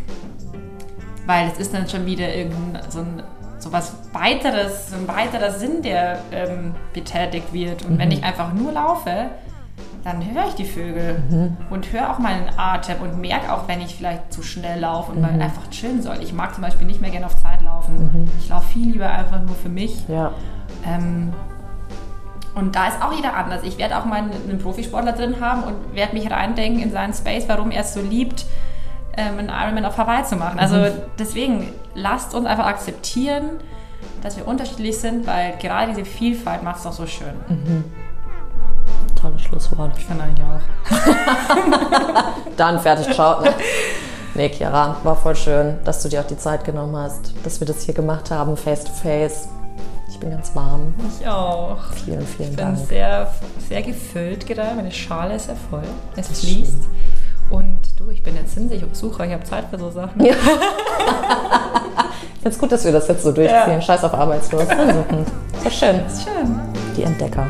weil 1.27 1.49
es 1.49 1.59
ist 1.59 1.75
dann 1.75 1.89
schon 1.89 2.07
wieder 2.07 2.35
irgendein 2.35 2.91
so 2.91 3.01
ein 3.01 3.23
so 3.61 3.73
was 3.73 3.93
weiteres, 4.12 4.91
so 4.91 4.97
ein 4.97 5.09
weiterer 5.09 5.51
Sinn, 5.51 5.83
der 5.83 6.21
ähm, 6.31 6.75
betätigt 6.95 7.53
wird. 7.53 7.85
Und 7.85 7.99
wenn 7.99 8.11
ich 8.11 8.23
einfach 8.23 8.53
nur 8.53 8.73
laufe, 8.73 9.31
dann 10.05 10.25
höre 10.33 10.47
ich 10.49 10.55
die 10.55 10.65
Vögel 10.65 11.23
und 11.71 11.93
höre 11.93 12.11
auch 12.11 12.19
meinen 12.19 12.49
Atem 12.57 13.01
und 13.03 13.21
merke 13.21 13.53
auch, 13.53 13.69
wenn 13.69 13.81
ich 13.81 13.95
vielleicht 13.97 14.33
zu 14.33 14.43
schnell 14.43 14.81
laufe 14.81 15.13
und 15.13 15.21
mal 15.21 15.31
einfach 15.41 15.69
chillen 15.71 16.03
soll. 16.03 16.19
Ich 16.23 16.33
mag 16.33 16.55
zum 16.55 16.63
Beispiel 16.63 16.87
nicht 16.87 17.01
mehr 17.01 17.11
gerne 17.11 17.27
auf 17.27 17.41
Zeit 17.43 17.61
laufen. 17.63 18.31
Ich 18.39 18.49
laufe 18.49 18.69
viel 18.69 18.93
lieber 18.93 19.11
einfach 19.11 19.43
nur 19.43 19.55
für 19.57 19.69
mich. 19.69 20.09
ja. 20.09 20.33
Ähm, 20.87 21.33
und 22.55 22.75
da 22.75 22.89
ist 22.89 23.01
auch 23.01 23.13
jeder 23.13 23.37
anders. 23.37 23.63
Ich 23.63 23.79
werde 23.79 23.97
auch 23.99 24.05
mal 24.05 24.17
einen, 24.17 24.33
einen 24.49 24.59
Profisportler 24.59 25.13
drin 25.13 25.37
haben 25.41 25.63
und 25.63 25.95
werde 25.95 26.15
mich 26.15 26.29
reindenken 26.29 26.83
in 26.83 26.91
seinen 26.91 27.15
Space, 27.15 27.45
warum 27.47 27.71
er 27.71 27.83
es 27.83 27.95
so 27.95 28.01
liebt, 28.01 28.47
ähm, 29.17 29.39
einen 29.39 29.49
Ironman 29.49 29.85
auf 29.85 29.97
Hawaii 29.97 30.25
zu 30.25 30.35
machen. 30.37 30.59
Also 30.59 30.87
deswegen 31.19 31.69
lasst 31.95 32.35
uns 32.35 32.47
einfach 32.47 32.67
akzeptieren, 32.67 33.45
dass 34.23 34.37
wir 34.37 34.49
unterschiedlich 34.49 34.99
sind, 34.99 35.27
weil 35.27 35.55
gerade 35.61 35.93
diese 35.93 36.05
Vielfalt 36.05 36.65
macht 36.65 36.79
es 36.79 36.83
doch 36.83 36.93
so 36.93 37.07
schön. 37.07 37.35
Tolles 39.21 39.43
Schlusswort. 39.43 39.93
Ich 39.99 40.05
finde 40.05 40.25
eigentlich 40.25 40.47
auch. 40.47 40.61
Dann 42.57 42.79
fertig, 42.81 43.12
ciao. 43.14 43.41
Ne? 43.43 43.53
Nee, 44.35 44.51
Chiara, 44.51 44.95
war 45.03 45.16
voll 45.16 45.35
schön, 45.35 45.79
dass 45.85 46.01
du 46.03 46.09
dir 46.09 46.21
auch 46.21 46.27
die 46.27 46.37
Zeit 46.37 46.64
genommen 46.64 46.95
hast, 46.97 47.33
dass 47.43 47.59
wir 47.59 47.66
das 47.66 47.83
hier 47.83 47.95
gemacht 47.95 48.31
haben, 48.31 48.57
face 48.57 48.85
to 48.85 48.93
face. 48.93 49.49
Ich 50.09 50.21
bin 50.21 50.31
ganz 50.31 50.55
warm. 50.55 50.95
Ich 51.21 51.27
auch. 51.27 51.79
Vielen, 52.05 52.25
vielen 52.25 52.51
Ich 52.51 52.57
bin 52.57 52.66
Dank. 52.66 52.79
sehr, 52.79 53.29
sehr 53.69 53.83
gefüllt 53.83 54.47
gerade. 54.47 54.77
Meine 54.77 54.93
Schale 54.93 55.35
ist 55.35 55.47
sehr 55.47 55.57
voll. 55.69 55.83
Es 56.14 56.29
fließt. 56.41 56.85
Und 57.51 57.79
du, 57.97 58.11
ich 58.11 58.23
bin 58.23 58.37
jetzt 58.37 58.55
hinsig 58.55 58.85
und 58.85 58.95
suche, 58.95 59.27
ich 59.27 59.33
habe 59.33 59.43
Zeit 59.43 59.64
für 59.71 59.79
so 59.79 59.91
Sachen. 59.91 60.25
Ja. 60.25 60.35
Jetzt 62.45 62.61
gut, 62.61 62.71
dass 62.71 62.85
wir 62.85 62.93
das 62.93 63.09
jetzt 63.09 63.25
so 63.25 63.33
durchziehen. 63.33 63.73
Ja. 63.73 63.81
Scheiß 63.81 64.05
auf 64.05 64.14
Arbeitslos. 64.14 64.69
Also, 64.69 65.05
ist 65.64 65.75
schön. 65.77 65.97
Ist 66.07 66.23
schön. 66.23 66.61
Die 66.97 67.03
Entdecker. 67.03 67.47